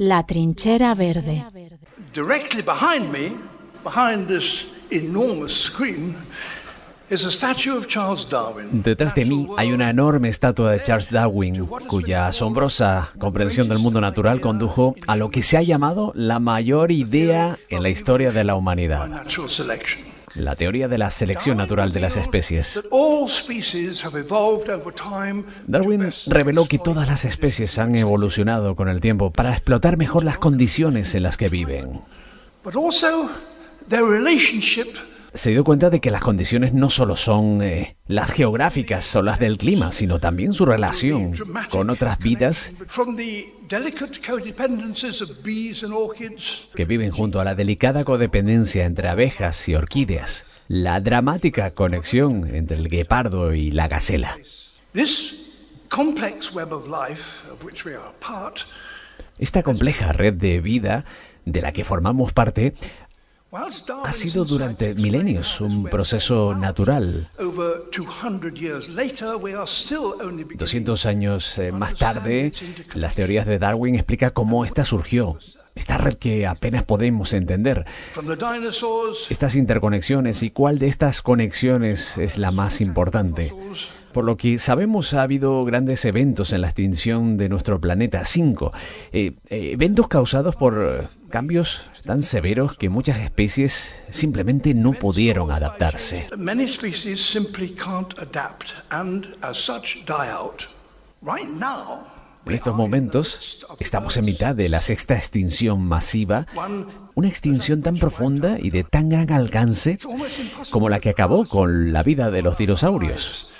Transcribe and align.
La 0.00 0.22
trinchera 0.22 0.94
verde. 0.94 1.44
Directly 2.14 2.62
behind 2.62 3.12
me, 3.12 3.36
behind 3.84 4.28
this 4.28 4.66
enormous 4.90 5.52
screen, 5.52 6.16
is 7.10 7.26
a 7.26 7.30
statue 7.30 7.76
of 7.76 7.86
Charles 7.86 8.26
Darwin. 8.26 8.82
Detrás 8.82 9.14
de 9.14 9.26
mí 9.26 9.46
hay 9.58 9.72
una 9.72 9.90
enorme 9.90 10.30
estatua 10.30 10.72
de 10.72 10.82
Charles 10.82 11.10
Darwin, 11.10 11.66
cuya 11.86 12.26
asombrosa 12.28 13.10
comprensión 13.18 13.68
del 13.68 13.78
mundo 13.78 14.00
natural 14.00 14.40
condujo 14.40 14.94
a 15.06 15.16
lo 15.16 15.30
que 15.30 15.42
se 15.42 15.58
ha 15.58 15.62
llamado 15.62 16.12
la 16.14 16.38
mayor 16.38 16.92
idea 16.92 17.58
en 17.68 17.82
la 17.82 17.90
historia 17.90 18.32
de 18.32 18.44
la 18.44 18.54
humanidad, 18.54 19.06
Natural 19.06 19.50
selection. 19.50 20.09
La 20.34 20.56
teoría 20.56 20.88
de 20.88 20.98
la 20.98 21.10
selección 21.10 21.56
natural 21.56 21.92
de 21.92 22.00
las 22.00 22.16
especies. 22.16 22.82
Darwin 25.66 26.10
reveló 26.26 26.66
que 26.66 26.78
todas 26.78 27.08
las 27.08 27.24
especies 27.24 27.78
han 27.78 27.94
evolucionado 27.96 28.76
con 28.76 28.88
el 28.88 29.00
tiempo 29.00 29.30
para 29.32 29.50
explotar 29.50 29.96
mejor 29.96 30.24
las 30.24 30.38
condiciones 30.38 31.14
en 31.14 31.22
las 31.22 31.36
que 31.36 31.48
viven. 31.48 32.00
Se 35.32 35.50
dio 35.50 35.62
cuenta 35.62 35.90
de 35.90 36.00
que 36.00 36.10
las 36.10 36.22
condiciones 36.22 36.74
no 36.74 36.90
solo 36.90 37.14
son 37.16 37.62
eh, 37.62 37.96
las 38.06 38.32
geográficas 38.32 39.14
o 39.14 39.22
las 39.22 39.38
del 39.38 39.58
clima, 39.58 39.92
sino 39.92 40.18
también 40.18 40.52
su 40.52 40.66
relación 40.66 41.34
con 41.70 41.88
otras 41.90 42.18
vidas 42.18 42.72
que 46.74 46.84
viven 46.84 47.10
junto 47.10 47.40
a 47.40 47.44
la 47.44 47.54
delicada 47.54 48.04
codependencia 48.04 48.84
entre 48.86 49.08
abejas 49.08 49.68
y 49.68 49.74
orquídeas, 49.76 50.46
la 50.66 51.00
dramática 51.00 51.70
conexión 51.70 52.52
entre 52.54 52.76
el 52.76 52.88
guepardo 52.88 53.54
y 53.54 53.70
la 53.70 53.86
gacela. 53.86 54.36
Esta 59.38 59.62
compleja 59.62 60.12
red 60.12 60.34
de 60.34 60.60
vida 60.60 61.04
de 61.44 61.62
la 61.62 61.72
que 61.72 61.84
formamos 61.84 62.32
parte 62.32 62.74
ha 63.52 64.12
sido 64.12 64.44
durante 64.44 64.94
milenios 64.94 65.60
un 65.60 65.84
proceso 65.84 66.54
natural. 66.54 67.28
Over 67.38 67.90
200 67.90 68.54
years 68.54 68.88
later, 68.88 69.36
we 69.36 69.54
are 69.54 69.66
still 69.66 70.14
only 70.22 70.44
beginning 70.44 70.58
200 70.58 71.06
años 71.06 71.58
eh, 71.58 71.72
más 71.72 71.96
tarde, 71.96 72.52
las 72.94 73.14
teorías 73.14 73.46
de 73.46 73.58
Darwin 73.58 73.96
explica 73.96 74.30
cómo 74.30 74.64
esta 74.64 74.84
surgió. 74.84 75.38
Esta 75.74 75.98
red 75.98 76.14
que 76.14 76.46
apenas 76.46 76.82
podemos 76.82 77.32
entender. 77.32 77.86
Estas 79.30 79.54
interconexiones 79.54 80.42
y 80.42 80.50
cuál 80.50 80.78
de 80.78 80.88
estas 80.88 81.22
conexiones 81.22 82.18
es 82.18 82.38
la 82.38 82.50
más 82.50 82.80
importante. 82.80 83.52
Por 84.12 84.24
lo 84.24 84.36
que 84.36 84.58
sabemos 84.58 85.14
ha 85.14 85.22
habido 85.22 85.64
grandes 85.64 86.04
eventos 86.04 86.52
en 86.52 86.62
la 86.62 86.66
extinción 86.68 87.36
de 87.36 87.48
nuestro 87.48 87.80
planeta, 87.80 88.24
cinco. 88.24 88.72
Eh, 89.12 89.34
eh, 89.48 89.70
eventos 89.72 90.08
causados 90.08 90.56
por 90.56 91.00
eh, 91.02 91.06
cambios 91.28 91.88
tan 92.04 92.22
severos 92.22 92.76
que 92.76 92.88
muchas 92.88 93.18
especies 93.18 94.04
simplemente 94.10 94.74
no 94.74 94.92
pudieron 94.94 95.52
adaptarse. 95.52 96.28
En 102.46 102.54
estos 102.54 102.74
momentos 102.74 103.66
estamos 103.78 104.16
en 104.16 104.24
mitad 104.24 104.56
de 104.56 104.68
la 104.68 104.80
sexta 104.80 105.14
extinción 105.14 105.82
masiva, 105.86 106.46
una 107.14 107.28
extinción 107.28 107.82
tan 107.82 107.98
profunda 107.98 108.56
y 108.58 108.70
de 108.70 108.82
tan 108.82 109.10
gran 109.10 109.30
alcance 109.30 109.98
como 110.70 110.88
la 110.88 110.98
que 111.00 111.10
acabó 111.10 111.46
con 111.46 111.92
la 111.92 112.02
vida 112.02 112.30
de 112.30 112.42
los 112.42 112.58
dinosaurios. 112.58 113.50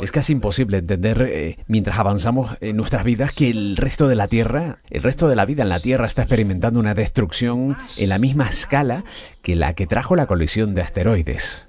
Es 0.00 0.12
casi 0.12 0.32
imposible 0.32 0.78
entender 0.78 1.22
eh, 1.22 1.58
mientras 1.66 1.98
avanzamos 1.98 2.56
en 2.60 2.76
nuestras 2.76 3.04
vidas 3.04 3.32
que 3.32 3.50
el 3.50 3.76
resto 3.76 4.08
de 4.08 4.14
la 4.14 4.28
Tierra, 4.28 4.78
el 4.88 5.02
resto 5.02 5.28
de 5.28 5.36
la 5.36 5.44
vida 5.44 5.62
en 5.62 5.68
la 5.68 5.80
Tierra 5.80 6.06
está 6.06 6.22
experimentando 6.22 6.80
una 6.80 6.94
destrucción 6.94 7.76
en 7.96 8.08
la 8.08 8.18
misma 8.18 8.48
escala 8.48 9.04
que 9.42 9.56
la 9.56 9.74
que 9.74 9.86
trajo 9.86 10.16
la 10.16 10.26
colisión 10.26 10.74
de 10.74 10.82
asteroides. 10.82 11.66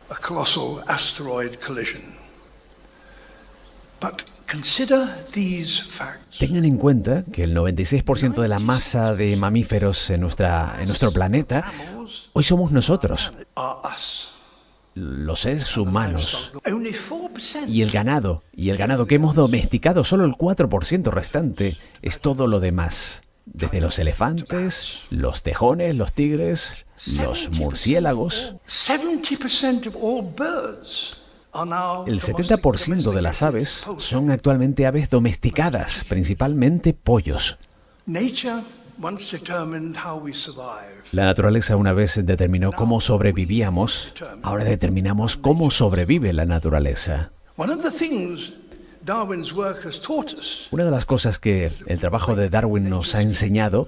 Tengan 6.37 6.65
en 6.65 6.77
cuenta 6.77 7.23
que 7.31 7.43
el 7.43 7.55
96% 7.55 8.41
de 8.41 8.47
la 8.47 8.59
masa 8.59 9.15
de 9.15 9.35
mamíferos 9.35 10.09
en, 10.11 10.21
nuestra, 10.21 10.75
en 10.79 10.87
nuestro 10.87 11.11
planeta 11.11 11.65
hoy 12.33 12.43
somos 12.43 12.71
nosotros. 12.71 13.33
Los 14.95 15.41
seres 15.41 15.75
humanos. 15.77 16.51
Only 16.65 16.91
4% 16.91 17.67
Y 17.67 17.81
el 17.81 17.89
ganado, 17.91 18.43
y 18.55 18.69
el 18.69 18.77
ganado 18.77 19.05
que 19.07 19.15
hemos 19.15 19.35
domesticado, 19.35 20.03
solo 20.03 20.25
el 20.25 20.33
4% 20.33 21.11
restante 21.11 21.77
es 22.01 22.19
todo 22.19 22.47
lo 22.47 22.59
demás. 22.59 23.21
Desde 23.45 23.81
los 23.81 23.99
elefantes, 23.99 24.99
los 25.09 25.43
tejones, 25.43 25.95
los 25.97 26.13
tigres, 26.13 26.85
los 27.17 27.49
murciélagos. 27.51 28.55
70% 28.67 29.87
of 29.87 29.95
all 30.01 30.21
birds 30.23 31.17
are 31.51 31.69
now 31.69 32.05
El 32.07 32.19
domestic- 32.19 32.61
70% 32.61 33.11
de 33.11 33.21
las 33.21 33.43
aves 33.43 33.85
son 33.97 34.31
actualmente 34.31 34.85
aves 34.85 35.09
domesticadas, 35.09 36.05
principalmente 36.07 36.93
pollos. 36.93 37.57
La 41.11 41.25
naturaleza 41.25 41.75
una 41.75 41.93
vez 41.93 42.25
determinó 42.25 42.71
cómo 42.71 43.01
sobrevivíamos, 43.01 44.13
ahora 44.43 44.63
determinamos 44.63 45.37
cómo 45.37 45.71
sobrevive 45.71 46.33
la 46.33 46.45
naturaleza. 46.45 47.31
One 47.57 47.73
of 47.73 47.83
the 47.83 47.91
things 47.91 48.53
Darwin's 49.03 49.53
work 49.53 49.85
has 49.85 49.99
taught 49.99 50.33
us 50.33 50.67
Una 50.71 50.85
de 50.85 50.91
las 50.91 51.05
cosas 51.05 51.37
que 51.37 51.69
el 51.87 51.99
trabajo 51.99 52.35
de 52.35 52.49
Darwin 52.49 52.89
nos 52.89 53.15
ha 53.15 53.21
enseñado 53.21 53.87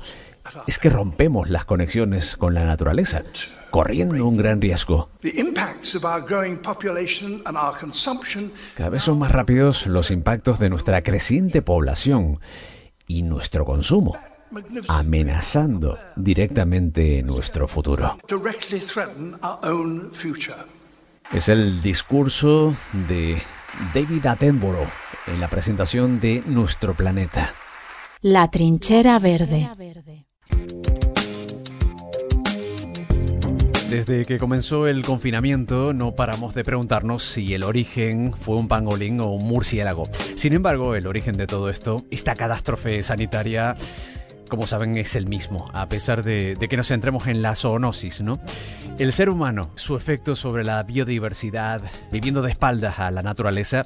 es 0.67 0.77
que 0.77 0.89
rompemos 0.89 1.49
las 1.49 1.65
conexiones 1.65 2.35
con 2.37 2.53
la 2.53 2.65
naturaleza, 2.65 3.23
corriendo 3.71 4.27
un 4.27 4.37
gran 4.37 4.61
riesgo. 4.61 5.09
the 5.21 5.39
impacts 5.39 5.95
of 5.95 6.03
our 6.03 6.21
growing 6.21 6.57
population 6.57 7.41
and 7.45 7.57
our 7.57 7.75
consumption 7.79 8.51
Cada 8.75 8.89
vez 8.89 9.03
son 9.03 9.17
más 9.17 9.31
rápidos 9.31 9.87
los 9.87 10.11
impactos 10.11 10.59
de 10.59 10.69
nuestra 10.69 11.01
creciente 11.01 11.61
población 11.61 12.39
y 13.07 13.23
nuestro 13.23 13.65
consumo, 13.65 14.17
amenazando 14.87 15.97
directamente 16.15 17.21
nuestro 17.23 17.67
futuro. 17.67 18.17
directly 18.27 18.79
threaten 18.79 19.35
our 19.43 19.59
own 19.63 20.11
future. 20.13 20.57
Es 21.33 21.49
el 21.49 21.81
discurso 21.81 22.75
de 23.07 23.41
David 23.93 24.25
Attenborough 24.25 24.89
en 25.27 25.41
la 25.41 25.47
presentación 25.47 26.19
de 26.19 26.43
Nuestro 26.45 26.93
Planeta. 26.93 27.53
La 28.21 28.49
trinchera 28.49 29.19
verde. 29.19 29.69
Desde 33.89 34.25
que 34.25 34.39
comenzó 34.39 34.87
el 34.87 35.03
confinamiento 35.03 35.93
no 35.93 36.15
paramos 36.15 36.53
de 36.53 36.63
preguntarnos 36.63 37.23
si 37.23 37.53
el 37.53 37.63
origen 37.63 38.33
fue 38.33 38.57
un 38.57 38.67
pangolín 38.67 39.19
o 39.21 39.27
un 39.27 39.47
murciélago. 39.47 40.03
Sin 40.35 40.53
embargo, 40.53 40.95
el 40.95 41.07
origen 41.07 41.37
de 41.37 41.47
todo 41.47 41.69
esto, 41.69 42.03
esta 42.11 42.33
catástrofe 42.35 43.01
sanitaria, 43.03 43.75
como 44.49 44.67
saben, 44.67 44.97
es 44.97 45.15
el 45.15 45.27
mismo, 45.27 45.69
a 45.73 45.87
pesar 45.87 46.23
de, 46.23 46.55
de 46.55 46.67
que 46.67 46.77
nos 46.77 46.87
centremos 46.87 47.27
en 47.27 47.41
la 47.41 47.55
zoonosis, 47.55 48.21
¿no? 48.21 48.39
El 48.97 49.11
ser 49.11 49.29
humano, 49.29 49.71
su 49.75 49.95
efecto 49.95 50.35
sobre 50.35 50.63
la 50.63 50.81
biodiversidad, 50.83 51.81
viviendo 52.11 52.41
de 52.41 52.51
espaldas 52.51 52.99
a 52.99 53.11
la 53.11 53.23
naturaleza, 53.23 53.85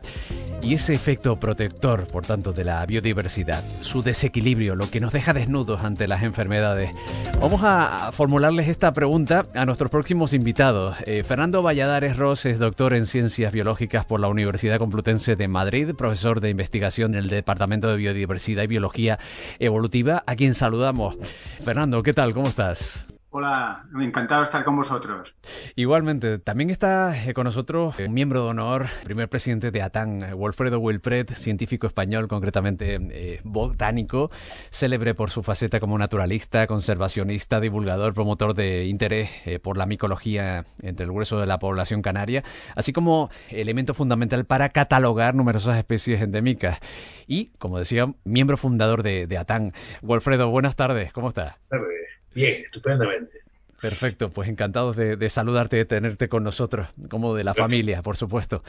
y 0.61 0.73
ese 0.73 0.93
efecto 0.93 1.39
protector, 1.39 2.05
por 2.07 2.25
tanto, 2.25 2.51
de 2.51 2.63
la 2.63 2.85
biodiversidad, 2.85 3.63
su 3.79 4.03
desequilibrio, 4.03 4.75
lo 4.75 4.89
que 4.89 4.99
nos 4.99 5.13
deja 5.13 5.33
desnudos 5.33 5.81
ante 5.83 6.07
las 6.07 6.23
enfermedades. 6.23 6.91
Vamos 7.39 7.61
a 7.63 8.11
formularles 8.11 8.67
esta 8.67 8.91
pregunta 8.91 9.45
a 9.55 9.65
nuestros 9.65 9.89
próximos 9.89 10.33
invitados. 10.33 10.97
Eh, 11.05 11.23
Fernando 11.23 11.63
Valladares 11.63 12.17
Ross 12.17 12.45
es 12.45 12.59
doctor 12.59 12.93
en 12.93 13.05
Ciencias 13.05 13.53
Biológicas 13.53 14.05
por 14.05 14.19
la 14.19 14.27
Universidad 14.27 14.77
Complutense 14.77 15.35
de 15.35 15.47
Madrid, 15.47 15.95
profesor 15.95 16.41
de 16.41 16.49
investigación 16.49 17.13
en 17.13 17.21
el 17.21 17.29
Departamento 17.29 17.89
de 17.89 17.95
Biodiversidad 17.95 18.63
y 18.63 18.67
Biología 18.67 19.17
Evolutiva, 19.59 20.23
a 20.25 20.35
quien 20.49 20.55
saludamos. 20.55 21.15
Fernando, 21.59 22.01
¿qué 22.01 22.11
tal? 22.11 22.33
¿Cómo 22.33 22.47
estás? 22.47 23.05
Hola, 23.31 23.85
encantado 24.01 24.41
de 24.41 24.45
estar 24.45 24.63
con 24.63 24.75
vosotros. 24.75 25.35
Igualmente, 25.75 26.39
también 26.39 26.71
está 26.71 27.27
eh, 27.27 27.35
con 27.35 27.43
nosotros 27.43 27.93
un 27.99 28.11
miembro 28.11 28.43
de 28.43 28.49
honor, 28.49 28.87
primer 29.03 29.29
presidente 29.29 29.69
de 29.69 29.83
ATAN, 29.83 30.23
eh, 30.23 30.33
Wilfredo 30.33 30.79
Wilpret, 30.79 31.35
científico 31.35 31.85
español, 31.85 32.27
concretamente 32.27 32.97
eh, 32.99 33.39
botánico, 33.43 34.31
célebre 34.71 35.13
por 35.13 35.29
su 35.29 35.43
faceta 35.43 35.79
como 35.79 35.99
naturalista, 35.99 36.65
conservacionista, 36.65 37.59
divulgador, 37.59 38.15
promotor 38.15 38.55
de 38.55 38.85
interés 38.85 39.29
eh, 39.45 39.59
por 39.59 39.77
la 39.77 39.85
micología 39.85 40.65
entre 40.81 41.05
el 41.05 41.11
grueso 41.11 41.39
de 41.39 41.45
la 41.45 41.59
población 41.59 42.01
canaria, 42.01 42.43
así 42.75 42.93
como 42.93 43.29
elemento 43.49 43.93
fundamental 43.93 44.45
para 44.45 44.69
catalogar 44.69 45.35
numerosas 45.35 45.77
especies 45.77 46.19
endémicas. 46.19 46.79
Y, 47.27 47.51
como 47.59 47.77
decía, 47.77 48.11
miembro 48.23 48.57
fundador 48.57 49.03
de, 49.03 49.27
de 49.27 49.37
ATAN. 49.37 49.73
Wilfredo, 50.01 50.49
buenas 50.49 50.75
tardes, 50.75 51.13
¿cómo 51.13 51.27
estás? 51.27 51.59
tarde. 51.69 52.18
Bien, 52.39 52.61
estupendamente. 52.61 53.39
Perfecto, 53.81 54.29
pues 54.29 54.47
encantados 54.47 54.95
de, 54.95 55.29
saludarte, 55.29 55.75
de 55.75 55.83
tenerte 55.83 56.29
con 56.29 56.43
nosotros, 56.43 56.87
como 57.09 57.35
de 57.35 57.43
la 57.43 57.53
familia, 57.53 58.01
por 58.01 58.15
supuesto. 58.15 58.63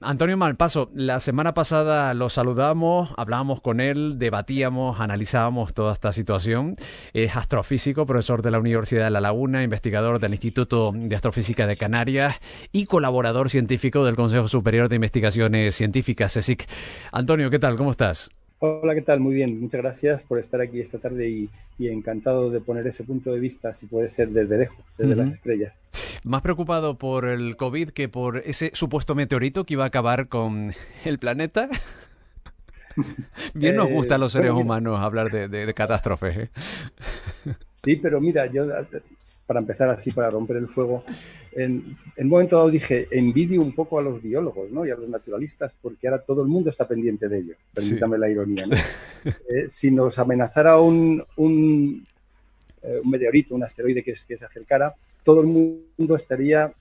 Antonio 0.00 0.36
Malpaso, 0.36 0.90
la 0.92 1.20
semana 1.20 1.54
pasada 1.54 2.14
lo 2.14 2.28
saludamos, 2.28 3.12
hablábamos 3.16 3.60
con 3.60 3.80
él, 3.80 4.18
debatíamos, 4.18 5.00
analizábamos 5.00 5.72
toda 5.72 5.92
esta 5.92 6.12
situación. 6.12 6.74
Es 7.12 7.36
astrofísico, 7.36 8.06
profesor 8.06 8.42
de 8.42 8.50
la 8.50 8.58
Universidad 8.58 9.04
de 9.04 9.10
La 9.10 9.20
Laguna, 9.20 9.62
investigador 9.62 10.18
del 10.18 10.32
Instituto 10.32 10.92
de 10.92 11.14
Astrofísica 11.14 11.68
de 11.68 11.76
Canarias 11.76 12.40
y 12.72 12.86
colaborador 12.86 13.50
científico 13.50 14.04
del 14.04 14.16
Consejo 14.16 14.48
Superior 14.48 14.88
de 14.88 14.96
Investigaciones 14.96 15.76
Científicas, 15.76 16.34
CSIC. 16.34 16.68
Antonio, 17.12 17.50
¿qué 17.50 17.60
tal? 17.60 17.76
¿Cómo 17.76 17.92
estás? 17.92 18.30
Hola, 18.64 18.94
¿qué 18.94 19.02
tal? 19.02 19.18
Muy 19.18 19.34
bien. 19.34 19.60
Muchas 19.60 19.80
gracias 19.80 20.22
por 20.22 20.38
estar 20.38 20.60
aquí 20.60 20.80
esta 20.80 20.98
tarde 20.98 21.28
y, 21.28 21.50
encantado 21.80 22.48
de 22.48 22.60
poner 22.60 22.86
ese 22.86 23.02
punto 23.02 23.32
de 23.32 23.40
vista, 23.40 23.74
si 23.74 23.86
puede 23.86 24.08
ser 24.08 24.28
desde 24.28 24.56
lejos, 24.56 24.78
desde 24.96 25.16
las 25.16 25.32
estrellas. 25.32 25.76
Más 26.22 26.42
preocupado 26.42 26.96
por 26.96 27.24
el 27.24 27.56
COVID 27.56 27.90
que 27.90 28.08
por 28.08 28.38
ese 28.46 28.70
supuesto 28.72 29.16
meteorito 29.16 29.64
que 29.64 29.74
iba 29.74 29.82
a 29.82 29.88
acabar 29.88 30.28
con 30.28 30.74
el 31.04 31.18
planeta. 31.18 31.68
Bien 33.54 33.74
nos 33.74 33.90
gusta 33.90 34.14
a 34.14 34.18
los 34.18 34.32
eh, 34.36 34.38
seres 34.38 34.52
humanos 34.52 35.00
hablar 35.00 35.32
de, 35.32 35.74
catástrofes. 35.74 36.36
¿eh? 36.36 36.50
Sí, 37.82 37.96
pero 37.96 38.20
mira, 38.20 38.46
yo 38.46 38.64
para 39.52 39.60
empezar 39.60 39.90
así, 39.90 40.10
para 40.12 40.30
romper 40.30 40.56
el 40.56 40.66
fuego, 40.66 41.04
en, 41.52 41.94
un 42.16 42.28
momento 42.28 42.56
dado 42.56 42.70
dije, 42.70 43.06
envidio 43.10 43.60
un 43.60 43.74
poco 43.74 43.98
a 43.98 44.02
los 44.02 44.22
biólogos 44.22 44.70
¿no? 44.70 44.86
y 44.86 44.90
a 44.90 44.96
los 44.96 45.10
naturalistas 45.10 45.76
porque 45.82 46.08
ahora 46.08 46.22
todo 46.22 46.40
el 46.40 46.48
mundo 46.48 46.70
está 46.70 46.88
pendiente 46.88 47.28
de 47.28 47.38
ello, 47.38 47.54
permítame 47.74 48.16
la 48.16 48.30
ironía. 48.30 48.64
Eh, 49.24 49.68
si 49.68 49.92
nos 49.92 50.18
amenazara 50.18 50.80
un, 50.80 51.22
un, 51.36 52.04
eh, 52.82 53.00
un, 53.04 53.10
meteorito, 53.10 53.54
un 53.54 53.62
asteroide 53.62 54.02
que, 54.02 54.14
que, 54.26 54.36
se 54.36 54.44
acercara, 54.44 54.94
todo 55.22 55.42
el 55.42 55.46
mundo 55.46 56.16
estaría 56.16 56.72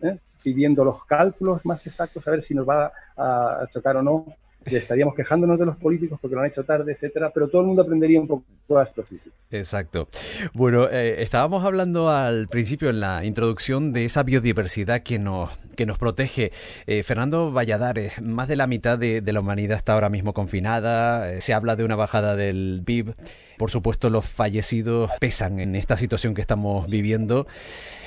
eh, 0.00 0.18
pidiendo 0.42 0.84
los 0.84 1.04
cálculos 1.04 1.66
más 1.66 1.86
exactos, 1.86 2.26
a 2.26 2.30
ver 2.30 2.40
si 2.40 2.54
nos 2.54 2.66
va 2.66 2.90
a 3.14 3.66
chocar 3.70 3.98
o 3.98 4.02
no 4.02 4.24
estaríamos 4.64 5.14
quejándonos 5.14 5.58
de 5.58 5.66
los 5.66 5.76
políticos 5.76 6.18
porque 6.20 6.34
lo 6.34 6.42
han 6.42 6.48
hecho 6.48 6.64
tarde, 6.64 6.92
etcétera, 6.92 7.30
pero 7.32 7.48
todo 7.48 7.62
el 7.62 7.68
mundo 7.68 7.82
aprendería 7.82 8.20
un 8.20 8.28
poco 8.28 8.44
de 8.68 8.80
astrofísica. 8.80 9.34
Exacto. 9.50 10.08
Bueno, 10.52 10.88
eh, 10.88 11.22
estábamos 11.22 11.64
hablando 11.64 12.08
al 12.10 12.48
principio 12.48 12.90
en 12.90 13.00
la 13.00 13.24
introducción 13.24 13.92
de 13.92 14.04
esa 14.04 14.22
biodiversidad 14.22 15.02
que 15.02 15.18
nos, 15.18 15.50
que 15.76 15.86
nos 15.86 15.98
protege. 15.98 16.52
Eh, 16.86 17.02
Fernando 17.02 17.52
Valladares, 17.52 18.20
más 18.22 18.48
de 18.48 18.56
la 18.56 18.66
mitad 18.66 18.98
de, 18.98 19.22
la 19.30 19.40
humanidad 19.40 19.76
está 19.76 19.94
ahora 19.94 20.08
mismo 20.08 20.34
confinada, 20.34 21.32
eh, 21.32 21.40
se 21.40 21.54
habla 21.54 21.76
de 21.76 21.84
una 21.84 21.96
bajada 21.96 22.36
del 22.36 22.82
PIB. 22.84 23.14
Por 23.60 23.70
supuesto, 23.70 24.08
los 24.08 24.24
fallecidos 24.24 25.10
pesan 25.20 25.60
en 25.60 25.76
esta 25.76 25.98
situación 25.98 26.32
que 26.32 26.40
estamos 26.40 26.88
viviendo 26.88 27.46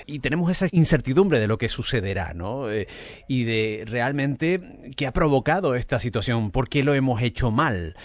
y 0.07 0.17
tenemos 0.17 0.49
esa 0.49 0.65
incertidumbre 0.71 1.39
de 1.39 1.45
lo 1.45 1.59
que 1.59 1.69
sucederá, 1.69 2.33
¿no? 2.33 2.71
Eh, 2.71 2.87
y 3.27 3.43
de 3.43 3.83
realmente 3.85 4.93
qué 4.97 5.05
ha 5.05 5.13
provocado 5.13 5.75
esta 5.75 5.99
situación, 5.99 6.49
por 6.49 6.69
qué 6.69 6.81
lo 6.81 6.95
hemos 6.95 7.21
hecho 7.21 7.51
mal. 7.51 7.95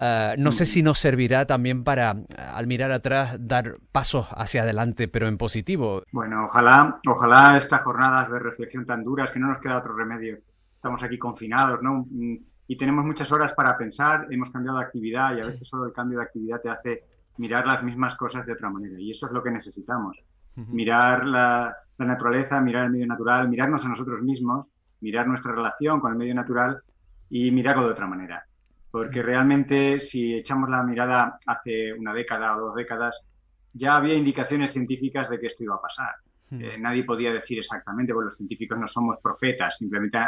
Ah, 0.00 0.34
no 0.36 0.50
sé 0.50 0.66
si 0.66 0.82
nos 0.82 0.98
servirá 0.98 1.46
también 1.46 1.84
para, 1.84 2.16
al 2.52 2.66
mirar 2.66 2.90
atrás, 2.90 3.36
dar 3.38 3.76
pasos 3.92 4.26
hacia 4.32 4.62
adelante, 4.62 5.06
pero 5.06 5.28
en 5.28 5.38
positivo. 5.38 6.02
Bueno, 6.10 6.46
ojalá, 6.46 6.98
ojalá 7.06 7.56
estas 7.56 7.82
jornadas 7.82 8.32
de 8.32 8.40
reflexión 8.40 8.84
tan 8.84 9.04
duras, 9.04 9.30
que 9.30 9.38
no 9.38 9.46
nos 9.46 9.60
queda 9.60 9.78
otro 9.78 9.94
remedio. 9.94 10.40
Estamos 10.74 11.04
aquí 11.04 11.18
confinados, 11.18 11.80
¿no? 11.82 12.04
Y 12.68 12.76
tenemos 12.76 13.04
muchas 13.04 13.30
horas 13.32 13.52
para 13.52 13.76
pensar, 13.76 14.26
hemos 14.30 14.50
cambiado 14.50 14.78
de 14.78 14.84
actividad 14.84 15.36
y 15.36 15.40
a 15.40 15.46
veces 15.46 15.68
solo 15.68 15.86
el 15.86 15.92
cambio 15.92 16.18
de 16.18 16.24
actividad 16.24 16.60
te 16.60 16.70
hace 16.70 17.04
mirar 17.38 17.66
las 17.66 17.82
mismas 17.82 18.16
cosas 18.16 18.46
de 18.46 18.52
otra 18.52 18.70
manera 18.70 18.98
y 18.98 19.10
eso 19.10 19.26
es 19.26 19.32
lo 19.32 19.42
que 19.42 19.50
necesitamos. 19.50 20.18
Mirar 20.54 21.26
la, 21.26 21.76
naturaleza, 21.98 22.60
mirar 22.62 22.86
el 22.86 22.92
medio 22.92 23.06
natural, 23.06 23.48
mirarnos 23.48 23.84
a 23.84 23.88
nosotros 23.88 24.22
mismos, 24.22 24.72
mirar 25.00 25.26
nuestra 25.26 25.52
relación 25.52 26.00
con 26.00 26.12
el 26.12 26.18
medio 26.18 26.34
natural 26.34 26.80
y 27.28 27.50
mirarlo 27.50 27.84
de 27.84 27.92
otra 27.92 28.06
manera. 28.06 28.46
Porque 28.90 29.22
realmente 29.22 30.00
si 30.00 30.34
echamos 30.34 30.70
la 30.70 30.82
mirada 30.82 31.38
hace 31.46 31.92
una 31.92 32.14
década 32.14 32.56
o 32.56 32.60
dos 32.60 32.74
décadas, 32.74 33.26
ya 33.74 33.96
había 33.96 34.14
indicaciones 34.14 34.72
científicas 34.72 35.28
de 35.28 35.38
que 35.38 35.48
esto 35.48 35.62
iba 35.62 35.74
a 35.74 35.82
pasar. 35.82 36.14
Eh, 36.52 36.78
nadie 36.78 37.04
podía 37.04 37.32
decir 37.32 37.58
exactamente, 37.58 38.14
porque 38.14 38.26
los 38.26 38.36
científicos 38.36 38.78
no 38.78 38.86
somos 38.86 39.18
profetas, 39.20 39.76
simplemente 39.76 40.18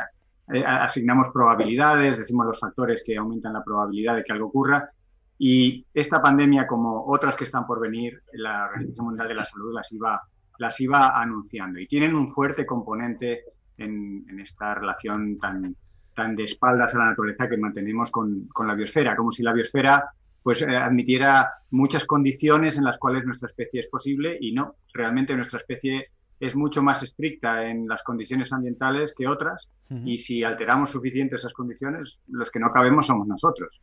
eh, 0.52 0.64
asignamos 0.64 1.28
probabilidades, 1.32 2.18
decimos 2.18 2.46
los 2.46 2.60
factores 2.60 3.02
que 3.04 3.16
aumentan 3.16 3.52
la 3.52 3.64
probabilidad 3.64 4.16
de 4.16 4.24
que 4.24 4.32
algo 4.32 4.46
ocurra. 4.46 4.90
Y 5.38 5.86
esta 5.94 6.20
pandemia, 6.20 6.66
como 6.66 7.04
otras 7.06 7.36
que 7.36 7.44
están 7.44 7.66
por 7.66 7.80
venir, 7.80 8.22
la 8.32 8.66
Organización 8.66 9.06
Mundial 9.06 9.28
de 9.28 9.34
la 9.34 9.44
Salud 9.44 9.72
las 9.72 9.92
iba, 9.92 10.20
las 10.58 10.80
iba 10.80 11.20
anunciando. 11.20 11.78
Y 11.78 11.86
tienen 11.86 12.14
un 12.14 12.28
fuerte 12.30 12.66
componente 12.66 13.44
en, 13.76 14.24
esta 14.40 14.74
relación 14.74 15.38
tan, 15.38 15.76
tan 16.14 16.34
de 16.34 16.44
espaldas 16.44 16.94
a 16.94 16.98
la 16.98 17.06
naturaleza 17.06 17.48
que 17.48 17.56
mantenemos 17.56 18.10
con, 18.10 18.48
con 18.48 18.66
la 18.66 18.74
biosfera, 18.74 19.14
como 19.14 19.30
si 19.30 19.42
la 19.42 19.52
biosfera 19.52 20.10
pues 20.42 20.62
eh, 20.62 20.76
admitiera 20.76 21.50
muchas 21.70 22.06
condiciones 22.06 22.78
en 22.78 22.84
las 22.84 22.98
cuales 22.98 23.24
nuestra 23.24 23.48
especie 23.48 23.80
es 23.80 23.88
posible 23.88 24.38
y 24.40 24.52
no, 24.52 24.76
realmente 24.92 25.36
nuestra 25.36 25.58
especie 25.58 26.08
es 26.40 26.56
mucho 26.56 26.82
más 26.82 27.02
estricta 27.02 27.69
en 27.69 27.88
las 27.88 28.02
condiciones 28.02 28.52
ambientales 28.52 29.12
que 29.17 29.26
otras 29.26 29.69
y 30.05 30.19
si 30.19 30.44
alteramos 30.44 30.90
suficiente 30.90 31.37
esas 31.37 31.55
condiciones, 31.55 32.20
los 32.29 32.50
que 32.50 32.61
no 32.61 32.70
cabemos 32.73 33.06
somos 33.06 33.26
nosotros. 33.26 33.81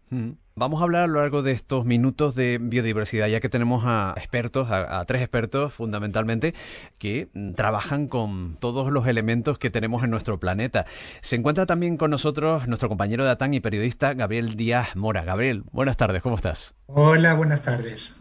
Vamos 0.56 0.80
a 0.80 0.84
hablar 0.84 1.04
a 1.06 1.08
lo 1.08 1.20
largo 1.20 1.42
de 1.42 1.52
estos 1.52 1.84
minutos 1.86 2.36
de 2.36 2.60
biodiversidad, 2.62 3.28
ya 3.28 3.40
que 3.40 3.50
tenemos 3.50 3.84
a 3.86 4.14
expertos, 4.16 4.68
a, 4.70 5.04
tres 5.06 5.22
expertos 5.22 5.74
fundamentalmente, 5.74 6.54
que 7.00 7.30
trabajan 7.56 8.08
con 8.08 8.56
todos 8.58 8.92
los 8.92 9.08
elementos 9.08 9.58
que 9.58 9.72
tenemos 9.72 10.04
en 10.04 10.12
nuestro 10.12 10.40
planeta. 10.40 10.86
Se 11.22 11.36
encuentra 11.36 11.66
también 11.66 11.98
con 11.98 12.12
nosotros 12.12 12.68
nuestro 12.68 12.88
compañero 12.88 13.26
de 13.26 13.32
ATAN 13.32 13.56
y 13.56 13.60
periodista 13.60 14.14
Gabriel 14.14 14.56
Díaz 14.56 14.96
Mora. 14.96 15.24
Gabriel, 15.24 15.64
buenas 15.72 15.98
tardes, 15.98 16.22
¿cómo 16.22 16.36
estás? 16.36 16.76
Hola, 16.86 17.34
buenas 17.34 17.64
tardes. 17.64 18.16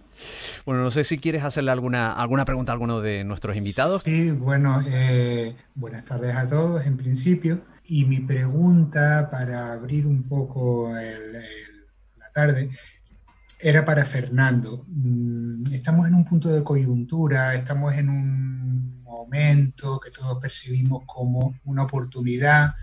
Bueno, 0.64 0.82
no 0.82 0.90
sé 0.90 1.04
si 1.04 1.18
quieres 1.18 1.44
hacerle 1.44 1.72
alguna, 1.72 2.12
alguna 2.14 2.46
pregunta 2.46 2.72
a 2.72 2.74
alguno 2.74 3.02
de 3.02 3.22
nuestros 3.22 3.54
invitados. 3.54 4.02
Sí, 4.02 4.30
bueno, 4.30 4.82
eh, 4.86 5.54
buenas 5.74 6.06
tardes 6.06 6.34
a 6.34 6.46
todos 6.46 6.86
en 6.86 6.96
principio. 6.96 7.60
Y 7.84 8.06
mi 8.06 8.20
pregunta 8.20 9.28
para 9.30 9.72
abrir 9.72 10.06
un 10.06 10.22
poco 10.22 10.90
la 10.90 12.30
tarde 12.32 12.70
era 13.60 13.84
para 13.84 14.06
Fernando. 14.06 14.86
Mm, 14.88 15.64
estamos 15.70 16.08
en 16.08 16.14
un 16.14 16.24
punto 16.24 16.48
de 16.48 16.64
coyuntura, 16.64 17.54
estamos 17.54 17.92
en 17.94 18.08
un 18.08 19.02
momento 19.02 20.00
que 20.00 20.10
todos 20.10 20.40
percibimos 20.40 21.02
como 21.04 21.58
una 21.64 21.82
oportunidad 21.82 22.74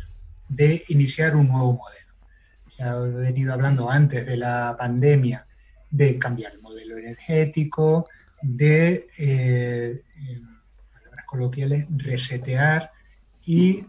de 0.47 0.83
iniciar 0.89 1.35
un 1.35 1.47
nuevo 1.47 1.73
modelo. 1.73 2.11
Se 2.69 2.83
ha 2.83 2.95
venido 2.95 3.53
hablando 3.53 3.89
antes 3.89 4.23
de 4.25 4.37
la 4.37 4.75
pandemia 4.77 5.47
de 5.91 6.17
cambiar 6.17 6.53
el 6.53 6.61
modelo 6.61 6.97
energético, 6.97 8.07
de, 8.41 9.07
eh, 9.19 10.01
palabras 10.93 11.25
coloquiales, 11.25 11.85
resetear 11.97 12.91
y, 13.45 13.85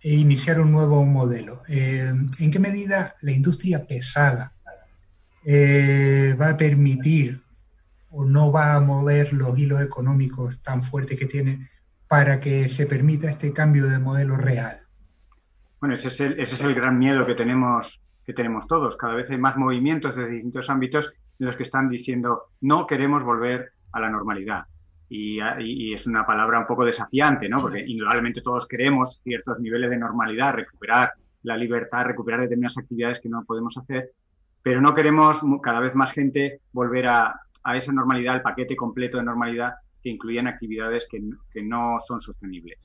e 0.00 0.14
iniciar 0.14 0.60
un 0.60 0.72
nuevo 0.72 1.04
modelo. 1.04 1.62
Eh, 1.68 2.12
¿En 2.38 2.50
qué 2.50 2.58
medida 2.58 3.16
la 3.22 3.32
industria 3.32 3.86
pesada 3.86 4.52
eh, 5.44 6.36
va 6.40 6.50
a 6.50 6.56
permitir 6.56 7.40
o 8.10 8.24
no 8.24 8.52
va 8.52 8.74
a 8.74 8.80
mover 8.80 9.32
los 9.32 9.58
hilos 9.58 9.80
económicos 9.80 10.62
tan 10.62 10.82
fuertes 10.82 11.18
que 11.18 11.26
tiene 11.26 11.70
para 12.06 12.38
que 12.38 12.68
se 12.68 12.86
permita 12.86 13.28
este 13.28 13.52
cambio 13.52 13.86
de 13.86 13.98
modelo 13.98 14.36
real? 14.36 14.76
Bueno, 15.80 15.96
ese 15.96 16.08
es 16.08 16.20
el, 16.20 16.32
ese 16.38 16.54
es 16.54 16.64
el 16.64 16.74
gran 16.74 16.98
miedo 16.98 17.26
que 17.26 17.34
tenemos, 17.34 18.00
que 18.24 18.32
tenemos 18.32 18.66
todos. 18.68 18.96
Cada 18.96 19.14
vez 19.14 19.30
hay 19.30 19.38
más 19.38 19.56
movimientos 19.56 20.16
de 20.16 20.28
distintos 20.28 20.70
ámbitos 20.70 21.12
los 21.38 21.56
que 21.56 21.62
están 21.62 21.88
diciendo 21.88 22.44
no 22.60 22.86
queremos 22.86 23.22
volver 23.22 23.72
a 23.92 24.00
la 24.00 24.10
normalidad. 24.10 24.64
Y, 25.08 25.92
es 25.92 26.06
una 26.06 26.26
palabra 26.26 26.58
un 26.58 26.66
poco 26.66 26.84
desafiante, 26.84 27.48
¿no? 27.48 27.60
Porque 27.60 27.84
indudablemente 27.86 28.40
todos 28.40 28.66
queremos 28.66 29.20
ciertos 29.22 29.60
niveles 29.60 29.90
de 29.90 29.98
normalidad, 29.98 30.54
recuperar 30.54 31.12
la 31.42 31.56
libertad, 31.56 32.06
recuperar 32.06 32.40
determinadas 32.40 32.78
actividades 32.78 33.20
que 33.20 33.28
no 33.28 33.44
podemos 33.44 33.76
hacer, 33.76 34.10
pero 34.62 34.80
no 34.80 34.94
queremos 34.94 35.42
cada 35.62 35.78
vez 35.80 35.94
más 35.94 36.12
gente 36.12 36.60
volver 36.72 37.06
a, 37.06 37.40
esa 37.74 37.92
normalidad, 37.92 38.36
el 38.36 38.42
paquete 38.42 38.76
completo 38.76 39.18
de 39.18 39.24
normalidad 39.24 39.74
que 40.02 40.10
incluían 40.10 40.48
actividades 40.48 41.06
que, 41.08 41.22
que 41.50 41.62
no 41.62 41.96
son 42.00 42.20
sostenibles. 42.20 42.78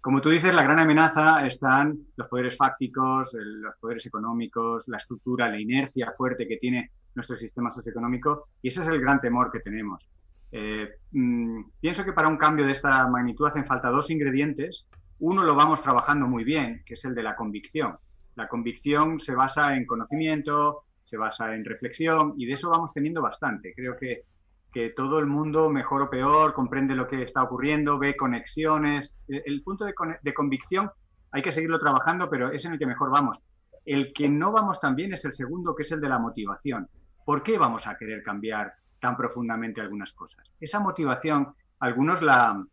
Como 0.00 0.20
tú 0.20 0.30
dices, 0.30 0.52
la 0.52 0.64
gran 0.64 0.80
amenaza 0.80 1.46
están 1.46 1.96
los 2.16 2.28
poderes 2.28 2.56
fácticos, 2.56 3.34
los 3.34 3.74
poderes 3.80 4.04
económicos, 4.04 4.88
la 4.88 4.96
estructura, 4.96 5.48
la 5.48 5.60
inercia 5.60 6.12
fuerte 6.16 6.46
que 6.46 6.56
tiene 6.56 6.90
nuestro 7.14 7.36
sistema 7.36 7.70
socioeconómico 7.70 8.48
y 8.62 8.68
ese 8.68 8.82
es 8.82 8.88
el 8.88 9.00
gran 9.00 9.20
temor 9.20 9.50
que 9.50 9.60
tenemos. 9.60 10.08
Eh, 10.50 10.88
mm, 11.12 11.62
pienso 11.80 12.04
que 12.04 12.12
para 12.12 12.28
un 12.28 12.36
cambio 12.36 12.66
de 12.66 12.72
esta 12.72 13.08
magnitud 13.08 13.46
hacen 13.46 13.64
falta 13.64 13.90
dos 13.90 14.10
ingredientes. 14.10 14.86
Uno 15.18 15.44
lo 15.44 15.54
vamos 15.54 15.82
trabajando 15.82 16.26
muy 16.26 16.44
bien, 16.44 16.82
que 16.84 16.94
es 16.94 17.04
el 17.04 17.14
de 17.14 17.22
la 17.22 17.36
convicción. 17.36 17.96
La 18.34 18.48
convicción 18.48 19.18
se 19.18 19.34
basa 19.34 19.76
en 19.76 19.86
conocimiento, 19.86 20.84
se 21.04 21.16
basa 21.16 21.54
en 21.54 21.64
reflexión 21.64 22.34
y 22.36 22.46
de 22.46 22.54
eso 22.54 22.70
vamos 22.70 22.92
teniendo 22.92 23.22
bastante. 23.22 23.72
Creo 23.74 23.96
que 23.96 24.24
que 24.72 24.90
todo 24.90 25.18
el 25.18 25.26
mundo, 25.26 25.68
mejor 25.68 26.02
o 26.02 26.10
peor, 26.10 26.54
comprende 26.54 26.94
lo 26.94 27.06
que 27.06 27.22
está 27.22 27.42
ocurriendo, 27.42 27.98
ve 27.98 28.16
conexiones. 28.16 29.12
El, 29.28 29.62
punto 29.62 29.84
de, 29.84 29.92
de, 30.22 30.34
convicción 30.34 30.90
hay 31.30 31.42
que 31.42 31.52
seguirlo 31.52 31.78
trabajando, 31.78 32.28
pero 32.30 32.50
es 32.50 32.64
en 32.64 32.72
el 32.72 32.78
que 32.78 32.86
mejor 32.86 33.10
vamos. 33.10 33.40
El 33.84 34.12
que 34.12 34.28
no 34.28 34.50
vamos 34.50 34.80
tan 34.80 34.96
bien 34.96 35.12
es 35.12 35.24
el 35.24 35.34
segundo, 35.34 35.74
que 35.74 35.82
es 35.82 35.92
el 35.92 36.00
de 36.00 36.08
la 36.08 36.18
motivación. 36.18 36.88
¿Por 37.24 37.42
qué 37.42 37.58
vamos 37.58 37.86
a 37.86 37.96
querer 37.96 38.22
cambiar 38.22 38.74
tan 38.98 39.16
profundamente 39.16 39.80
algunas 39.80 40.12
cosas? 40.12 40.50
Esa 40.60 40.80
motivación, 40.80 41.54
algunos 41.80 42.22
la, 42.22 42.64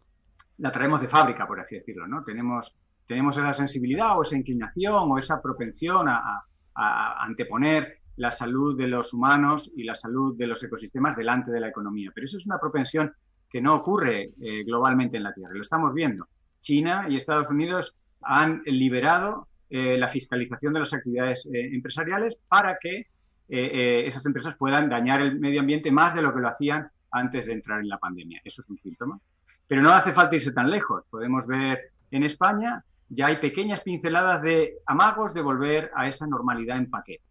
traemos 0.72 1.02
de 1.02 1.08
fábrica, 1.08 1.48
por 1.48 1.60
así 1.60 1.76
decirlo, 1.76 2.08
¿no? 2.08 2.24
Tenemos, 2.24 2.76
tenemos 3.08 3.38
esa 3.38 3.54
sensibilidad 3.54 4.18
o 4.18 4.24
esa 4.24 4.38
inclinación 4.38 5.12
o 5.12 5.18
esa 5.18 5.42
propensión 5.42 6.08
a, 6.08 6.44
a 6.76 7.24
anteponer 7.24 8.00
la 8.18 8.32
salud 8.32 8.78
de 8.78 8.88
los 8.88 9.14
humanos 9.14 9.72
y 9.76 9.84
la 9.84 9.96
salud 9.96 10.36
de 10.38 10.48
los 10.48 10.62
ecosistemas 10.64 11.16
delante 11.16 11.52
de 11.52 11.62
la 11.62 11.70
economía. 11.70 12.12
Pero 12.14 12.26
eso 12.26 12.38
es 12.38 12.46
una 12.46 12.60
propensión 12.60 13.14
que 13.50 13.62
no 13.62 13.76
ocurre 13.76 14.32
eh, 14.42 14.64
globalmente 14.66 15.18
en 15.18 15.24
la 15.24 15.34
Tierra. 15.34 15.54
Lo 15.54 15.62
estamos 15.62 15.94
viendo. 15.94 16.28
China 16.60 17.08
y 17.10 17.16
Estados 17.16 17.50
Unidos 17.50 17.96
han 18.22 18.62
liberado 18.66 19.48
eh, 19.70 19.98
la 19.98 20.08
fiscalización 20.08 20.74
de 20.74 20.80
las 20.80 20.94
actividades 20.94 21.48
eh, 21.48 21.74
empresariales 21.74 22.40
para 22.48 22.78
que 22.80 23.08
esas 23.50 24.26
empresas 24.26 24.56
puedan 24.58 24.90
dañar 24.90 25.22
el 25.22 25.40
medio 25.40 25.62
ambiente 25.62 25.92
más 25.92 26.14
de 26.14 26.22
lo 26.22 26.34
que 26.34 26.40
lo 26.40 26.50
hacían 26.50 26.90
antes 27.12 27.48
de 27.48 27.54
entrar 27.54 27.80
en 27.80 27.90
la 27.90 27.98
pandemia. 27.98 28.42
Eso 28.44 28.62
es 28.62 28.70
un 28.70 28.80
síntoma. 28.80 29.20
Pero 29.68 29.82
no 29.82 29.92
hace 29.92 30.12
falta 30.12 30.36
irse 30.36 30.52
tan 30.52 30.70
lejos. 30.70 31.04
Podemos 31.10 31.48
ver 31.48 31.92
en 32.12 32.24
España 32.24 32.84
ya 33.12 33.28
hay 33.28 33.38
pequeñas 33.38 33.82
pinceladas 33.82 34.42
de 34.44 34.76
amagos 34.86 35.34
de 35.34 35.42
volver 35.42 35.92
a 35.96 36.08
esa 36.08 36.28
normalidad 36.28 36.78
en 36.78 36.90
paquete 36.92 37.30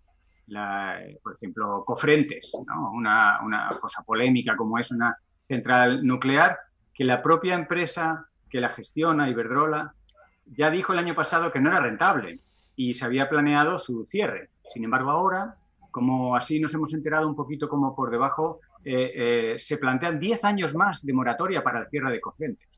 por 1.22 1.34
ejemplo, 1.34 1.84
Cofrentes, 1.84 2.54
una, 2.92 3.68
cosa 3.80 4.02
polémica 4.02 4.56
como 4.56 4.78
es 4.78 4.90
una 4.90 5.16
central 5.46 6.04
nuclear, 6.06 6.58
que 6.94 7.04
la 7.04 7.22
propia 7.22 7.54
empresa 7.54 8.26
que 8.48 8.60
la 8.60 8.68
gestiona, 8.68 9.28
Iberdrola, 9.28 9.94
ya 10.46 10.70
dijo 10.70 10.92
el 10.92 10.98
año 10.98 11.14
pasado 11.14 11.52
que 11.52 11.60
no 11.60 11.70
era 11.70 11.80
rentable 11.80 12.40
y 12.76 12.94
se 12.94 13.04
había 13.04 13.28
planeado 13.28 13.78
su 13.78 14.06
cierre. 14.06 14.48
Sin 14.64 14.84
embargo, 14.84 15.10
ahora, 15.10 15.56
como 15.90 16.37
así 16.37 16.61
nos 16.61 16.75
hemos 16.75 16.95
enterado 16.95 17.28
un 17.28 17.35
poquito 17.35 17.68
como 17.68 17.95
por 17.95 18.11
debajo, 18.11 18.61
eh, 18.85 19.12
eh, 19.14 19.54
se 19.59 19.78
plantean 19.78 20.18
10 20.18 20.45
años 20.45 20.75
más 20.75 21.04
de 21.04 21.12
moratoria 21.12 21.62
para 21.62 21.80
el 21.80 21.88
cierre 21.88 22.12
de 22.12 22.21
Cofrentes. 22.21 22.68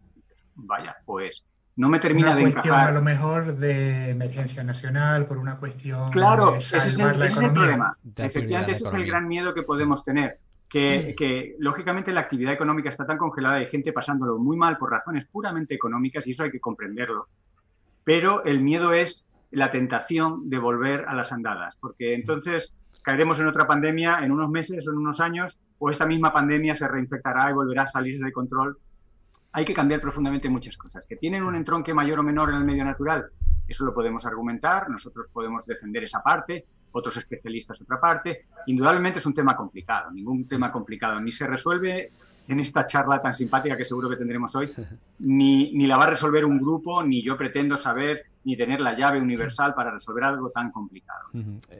Vaya, 0.54 0.96
pues 1.04 1.44
no 1.76 1.88
me 1.88 1.98
termina 1.98 2.34
de 2.34 2.42
cuestión, 2.42 2.74
a 2.74 2.90
lo 2.90 3.02
mejor 3.02 3.56
de 3.56 4.10
emergencia 4.10 4.62
nacional, 4.62 5.26
por 5.26 5.38
una 5.38 5.56
cuestión 5.56 6.10
claro, 6.10 6.54
ese 6.56 6.76
es 6.76 6.98
el, 6.98 7.52
problema. 7.52 7.96
Efectivamente, 8.16 8.72
ese 8.72 8.88
es 8.88 8.94
el 8.94 9.06
gran 9.06 9.26
miedo 9.26 9.54
que 9.54 9.62
podemos 9.62 10.04
tener. 10.04 10.38
Que, 10.68 11.14
que, 11.16 11.56
lógicamente 11.58 12.12
la 12.12 12.20
actividad 12.20 12.52
económica 12.52 12.90
está 12.90 13.04
tan 13.04 13.18
congelada, 13.18 13.56
hay 13.56 13.66
gente 13.66 13.92
pasándolo 13.92 14.38
muy 14.38 14.56
mal 14.56 14.78
por 14.78 14.90
razones 14.90 15.26
puramente 15.26 15.74
económicas 15.74 16.26
y 16.26 16.30
eso 16.30 16.44
hay 16.44 16.50
que 16.50 16.60
comprenderlo. 16.60 17.28
Pero 18.04 18.44
el 18.44 18.60
miedo 18.60 18.92
es 18.92 19.26
la 19.50 19.70
tentación 19.70 20.48
de 20.48 20.58
volver 20.58 21.06
a 21.08 21.14
las 21.14 21.32
andadas, 21.32 21.76
porque 21.80 22.14
entonces 22.14 22.74
caeremos 23.10 23.40
en 23.40 23.48
otra 23.48 23.66
pandemia 23.66 24.20
en 24.22 24.30
unos 24.30 24.48
meses 24.48 24.86
o 24.86 24.92
en 24.92 24.98
unos 24.98 25.20
años, 25.20 25.58
o 25.78 25.90
esta 25.90 26.06
misma 26.06 26.32
pandemia 26.32 26.76
se 26.76 26.86
reinfectará 26.86 27.50
y 27.50 27.54
volverá 27.54 27.82
a 27.82 27.86
salir 27.88 28.22
de 28.22 28.32
control 28.32 28.78
hay 29.52 29.64
que 29.64 29.74
cambiar 29.74 30.00
profundamente 30.00 30.48
muchas 30.48 30.76
cosas. 30.76 31.04
Que 31.08 31.16
tienen 31.16 31.42
un 31.42 31.56
entronque 31.56 31.92
mayor 31.92 32.20
o 32.20 32.22
menor 32.22 32.50
en 32.50 32.56
el 32.56 32.64
medio 32.64 32.84
natural, 32.84 33.26
eso 33.66 33.84
lo 33.84 33.92
podemos 33.92 34.24
argumentar, 34.24 34.88
nosotros 34.88 35.26
podemos 35.32 35.66
defender 35.66 36.04
esa 36.04 36.22
parte, 36.22 36.66
otros 36.92 37.16
especialistas 37.16 37.82
otra 37.82 38.00
parte. 38.00 38.46
Indudablemente 38.66 39.18
es 39.18 39.26
un 39.26 39.34
tema 39.34 39.56
complicado, 39.56 40.12
ningún 40.12 40.46
tema 40.46 40.70
complicado, 40.70 41.20
ni 41.20 41.32
se 41.32 41.48
resuelve 41.48 42.12
en 42.46 42.60
esta 42.60 42.86
charla 42.86 43.20
tan 43.20 43.34
simpática 43.34 43.76
que 43.76 43.84
seguro 43.84 44.08
que 44.08 44.16
tendremos 44.16 44.54
hoy, 44.56 44.70
ni, 45.20 45.72
ni 45.72 45.86
la 45.88 45.96
va 45.96 46.04
a 46.04 46.10
resolver 46.10 46.44
un 46.44 46.58
grupo, 46.58 47.02
ni 47.02 47.22
yo 47.22 47.36
pretendo 47.36 47.76
saber 47.76 48.26
ni 48.44 48.56
tener 48.56 48.80
la 48.80 48.94
llave 48.94 49.20
universal 49.20 49.74
para 49.74 49.90
resolver 49.90 50.24
algo 50.24 50.50
tan 50.50 50.70
complicado. 50.70 51.28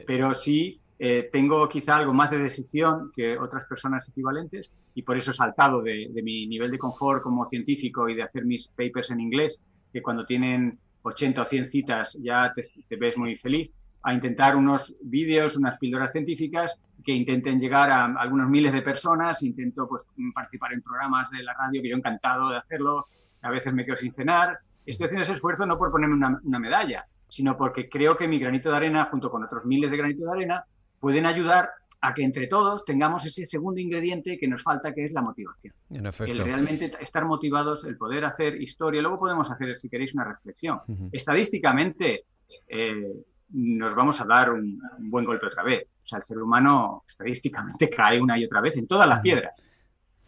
Pero 0.05 0.33
sí 0.33 0.80
eh, 1.03 1.29
tengo 1.31 1.67
quizá 1.67 1.97
algo 1.97 2.13
más 2.13 2.29
de 2.29 2.37
decisión 2.37 3.11
que 3.11 3.35
otras 3.35 3.65
personas 3.65 4.07
equivalentes 4.07 4.71
y 4.93 5.01
por 5.01 5.17
eso 5.17 5.31
he 5.31 5.33
saltado 5.33 5.81
de, 5.81 6.11
mi 6.21 6.45
nivel 6.45 6.69
de 6.69 6.77
confort 6.77 7.23
como 7.23 7.43
científico 7.43 8.07
y 8.07 8.13
de 8.13 8.21
hacer 8.21 8.45
mis 8.45 8.67
papers 8.67 9.09
en 9.09 9.19
inglés, 9.19 9.59
que 9.91 10.03
cuando 10.03 10.27
tienen 10.27 10.77
80 11.01 11.41
o 11.41 11.45
100 11.45 11.69
citas 11.69 12.19
ya 12.21 12.53
te, 12.53 12.95
ves 12.97 13.17
muy 13.17 13.35
feliz, 13.35 13.71
a 14.03 14.13
intentar 14.13 14.55
unos 14.55 14.95
vídeos, 15.01 15.57
unas 15.57 15.79
píldoras 15.79 16.11
científicas 16.11 16.79
que 17.03 17.13
intenten 17.13 17.59
llegar 17.59 17.89
a 17.89 18.05
algunos 18.05 18.47
miles 18.47 18.71
de 18.71 18.83
personas, 18.83 19.41
intento 19.41 19.87
pues, 19.89 20.05
participar 20.35 20.71
en 20.73 20.83
programas 20.83 21.31
de 21.31 21.41
la 21.41 21.55
radio, 21.55 21.81
que 21.81 21.89
yo 21.89 21.97
encantado 21.97 22.49
de 22.49 22.57
hacerlo, 22.57 23.07
a 23.41 23.49
veces 23.49 23.73
me 23.73 23.83
quedo 23.83 23.95
sin 23.95 24.13
cenar. 24.13 24.59
Estoy 24.85 25.07
haciendo 25.07 25.23
ese 25.23 25.33
esfuerzo 25.33 25.65
no 25.65 25.79
por 25.79 25.89
ponerme 25.89 26.13
una, 26.13 26.39
una 26.43 26.59
medalla, 26.59 27.07
sino 27.27 27.57
porque 27.57 27.89
creo 27.89 28.15
que 28.15 28.27
mi 28.27 28.37
granito 28.37 28.69
de 28.69 28.77
arena, 28.77 29.05
junto 29.05 29.31
con 29.31 29.43
otros 29.43 29.65
miles 29.65 29.89
de 29.89 29.97
granitos 29.97 30.25
de 30.25 30.31
arena, 30.31 30.63
pueden 31.01 31.25
ayudar 31.25 31.71
a 31.99 32.13
que 32.13 32.23
entre 32.23 32.47
todos 32.47 32.85
tengamos 32.85 33.25
ese 33.25 33.45
segundo 33.45 33.79
ingrediente 33.81 34.37
que 34.37 34.47
nos 34.47 34.63
falta, 34.63 34.93
que 34.93 35.05
es 35.05 35.11
la 35.11 35.21
motivación. 35.21 35.73
El 35.89 36.39
realmente 36.39 36.91
estar 36.99 37.25
motivados, 37.25 37.85
el 37.85 37.97
poder 37.97 38.25
hacer 38.25 38.59
historia. 38.59 39.01
Luego 39.01 39.19
podemos 39.19 39.51
hacer, 39.51 39.79
si 39.79 39.89
queréis, 39.89 40.15
una 40.15 40.23
reflexión. 40.23 40.79
Estadísticamente, 41.11 42.25
eh, 42.67 43.13
nos 43.49 43.93
vamos 43.93 44.19
a 44.21 44.25
dar 44.25 44.51
un, 44.51 44.81
buen 44.99 45.25
golpe 45.25 45.45
otra 45.47 45.63
vez. 45.63 45.83
O 46.03 46.07
sea, 46.07 46.19
el 46.19 46.25
ser 46.25 46.39
humano 46.39 47.03
estadísticamente 47.07 47.89
cae 47.95 48.19
una 48.19 48.37
y 48.37 48.45
otra 48.45 48.61
vez 48.61 48.77
en 48.77 48.87
todas 48.87 49.07
las 49.07 49.21
piedras. 49.21 49.53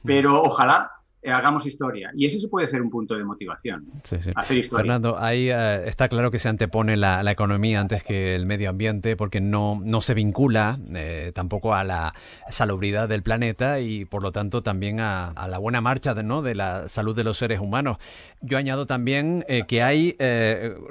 Pero 0.03 0.41
ojalá 0.41 0.91
hagamos 1.31 1.65
historia. 1.65 2.11
Y 2.15 2.25
ese 2.25 2.47
puede 2.49 2.67
ser 2.67 2.81
un 2.81 2.89
punto 2.89 3.15
de 3.15 3.23
motivación. 3.23 3.85
Hacer 4.35 4.57
historia. 4.57 4.83
Fernando, 4.83 5.17
ahí 5.19 5.49
eh, 5.49 5.83
está 5.87 6.09
claro 6.09 6.31
que 6.31 6.39
se 6.39 6.49
antepone 6.49 6.97
la, 6.97 7.23
economía 7.33 7.79
antes 7.79 8.03
que 8.03 8.35
el 8.35 8.45
medio 8.45 8.69
ambiente 8.69 9.15
porque 9.15 9.41
no, 9.41 9.81
no 9.83 10.01
se 10.01 10.13
vincula 10.13 10.77
eh, 10.93 11.31
tampoco 11.33 11.73
a 11.73 11.83
la 11.83 12.13
salubridad 12.49 13.09
del 13.09 13.23
planeta 13.23 13.79
y 13.79 14.05
por 14.05 14.21
lo 14.21 14.31
tanto 14.31 14.61
también 14.61 14.99
a, 14.99 15.33
la 15.47 15.57
buena 15.57 15.81
marcha 15.81 16.13
de, 16.13 16.21
¿no? 16.21 16.43
de 16.43 16.53
la 16.53 16.87
salud 16.89 17.15
de 17.15 17.23
los 17.23 17.37
seres 17.37 17.59
humanos. 17.59 17.97
Yo 18.41 18.57
añado 18.57 18.85
también 18.85 19.45
que 19.67 19.81
hay 19.81 20.15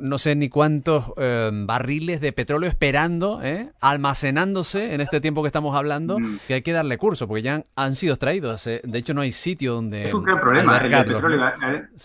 no 0.01 0.19
sé 0.19 0.35
ni 0.35 0.49
cuántos 0.49 1.13
barriles 1.17 2.21
de 2.21 2.33
petróleo 2.33 2.69
esperando, 2.69 3.41
almacenándose 3.81 4.95
en 4.95 5.01
este 5.01 5.21
tiempo 5.21 5.43
que 5.43 5.49
estamos 5.49 5.77
hablando, 5.77 6.19
mm. 6.19 6.41
que 6.49 6.55
hay 6.55 6.63
que 6.63 6.73
darle 6.73 6.99
curso 6.99 7.29
porque 7.29 7.43
ya 7.43 7.63
han, 7.77 7.95
sido 7.95 8.15
extraídos. 8.15 8.65
De 8.65 8.99
hecho, 8.99 9.15
no 9.15 9.21
hay 9.21 9.33
sitio 9.33 9.75
donde 9.75 10.07
un 10.23 10.27
gran 10.27 10.41
problema. 10.41 10.79
El 10.79 11.07
petróleo. 11.07 11.43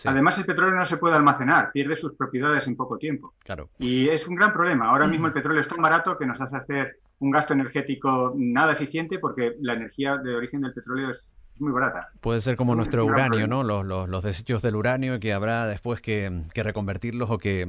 Además, 0.04 0.38
el 0.38 0.44
petróleo 0.44 0.74
no 0.74 0.84
se 0.84 0.96
puede 0.96 1.16
almacenar, 1.16 1.70
pierde 1.72 1.96
sus 1.96 2.14
propiedades 2.14 2.66
en 2.68 2.76
poco 2.76 2.98
tiempo. 2.98 3.34
Claro. 3.44 3.70
Y 3.78 4.08
es 4.08 4.26
un 4.28 4.36
gran 4.36 4.52
problema. 4.52 4.88
Ahora 4.88 5.06
mismo 5.08 5.26
el 5.26 5.32
petróleo 5.32 5.60
es 5.60 5.68
tan 5.68 5.80
barato 5.80 6.16
que 6.18 6.26
nos 6.26 6.40
hace 6.40 6.56
hacer 6.56 6.98
un 7.20 7.30
gasto 7.30 7.52
energético 7.52 8.32
nada 8.36 8.72
eficiente 8.72 9.18
porque 9.18 9.56
la 9.60 9.72
energía 9.72 10.18
de 10.18 10.36
origen 10.36 10.60
del 10.60 10.72
petróleo 10.72 11.10
es 11.10 11.34
muy 11.60 11.72
barata. 11.72 12.10
Puede 12.20 12.40
ser 12.40 12.56
como 12.56 12.74
nuestro 12.74 13.04
uranio, 13.04 13.46
¿no? 13.46 13.62
Los, 13.62 13.84
los, 14.08 14.22
desechos 14.22 14.62
del 14.62 14.76
uranio 14.76 15.18
que 15.20 15.32
habrá 15.32 15.66
después 15.66 16.00
que, 16.00 16.42
reconvertirlos 16.54 17.30
o 17.30 17.38
que 17.38 17.66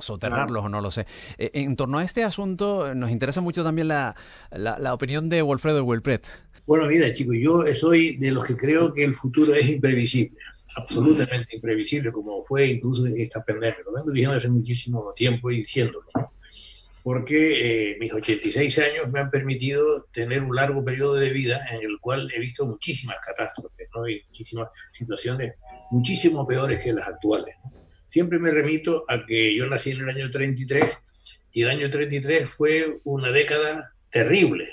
soterrarlos 0.00 0.64
o 0.64 0.68
no 0.68 0.80
lo 0.80 0.90
sé. 0.90 1.06
E, 1.38 1.50
en 1.54 1.76
torno 1.76 1.98
a 1.98 2.04
este 2.04 2.24
asunto 2.24 2.94
nos 2.94 3.10
interesa 3.10 3.40
mucho 3.40 3.64
también 3.64 3.88
la, 3.88 4.14
la, 4.50 4.94
opinión 4.94 5.28
de 5.28 5.42
Wolfredo 5.42 5.84
Wilpret. 5.84 6.26
Bueno, 6.68 6.84
mira, 6.86 7.10
chicos, 7.14 7.34
yo 7.40 7.64
soy 7.74 8.18
de 8.18 8.30
los 8.30 8.44
que 8.44 8.54
creo 8.54 8.92
que 8.92 9.02
el 9.02 9.14
futuro 9.14 9.54
es 9.54 9.66
imprevisible, 9.70 10.36
absolutamente 10.76 11.56
imprevisible, 11.56 12.12
como 12.12 12.44
fue 12.44 12.66
incluso 12.66 13.06
esta 13.06 13.42
pandemia. 13.42 13.78
Lo 13.86 13.94
vengo 13.94 14.10
diciendo 14.10 14.36
hace 14.36 14.50
muchísimo 14.50 15.14
tiempo 15.14 15.50
y 15.50 15.60
diciéndolo, 15.60 16.04
porque 17.02 17.92
eh, 17.92 17.96
mis 17.98 18.12
86 18.12 18.78
años 18.80 19.10
me 19.10 19.18
han 19.18 19.30
permitido 19.30 20.08
tener 20.12 20.42
un 20.42 20.54
largo 20.54 20.84
periodo 20.84 21.14
de 21.14 21.32
vida 21.32 21.58
en 21.72 21.88
el 21.88 21.98
cual 22.00 22.28
he 22.36 22.38
visto 22.38 22.66
muchísimas 22.66 23.16
catástrofes 23.24 23.88
¿no? 23.94 24.06
y 24.06 24.22
muchísimas 24.26 24.68
situaciones 24.92 25.54
muchísimo 25.90 26.46
peores 26.46 26.84
que 26.84 26.92
las 26.92 27.08
actuales. 27.08 27.56
Siempre 28.08 28.38
me 28.38 28.50
remito 28.50 29.06
a 29.08 29.24
que 29.24 29.56
yo 29.56 29.66
nací 29.68 29.92
en 29.92 30.02
el 30.02 30.10
año 30.10 30.30
33 30.30 30.84
y 31.50 31.62
el 31.62 31.70
año 31.70 31.88
33 31.88 32.46
fue 32.46 33.00
una 33.04 33.32
década 33.32 33.94
terrible 34.10 34.68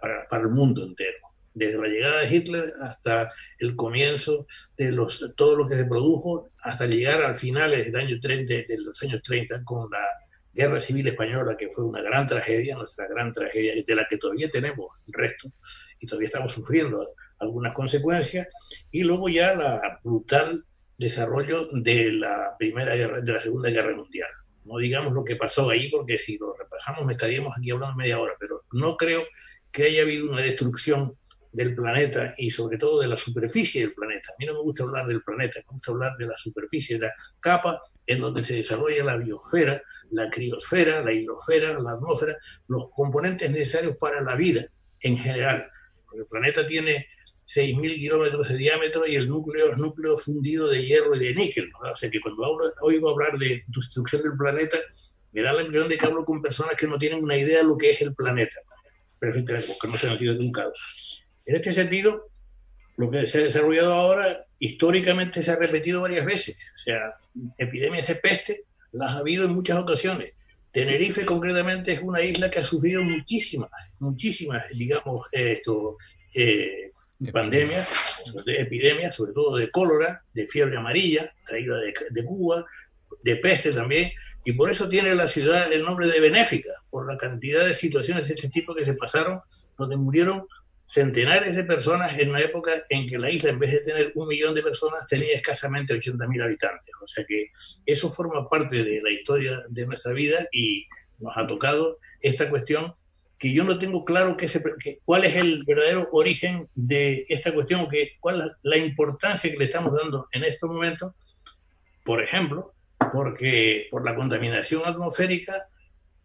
para, 0.00 0.26
para, 0.28 0.42
el 0.42 0.50
mundo 0.50 0.82
entero 0.84 1.18
desde 1.58 1.78
la 1.78 1.88
llegada 1.88 2.20
de 2.20 2.34
Hitler 2.34 2.72
hasta 2.80 3.28
el 3.58 3.74
comienzo 3.74 4.46
de 4.76 4.92
los, 4.92 5.32
todo 5.36 5.56
lo 5.56 5.68
que 5.68 5.76
se 5.76 5.84
produjo, 5.84 6.50
hasta 6.62 6.86
llegar 6.86 7.22
al 7.22 7.36
final 7.36 7.72
del 7.72 7.96
año 7.96 8.20
30, 8.20 8.54
de 8.54 8.78
los 8.78 9.02
años 9.02 9.22
30 9.22 9.64
con 9.64 9.90
la 9.90 10.06
Guerra 10.52 10.80
Civil 10.80 11.08
Española, 11.08 11.56
que 11.56 11.68
fue 11.70 11.84
una 11.84 12.02
gran 12.02 12.26
tragedia, 12.26 12.76
nuestra 12.76 13.06
gran 13.08 13.32
tragedia, 13.32 13.74
de 13.84 13.94
la 13.94 14.06
que 14.08 14.18
todavía 14.18 14.48
tenemos 14.48 15.02
resto 15.08 15.52
y 16.00 16.06
todavía 16.06 16.28
estamos 16.28 16.52
sufriendo 16.52 17.04
algunas 17.40 17.72
consecuencias, 17.72 18.46
y 18.90 19.02
luego 19.02 19.28
ya 19.28 19.54
la 19.54 20.00
brutal 20.02 20.64
desarrollo 20.96 21.68
de 21.72 22.12
la 22.12 22.56
primera 22.58 22.94
guerra, 22.94 23.20
de 23.20 23.32
la 23.32 23.40
Segunda 23.40 23.70
Guerra 23.70 23.94
Mundial. 23.94 24.28
No 24.64 24.78
digamos 24.78 25.12
lo 25.12 25.24
que 25.24 25.36
pasó 25.36 25.70
ahí, 25.70 25.88
porque 25.90 26.18
si 26.18 26.38
lo 26.38 26.54
repasamos 26.54 27.08
estaríamos 27.10 27.56
aquí 27.56 27.70
hablando 27.70 27.96
media 27.96 28.18
hora, 28.18 28.34
pero 28.38 28.64
no 28.72 28.96
creo 28.96 29.22
que 29.72 29.84
haya 29.84 30.02
habido 30.02 30.30
una 30.30 30.42
destrucción 30.42 31.16
del 31.52 31.74
planeta 31.74 32.34
y 32.36 32.50
sobre 32.50 32.78
todo 32.78 33.00
de 33.00 33.08
la 33.08 33.16
superficie 33.16 33.82
del 33.82 33.94
planeta. 33.94 34.32
A 34.32 34.36
mí 34.38 34.46
no 34.46 34.54
me 34.54 34.60
gusta 34.60 34.84
hablar 34.84 35.06
del 35.06 35.22
planeta, 35.22 35.60
me 35.60 35.72
gusta 35.72 35.92
hablar 35.92 36.16
de 36.16 36.26
la 36.26 36.36
superficie, 36.36 36.96
de 36.96 37.06
la 37.06 37.14
capa 37.40 37.80
en 38.06 38.20
donde 38.20 38.44
se 38.44 38.54
desarrolla 38.54 39.04
la 39.04 39.16
biosfera, 39.16 39.82
la 40.10 40.30
criosfera, 40.30 41.02
la 41.02 41.12
hidrosfera, 41.12 41.78
la 41.80 41.92
atmósfera, 41.92 42.36
los 42.68 42.90
componentes 42.90 43.50
necesarios 43.50 43.96
para 43.96 44.20
la 44.20 44.36
vida 44.36 44.66
en 45.00 45.18
general. 45.18 45.68
Porque 46.04 46.20
el 46.20 46.26
planeta 46.26 46.66
tiene 46.66 47.06
6.000 47.46 47.96
kilómetros 47.96 48.48
de 48.48 48.56
diámetro 48.56 49.06
y 49.06 49.16
el 49.16 49.28
núcleo 49.28 49.72
es 49.72 49.78
núcleo 49.78 50.18
fundido 50.18 50.68
de 50.68 50.84
hierro 50.84 51.14
y 51.16 51.20
de 51.20 51.34
níquel. 51.34 51.70
O 51.80 51.96
sea 51.96 52.10
que 52.10 52.20
cuando 52.20 52.58
oigo 52.82 53.10
hablar 53.10 53.38
de 53.38 53.64
destrucción 53.66 54.22
del 54.22 54.36
planeta, 54.36 54.78
me 55.32 55.42
da 55.42 55.52
la 55.52 55.62
impresión 55.62 55.88
de 55.88 55.98
que 55.98 56.06
hablo 56.06 56.24
con 56.24 56.42
personas 56.42 56.74
que 56.76 56.86
no 56.86 56.98
tienen 56.98 57.22
una 57.22 57.36
idea 57.36 57.58
de 57.58 57.64
lo 57.64 57.76
que 57.76 57.90
es 57.90 58.02
el 58.02 58.14
planeta, 58.14 58.56
perfectamente, 59.18 59.68
porque 59.68 59.88
no 59.88 59.96
se 59.96 60.08
han 60.08 60.18
sido 60.18 60.34
educados. 60.34 61.24
En 61.46 61.56
este 61.56 61.72
sentido, 61.72 62.30
lo 62.96 63.10
que 63.10 63.26
se 63.26 63.38
ha 63.38 63.42
desarrollado 63.44 63.94
ahora 63.94 64.46
históricamente 64.58 65.42
se 65.42 65.50
ha 65.50 65.56
repetido 65.56 66.02
varias 66.02 66.26
veces. 66.26 66.58
O 66.74 66.78
sea, 66.78 67.14
epidemias 67.56 68.06
de 68.06 68.16
peste 68.16 68.64
las 68.92 69.12
ha 69.12 69.18
habido 69.18 69.44
en 69.44 69.54
muchas 69.54 69.78
ocasiones. 69.78 70.32
Tenerife 70.72 71.24
concretamente 71.24 71.92
es 71.92 72.02
una 72.02 72.20
isla 72.22 72.50
que 72.50 72.58
ha 72.58 72.64
sufrido 72.64 73.02
muchísimas, 73.02 73.70
muchísimas, 74.00 74.68
digamos, 74.76 75.26
esto, 75.32 75.96
eh, 76.34 76.92
pandemias, 77.32 77.88
epidemias, 78.46 79.16
sobre 79.16 79.32
todo 79.32 79.56
de 79.56 79.70
cólera, 79.70 80.22
de 80.34 80.46
fiebre 80.46 80.76
amarilla, 80.76 81.32
traída 81.46 81.78
de, 81.78 81.94
de 82.10 82.24
Cuba, 82.24 82.66
de 83.22 83.36
peste 83.36 83.72
también, 83.72 84.12
y 84.44 84.52
por 84.52 84.70
eso 84.70 84.88
tiene 84.88 85.14
la 85.14 85.28
ciudad 85.28 85.72
el 85.72 85.82
nombre 85.82 86.06
de 86.06 86.20
Benéfica, 86.20 86.72
por 86.90 87.06
la 87.06 87.18
cantidad 87.18 87.66
de 87.66 87.74
situaciones 87.74 88.28
de 88.28 88.34
este 88.34 88.48
tipo 88.48 88.74
que 88.74 88.84
se 88.84 88.94
pasaron, 88.94 89.40
donde 89.76 89.96
murieron 89.96 90.46
centenares 90.86 91.54
de 91.54 91.64
personas 91.64 92.18
en 92.18 92.30
una 92.30 92.40
época 92.40 92.82
en 92.88 93.06
que 93.06 93.18
la 93.18 93.30
isla, 93.30 93.50
en 93.50 93.58
vez 93.58 93.72
de 93.72 93.80
tener 93.80 94.12
un 94.14 94.26
millón 94.26 94.54
de 94.54 94.62
personas, 94.62 95.06
tenía 95.06 95.34
escasamente 95.34 95.94
80.000 95.94 96.42
habitantes. 96.42 96.94
O 97.02 97.06
sea 97.06 97.24
que 97.26 97.50
eso 97.84 98.10
forma 98.10 98.48
parte 98.48 98.82
de 98.82 99.02
la 99.02 99.10
historia 99.10 99.62
de 99.68 99.86
nuestra 99.86 100.12
vida 100.12 100.48
y 100.50 100.86
nos 101.18 101.36
ha 101.36 101.46
tocado 101.46 101.98
esta 102.20 102.48
cuestión 102.48 102.94
que 103.38 103.52
yo 103.52 103.64
no 103.64 103.78
tengo 103.78 104.04
claro 104.04 104.36
que 104.36 104.48
cuál 105.04 105.24
es 105.24 105.36
el 105.36 105.62
verdadero 105.64 106.08
origen 106.10 106.68
de 106.74 107.24
esta 107.28 107.54
cuestión, 107.54 107.88
que, 107.88 108.08
cuál 108.18 108.40
es 108.40 108.46
la 108.62 108.76
importancia 108.78 109.50
que 109.50 109.58
le 109.58 109.66
estamos 109.66 109.94
dando 109.94 110.26
en 110.32 110.42
estos 110.42 110.68
momentos, 110.68 111.12
por 112.04 112.20
ejemplo, 112.22 112.74
porque 113.12 113.88
por 113.90 114.04
la 114.04 114.14
contaminación 114.14 114.82
atmosférica 114.84 115.68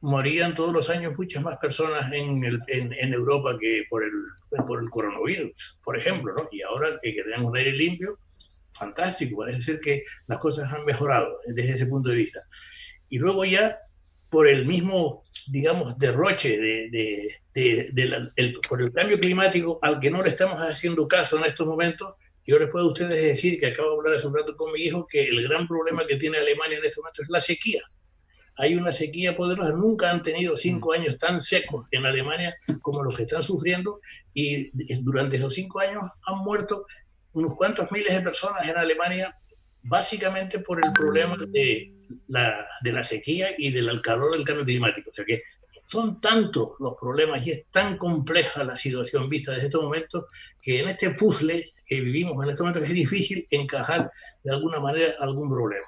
morían 0.02 0.54
todos 0.54 0.74
los 0.74 0.90
años 0.90 1.14
muchas 1.18 1.42
más 1.42 1.58
personas 1.58 2.12
en, 2.12 2.44
en, 2.68 3.14
Europa 3.14 3.58
que 3.60 3.86
por 3.90 4.04
el, 4.04 4.12
por 4.68 4.84
el 4.84 4.90
coronavirus, 4.90 5.80
por 5.82 5.98
ejemplo, 5.98 6.34
¿no? 6.36 6.46
Y 6.52 6.62
ahora 6.62 7.00
que 7.02 7.14
tenemos 7.14 7.50
un 7.50 7.58
aire 7.58 7.72
limpio, 7.72 8.20
fantástico, 8.74 9.38
parece 9.38 9.62
ser 9.62 9.80
que 9.80 10.04
las 10.26 10.40
cosas 10.40 10.72
han 10.74 10.84
mejorado 10.84 11.34
desde 11.48 11.76
ese 11.76 11.86
punto 11.86 12.10
de 12.10 12.18
vista. 12.18 12.42
Y 13.08 13.18
luego 13.18 13.46
ya, 13.46 13.80
por 14.30 14.48
el 14.48 14.66
mismo, 14.66 15.24
digamos, 15.48 15.98
derroche 15.98 16.58
de, 16.58 16.90
de, 17.54 17.92
de, 17.94 18.30
el, 18.36 18.60
por 18.68 18.82
el 18.82 18.92
cambio 18.92 19.18
climático 19.20 19.80
al 19.82 20.02
que 20.02 20.12
no 20.12 20.22
le 20.22 20.30
estamos 20.30 20.60
haciendo 20.60 21.08
caso 21.08 21.38
en 21.38 21.46
estos 21.46 21.66
momentos, 21.66 22.16
yo 22.46 22.60
les 22.60 22.70
puedo 22.70 22.86
a 22.86 22.92
ustedes 22.92 23.22
decir 23.22 23.60
que 23.60 23.68
acabo 23.68 23.92
de 23.92 23.96
hablar 23.98 24.16
hace 24.16 24.28
un 24.28 24.36
rato 24.36 24.56
con 24.56 24.72
mi 24.72 24.82
hijo 24.82 25.08
que 25.08 25.28
el 25.28 25.42
gran 25.48 25.68
problema 25.68 26.06
que 26.06 26.18
tiene 26.18 26.38
Alemania 26.38 26.78
en 26.78 26.86
este 26.86 27.00
momento 27.00 27.24
es 27.24 27.30
la 27.30 27.42
sequía 27.42 27.82
hay 28.58 28.76
una 28.76 28.94
sequía 28.94 29.36
poderosa. 29.36 29.74
Nunca 29.74 30.12
han 30.12 30.22
tenido 30.22 30.56
cinco 30.56 30.90
mm. 30.90 31.02
años 31.02 31.18
tan 31.18 31.42
secos 31.42 31.88
en 31.92 32.06
Alemania 32.06 32.56
como 32.82 33.04
los 33.04 33.16
que 33.16 33.24
están 33.24 33.44
sufriendo 33.44 34.00
y 34.34 34.72
durante 35.02 35.38
esos 35.38 35.54
cinco 35.54 35.80
años 35.80 36.04
han 36.26 36.40
muerto 36.40 36.86
unos 37.34 37.56
cuantos 37.56 37.92
miles 37.92 38.14
de 38.14 38.22
personas 38.22 38.68
en 38.68 38.78
Alemania 38.78 39.36
básicamente 39.82 40.60
por 40.60 40.84
el 40.84 40.92
problema 40.94 41.36
de 41.48 41.94
la, 42.28 42.66
de 42.82 42.92
la 42.92 43.04
sequía 43.04 43.50
y 43.58 43.72
del 43.72 44.02
calor 44.02 44.34
del 44.34 44.46
cambio 44.46 44.66
climático. 44.66 45.10
O 45.10 45.14
sea 45.14 45.26
que 45.26 45.42
son 45.86 46.22
tantos 46.22 46.70
los 46.80 46.96
problemas 47.00 47.46
y 47.46 47.52
es 47.52 47.66
tan 47.70 47.98
compleja 47.98 48.64
la 48.64 48.78
situación 48.78 49.28
vista 49.28 49.52
desde 49.52 49.66
estos 49.66 49.84
momentos 49.84 50.26
que 50.62 50.80
en 50.80 50.90
este 50.90 51.10
puzzle 51.12 51.73
que 51.86 52.02
vivimos 52.02 52.42
en 52.44 52.50
estos 52.50 52.66
momentos 52.66 52.90
es 52.90 52.96
difícil 52.96 53.48
encajar 53.50 54.12
de 54.44 54.52
alguna 54.52 54.80
manera 54.80 55.14
algún 55.20 55.50
problema. 55.50 55.88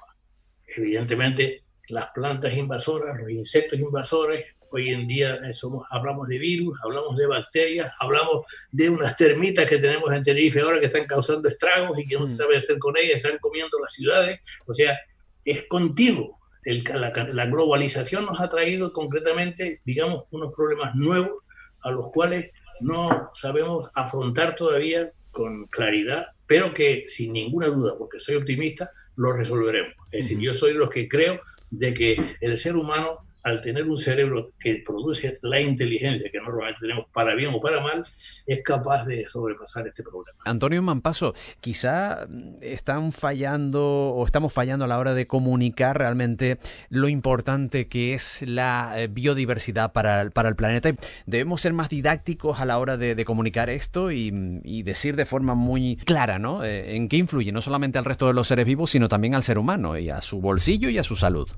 Evidentemente, 0.76 1.64
las 1.88 2.08
plantas 2.14 2.54
invasoras, 2.54 3.18
los 3.18 3.30
insectos 3.30 3.78
invasores. 3.78 4.56
Hoy 4.70 4.90
en 4.90 5.06
día 5.06 5.36
eh, 5.36 5.54
somos, 5.54 5.86
hablamos 5.90 6.26
de 6.28 6.38
virus, 6.38 6.76
hablamos 6.82 7.16
de 7.16 7.26
bacterias, 7.26 7.92
hablamos 8.00 8.44
de 8.72 8.90
unas 8.90 9.16
termitas 9.16 9.66
que 9.66 9.78
tenemos 9.78 10.12
en 10.12 10.22
Tenerife 10.22 10.60
ahora 10.60 10.80
que 10.80 10.86
están 10.86 11.06
causando 11.06 11.48
estragos 11.48 11.98
y 11.98 12.06
que 12.06 12.18
no 12.18 12.26
se 12.26 12.34
mm. 12.34 12.36
sabe 12.36 12.56
hacer 12.56 12.78
con 12.78 12.94
ellas, 12.96 13.24
están 13.24 13.38
comiendo 13.38 13.78
las 13.80 13.92
ciudades. 13.92 14.40
O 14.66 14.74
sea, 14.74 14.98
es 15.44 15.66
contigo. 15.68 16.40
El, 16.64 16.82
la, 16.82 17.12
la 17.32 17.46
globalización 17.46 18.26
nos 18.26 18.40
ha 18.40 18.48
traído 18.48 18.92
concretamente, 18.92 19.80
digamos, 19.84 20.24
unos 20.30 20.52
problemas 20.52 20.96
nuevos 20.96 21.44
a 21.82 21.92
los 21.92 22.10
cuales 22.10 22.50
no 22.80 23.30
sabemos 23.32 23.88
afrontar 23.94 24.56
todavía 24.56 25.12
con 25.36 25.66
claridad, 25.66 26.28
pero 26.46 26.72
que 26.72 27.04
sin 27.08 27.34
ninguna 27.34 27.66
duda, 27.66 27.92
porque 27.98 28.18
soy 28.18 28.36
optimista, 28.36 28.90
lo 29.16 29.34
resolveremos. 29.34 29.92
Es 30.10 30.22
decir, 30.22 30.38
yo 30.38 30.54
soy 30.54 30.72
de 30.72 30.78
los 30.78 30.88
que 30.88 31.06
creo 31.06 31.38
de 31.70 31.92
que 31.92 32.36
el 32.40 32.56
ser 32.56 32.74
humano, 32.74 33.18
al 33.46 33.62
tener 33.62 33.86
un 33.86 33.96
cerebro 33.96 34.48
que 34.58 34.82
produce 34.84 35.38
la 35.40 35.60
inteligencia 35.60 36.28
que 36.32 36.38
normalmente 36.40 36.80
tenemos 36.80 37.06
para 37.12 37.36
bien 37.36 37.54
o 37.54 37.60
para 37.60 37.80
mal, 37.80 38.02
es 38.44 38.62
capaz 38.64 39.04
de 39.04 39.24
sobrepasar 39.28 39.86
este 39.86 40.02
problema. 40.02 40.40
Antonio 40.44 40.82
Mampaso, 40.82 41.32
quizá 41.60 42.26
están 42.60 43.12
fallando 43.12 43.84
o 43.84 44.26
estamos 44.26 44.52
fallando 44.52 44.84
a 44.84 44.88
la 44.88 44.98
hora 44.98 45.14
de 45.14 45.28
comunicar 45.28 45.96
realmente 45.96 46.58
lo 46.90 47.08
importante 47.08 47.86
que 47.86 48.14
es 48.14 48.42
la 48.42 48.94
eh, 48.96 49.06
biodiversidad 49.06 49.92
para, 49.92 50.22
el 50.22 50.56
planeta. 50.56 50.90
Debemos 51.26 51.60
ser 51.60 51.72
más 51.72 51.88
didácticos 51.88 52.58
a 52.58 52.64
la 52.64 52.78
hora 52.78 52.96
de, 52.96 53.24
comunicar 53.24 53.70
esto 53.70 54.10
y, 54.10 54.82
decir 54.82 55.14
de 55.14 55.24
forma 55.24 55.54
muy 55.54 55.96
clara, 55.98 56.40
¿no? 56.40 56.64
Eh, 56.64 56.96
en 56.96 57.08
qué 57.08 57.16
influye 57.16 57.52
no 57.52 57.60
solamente 57.60 57.98
al 57.98 58.04
resto 58.04 58.26
de 58.26 58.34
los 58.34 58.48
seres 58.48 58.66
vivos, 58.66 58.90
sino 58.90 59.08
también 59.08 59.36
al 59.36 59.44
ser 59.44 59.56
humano 59.56 59.96
y 59.96 60.10
a 60.10 60.20
su 60.20 60.40
bolsillo 60.40 60.88
y 60.90 60.98
a 60.98 61.04
su 61.04 61.14
salud 61.14 61.48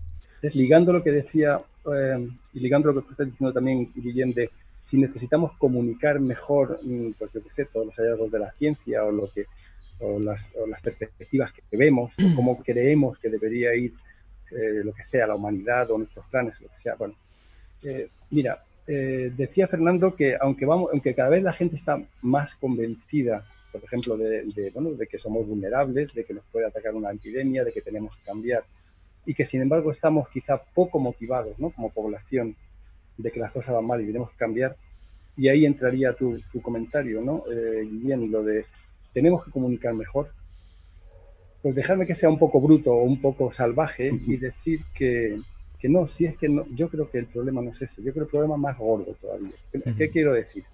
es 0.42 0.54
ligando 0.54 0.92
lo 0.92 1.02
que 1.02 1.10
decía 1.10 1.60
eh, 1.94 2.28
y 2.54 2.60
ligando 2.60 2.92
lo 2.92 3.04
que 3.04 3.12
estás 3.12 3.26
diciendo 3.26 3.52
también, 3.52 3.90
Guillén, 3.94 4.32
de 4.32 4.50
si 4.84 4.96
necesitamos 4.96 5.56
comunicar 5.58 6.18
mejor, 6.20 6.80
mm, 6.82 7.12
pues 7.18 7.32
yo 7.32 7.42
qué 7.42 7.50
sé, 7.50 7.64
todos 7.66 7.86
los 7.86 7.96
hallazgos 7.96 8.30
de 8.30 8.38
la 8.38 8.52
ciencia 8.52 9.04
o, 9.04 9.12
lo 9.12 9.30
que, 9.30 9.46
o, 10.00 10.18
las, 10.18 10.48
las 10.66 10.80
perspectivas 10.80 11.52
que 11.52 11.76
vemos, 11.76 12.14
o 12.18 12.36
cómo 12.36 12.62
creemos 12.62 13.18
que 13.18 13.28
debería 13.28 13.74
ir 13.74 13.92
eh, 14.50 14.82
lo 14.82 14.92
que 14.92 15.02
sea, 15.02 15.26
la 15.26 15.34
humanidad 15.34 15.90
o 15.90 15.98
nuestros 15.98 16.26
planes, 16.26 16.60
lo 16.60 16.68
que 16.68 16.78
sea. 16.78 16.94
Bueno, 16.94 17.14
eh, 17.82 18.08
mira, 18.30 18.64
decía 18.86 19.68
Fernando 19.68 20.16
que 20.16 20.34
aunque, 20.40 20.64
vamos, 20.64 20.88
aunque 20.90 21.14
cada 21.14 21.28
vez 21.28 21.42
la 21.42 21.52
gente 21.52 21.76
está 21.76 22.02
más 22.22 22.54
convencida, 22.54 23.44
por 23.70 23.84
ejemplo, 23.84 24.16
de, 24.16 24.44
de, 24.44 24.70
bueno, 24.70 24.92
de 24.92 25.06
que 25.06 25.18
somos 25.18 25.46
vulnerables, 25.46 26.14
de 26.14 26.24
que 26.24 26.32
nos 26.32 26.44
puede 26.50 26.66
atacar 26.66 26.94
una 26.94 27.10
epidemia, 27.10 27.64
de 27.64 27.72
que 27.72 27.82
tenemos 27.82 28.16
que 28.16 28.22
cambiar 28.24 28.64
y 29.28 29.34
que 29.34 29.44
sin 29.44 29.60
embargo 29.60 29.90
estamos 29.90 30.26
quizá 30.30 30.56
poco 30.56 30.98
motivados 30.98 31.58
¿no? 31.58 31.68
como 31.68 31.90
población 31.90 32.56
de 33.18 33.30
que 33.30 33.38
las 33.38 33.52
cosas 33.52 33.74
van 33.74 33.84
mal 33.84 34.00
y 34.00 34.06
tenemos 34.06 34.30
que 34.30 34.38
cambiar. 34.38 34.74
Y 35.36 35.48
ahí 35.48 35.66
entraría 35.66 36.14
tu, 36.14 36.40
tu 36.50 36.62
comentario, 36.62 37.20
¿no? 37.20 37.44
Eh, 37.52 37.82
Guillén, 37.82 38.32
lo 38.32 38.42
de 38.42 38.64
tenemos 39.12 39.44
que 39.44 39.50
comunicar 39.50 39.92
mejor. 39.92 40.30
Pues 41.60 41.74
dejarme 41.74 42.06
que 42.06 42.14
sea 42.14 42.30
un 42.30 42.38
poco 42.38 42.58
bruto 42.58 42.90
o 42.90 43.02
un 43.02 43.20
poco 43.20 43.52
salvaje 43.52 44.10
y 44.26 44.38
decir 44.38 44.80
que, 44.94 45.38
que, 45.78 45.90
no, 45.90 46.08
si 46.08 46.24
es 46.24 46.38
que 46.38 46.48
no, 46.48 46.64
yo 46.74 46.88
creo 46.88 47.10
que 47.10 47.18
el 47.18 47.26
problema 47.26 47.60
no 47.60 47.72
es 47.72 47.82
ese, 47.82 48.02
yo 48.02 48.14
creo 48.14 48.26
que 48.26 48.30
el 48.36 48.40
problema 48.40 48.54
es 48.54 48.60
más 48.62 48.78
gordo 48.78 49.14
todavía. 49.20 49.52
¿Qué, 49.98 50.08
quiero 50.08 50.32
decir? 50.32 50.64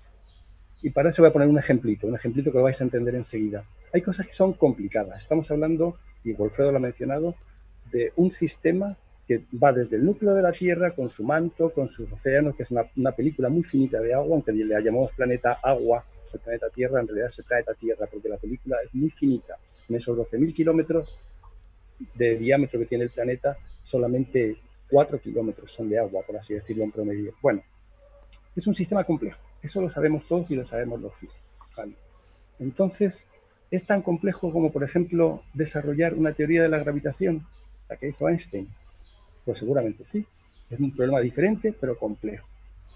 Y 0.80 0.90
para 0.90 1.08
eso 1.08 1.22
voy 1.22 1.30
a 1.30 1.32
poner 1.32 1.48
un 1.48 1.58
ejemplito, 1.58 2.06
un 2.06 2.14
ejemplito 2.14 2.52
que 2.52 2.58
lo 2.58 2.64
vais 2.64 2.80
a 2.80 2.84
entender 2.84 3.16
enseguida. 3.16 3.64
Hay 3.92 4.00
cosas 4.00 4.28
que 4.28 4.32
son 4.32 4.52
complicadas. 4.52 5.18
Estamos 5.18 5.50
hablando, 5.50 5.98
y 6.22 6.32
Wolfredo 6.34 6.70
lo 6.70 6.76
ha 6.76 6.80
mencionado, 6.80 7.34
de 7.94 8.12
un 8.16 8.32
sistema 8.32 8.96
que 9.26 9.44
va 9.62 9.72
desde 9.72 9.96
el 9.96 10.04
núcleo 10.04 10.34
de 10.34 10.42
la 10.42 10.52
Tierra 10.52 10.90
con 10.90 11.08
su 11.08 11.22
manto, 11.22 11.72
con 11.72 11.88
sus 11.88 12.10
océanos, 12.12 12.56
que 12.56 12.64
es 12.64 12.70
una, 12.72 13.12
película 13.12 13.48
muy 13.48 13.62
finita 13.62 14.00
de 14.00 14.12
agua, 14.12 14.34
aunque 14.34 14.52
le 14.52 14.82
llamamos 14.82 15.12
planeta 15.12 15.60
agua, 15.62 16.04
el 16.32 16.40
planeta 16.40 16.68
Tierra, 16.70 17.00
en 17.00 17.06
realidad 17.06 17.28
es 17.28 17.38
el 17.38 17.44
planeta 17.44 17.72
Tierra, 17.74 18.06
porque 18.10 18.28
la 18.28 18.36
película 18.36 18.76
es 18.84 18.92
muy 18.92 19.10
finita. 19.10 19.56
En 19.88 19.94
esos 19.94 20.18
12.000 20.18 20.52
kilómetros 20.52 21.14
de 22.14 22.36
diámetro 22.36 22.80
que 22.80 22.86
tiene 22.86 23.04
el 23.04 23.10
planeta, 23.10 23.56
solamente 23.84 24.56
4 24.90 25.20
kilómetros 25.20 25.70
son 25.70 25.88
de 25.88 25.98
agua, 25.98 26.22
por 26.26 26.36
así 26.36 26.54
decirlo 26.54 26.82
en 26.82 26.90
promedio. 26.90 27.32
Bueno, 27.40 27.62
es 28.56 28.66
un 28.66 28.74
sistema 28.74 29.04
complejo, 29.04 29.40
eso 29.62 29.80
lo 29.80 29.88
sabemos 29.88 30.26
todos 30.26 30.50
y 30.50 30.56
lo 30.56 30.64
sabemos 30.64 31.00
los 31.00 31.14
físicos. 31.14 31.48
Entonces, 32.58 33.26
es 33.70 33.86
tan 33.86 34.02
complejo 34.02 34.52
como, 34.52 34.72
por 34.72 34.82
ejemplo, 34.82 35.42
desarrollar 35.54 36.14
una 36.14 36.32
teoría 36.32 36.62
de 36.62 36.68
la 36.68 36.78
gravitación 36.78 37.46
la 37.94 38.00
que 38.00 38.08
hizo 38.08 38.28
Einstein? 38.28 38.68
Pues 39.44 39.58
seguramente 39.58 40.04
sí. 40.04 40.24
Es 40.70 40.80
un 40.80 40.90
problema 40.90 41.20
diferente, 41.20 41.74
pero 41.78 41.98
complejo. 41.98 42.46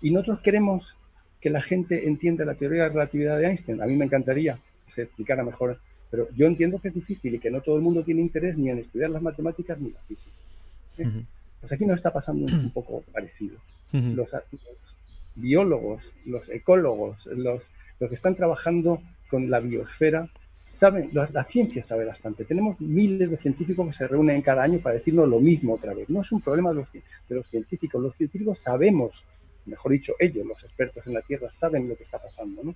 Y 0.00 0.10
nosotros 0.10 0.40
queremos 0.40 0.96
que 1.40 1.50
la 1.50 1.60
gente 1.60 2.08
entienda 2.08 2.44
la 2.44 2.54
teoría 2.54 2.82
de 2.82 2.88
la 2.88 2.94
relatividad 2.94 3.38
de 3.38 3.46
Einstein. 3.46 3.82
A 3.82 3.86
mí 3.86 3.96
me 3.96 4.04
encantaría 4.04 4.58
que 4.84 4.90
se 4.90 5.02
explicara 5.02 5.44
mejor, 5.44 5.78
pero 6.10 6.28
yo 6.34 6.46
entiendo 6.46 6.78
que 6.80 6.88
es 6.88 6.94
difícil 6.94 7.34
y 7.34 7.38
que 7.38 7.50
no 7.50 7.60
todo 7.60 7.76
el 7.76 7.82
mundo 7.82 8.02
tiene 8.02 8.22
interés 8.22 8.58
ni 8.58 8.70
en 8.70 8.78
estudiar 8.78 9.10
las 9.10 9.22
matemáticas 9.22 9.78
ni 9.78 9.90
la 9.90 10.00
física. 10.00 10.36
¿eh? 10.98 11.24
Pues 11.60 11.72
aquí 11.72 11.84
nos 11.86 11.96
está 11.96 12.12
pasando 12.12 12.46
un, 12.46 12.70
poco 12.70 13.02
parecido. 13.12 13.58
los, 13.92 14.34
biólogos, 15.36 16.12
los 16.24 16.48
ecólogos, 16.48 17.26
los, 17.26 17.70
los 18.00 18.08
que 18.08 18.14
están 18.14 18.34
trabajando 18.34 19.00
con 19.28 19.50
la 19.50 19.60
biosfera, 19.60 20.28
saben, 20.68 21.10
la, 21.12 21.44
ciencia 21.44 21.82
sabe 21.82 22.04
bastante. 22.04 22.44
Tenemos 22.44 22.78
miles 22.80 23.30
de 23.30 23.36
científicos 23.38 23.86
que 23.86 23.92
se 23.94 24.06
reúnen 24.06 24.42
cada 24.42 24.62
año 24.62 24.80
para 24.80 24.96
decirnos 24.96 25.26
lo 25.26 25.40
mismo 25.40 25.74
otra 25.74 25.94
vez. 25.94 26.10
No 26.10 26.20
es 26.20 26.30
un 26.30 26.42
problema 26.42 26.70
de 26.70 26.76
los, 26.76 26.92
de 26.92 27.02
los 27.34 27.46
científicos. 27.46 28.02
Los 28.02 28.14
científicos 28.14 28.58
sabemos, 28.58 29.24
mejor 29.64 29.92
dicho, 29.92 30.12
ellos, 30.18 30.46
los 30.46 30.62
expertos 30.62 31.06
en 31.06 31.14
la 31.14 31.22
Tierra, 31.22 31.48
saben 31.48 31.88
lo 31.88 31.96
que 31.96 32.02
está 32.02 32.18
pasando. 32.18 32.62
¿no? 32.62 32.74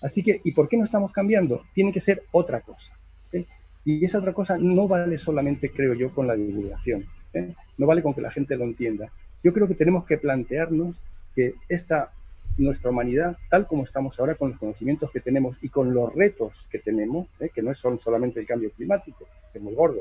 Así 0.00 0.22
que, 0.22 0.40
¿y 0.42 0.50
por 0.50 0.68
qué 0.68 0.76
no 0.76 0.82
estamos 0.82 1.12
cambiando? 1.12 1.64
Tiene 1.72 1.92
que 1.92 2.00
ser 2.00 2.24
otra 2.32 2.60
cosa. 2.60 2.92
¿eh? 3.32 3.46
Y 3.84 4.04
esa 4.04 4.18
otra 4.18 4.32
cosa 4.32 4.58
no 4.58 4.88
vale 4.88 5.16
solamente, 5.16 5.70
creo 5.70 5.94
yo, 5.94 6.12
con 6.12 6.26
la 6.26 6.34
divulgación. 6.34 7.06
¿eh? 7.34 7.54
No 7.78 7.86
vale 7.86 8.02
con 8.02 8.14
que 8.14 8.20
la 8.20 8.32
gente 8.32 8.56
lo 8.56 8.64
entienda. 8.64 9.12
Yo 9.44 9.52
creo 9.52 9.68
que 9.68 9.74
tenemos 9.74 10.04
que 10.06 10.18
plantearnos 10.18 10.96
que 11.36 11.54
esta 11.68 12.10
nuestra 12.58 12.90
humanidad, 12.90 13.36
tal 13.50 13.66
como 13.66 13.84
estamos 13.84 14.18
ahora 14.20 14.34
con 14.34 14.50
los 14.50 14.58
conocimientos 14.58 15.10
que 15.10 15.20
tenemos 15.20 15.56
y 15.62 15.68
con 15.68 15.94
los 15.94 16.14
retos 16.14 16.66
que 16.70 16.78
tenemos, 16.78 17.28
¿eh? 17.40 17.50
que 17.54 17.62
no 17.62 17.74
son 17.74 17.98
solamente 17.98 18.40
el 18.40 18.46
cambio 18.46 18.70
climático, 18.70 19.26
que 19.52 19.58
es 19.58 19.64
muy 19.64 19.74
gordo, 19.74 20.00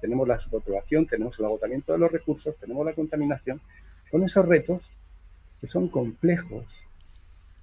tenemos 0.00 0.28
la 0.28 0.38
superpoblación, 0.38 1.06
tenemos 1.06 1.38
el 1.38 1.46
agotamiento 1.46 1.92
de 1.92 1.98
los 1.98 2.12
recursos, 2.12 2.56
tenemos 2.56 2.86
la 2.86 2.92
contaminación, 2.92 3.60
con 4.10 4.22
esos 4.22 4.46
retos 4.46 4.88
que 5.60 5.66
son 5.66 5.88
complejos, 5.88 6.64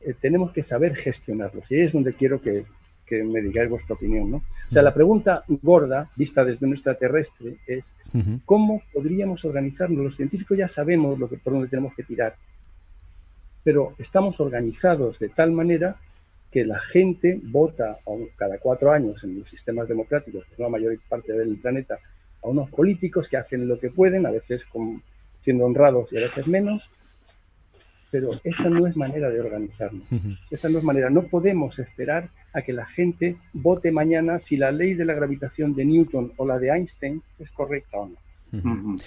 eh, 0.01 0.13
tenemos 0.19 0.51
que 0.51 0.61
saber 0.61 0.95
gestionarlos. 0.95 1.71
Y 1.71 1.75
ahí 1.75 1.81
es 1.81 1.93
donde 1.93 2.13
quiero 2.13 2.41
que, 2.41 2.65
que 3.05 3.23
me 3.23 3.41
digáis 3.41 3.69
vuestra 3.69 3.95
opinión. 3.95 4.29
¿no? 4.29 4.37
O 4.37 4.71
sea, 4.71 4.81
la 4.81 4.93
pregunta 4.93 5.43
gorda, 5.47 6.11
vista 6.15 6.43
desde 6.43 6.67
nuestra 6.67 6.95
terrestre, 6.95 7.57
es 7.67 7.95
¿cómo 8.45 8.81
podríamos 8.93 9.45
organizarnos? 9.45 10.03
Los 10.03 10.15
científicos 10.15 10.57
ya 10.57 10.67
sabemos 10.67 11.17
lo 11.17 11.29
que, 11.29 11.37
por 11.37 11.53
dónde 11.53 11.69
tenemos 11.69 11.93
que 11.95 12.03
tirar, 12.03 12.35
pero 13.65 13.95
estamos 13.97 14.39
organizados 14.39 15.17
de 15.17 15.29
tal 15.29 15.51
manera 15.51 15.97
que 16.51 16.63
la 16.63 16.79
gente 16.79 17.41
vota 17.43 17.97
cada 18.37 18.59
cuatro 18.59 18.91
años 18.91 19.23
en 19.23 19.39
los 19.39 19.49
sistemas 19.49 19.89
democráticos, 19.89 20.45
que 20.45 20.53
es 20.53 20.59
la 20.59 20.69
mayor 20.69 20.97
parte 21.09 21.33
del 21.33 21.57
planeta, 21.57 21.97
a 22.43 22.47
unos 22.47 22.69
políticos 22.69 23.27
que 23.27 23.37
hacen 23.37 23.67
lo 23.67 23.79
que 23.79 23.89
pueden, 23.89 24.27
a 24.27 24.31
veces 24.31 24.67
siendo 25.41 25.65
honrados 25.65 26.13
y 26.13 26.17
a 26.17 26.21
veces 26.21 26.47
menos, 26.47 26.91
pero 28.11 28.29
esa 28.43 28.69
no 28.69 28.85
es 28.85 28.95
manera 28.95 29.31
de 29.31 29.41
organizarnos. 29.41 30.03
Esa 30.51 30.69
no 30.69 30.77
es 30.77 30.83
manera. 30.83 31.09
No 31.09 31.23
podemos 31.23 31.79
esperar 31.79 32.29
a 32.53 32.61
que 32.61 32.71
la 32.71 32.85
gente 32.85 33.37
vote 33.51 33.91
mañana 33.91 34.37
si 34.37 34.57
la 34.57 34.71
ley 34.71 34.93
de 34.93 35.05
la 35.05 35.15
gravitación 35.15 35.73
de 35.73 35.85
Newton 35.85 36.33
o 36.37 36.45
la 36.45 36.59
de 36.59 36.69
Einstein 36.69 37.21
es 37.39 37.49
correcta 37.49 37.97
o 37.97 38.09
no. 38.09 38.97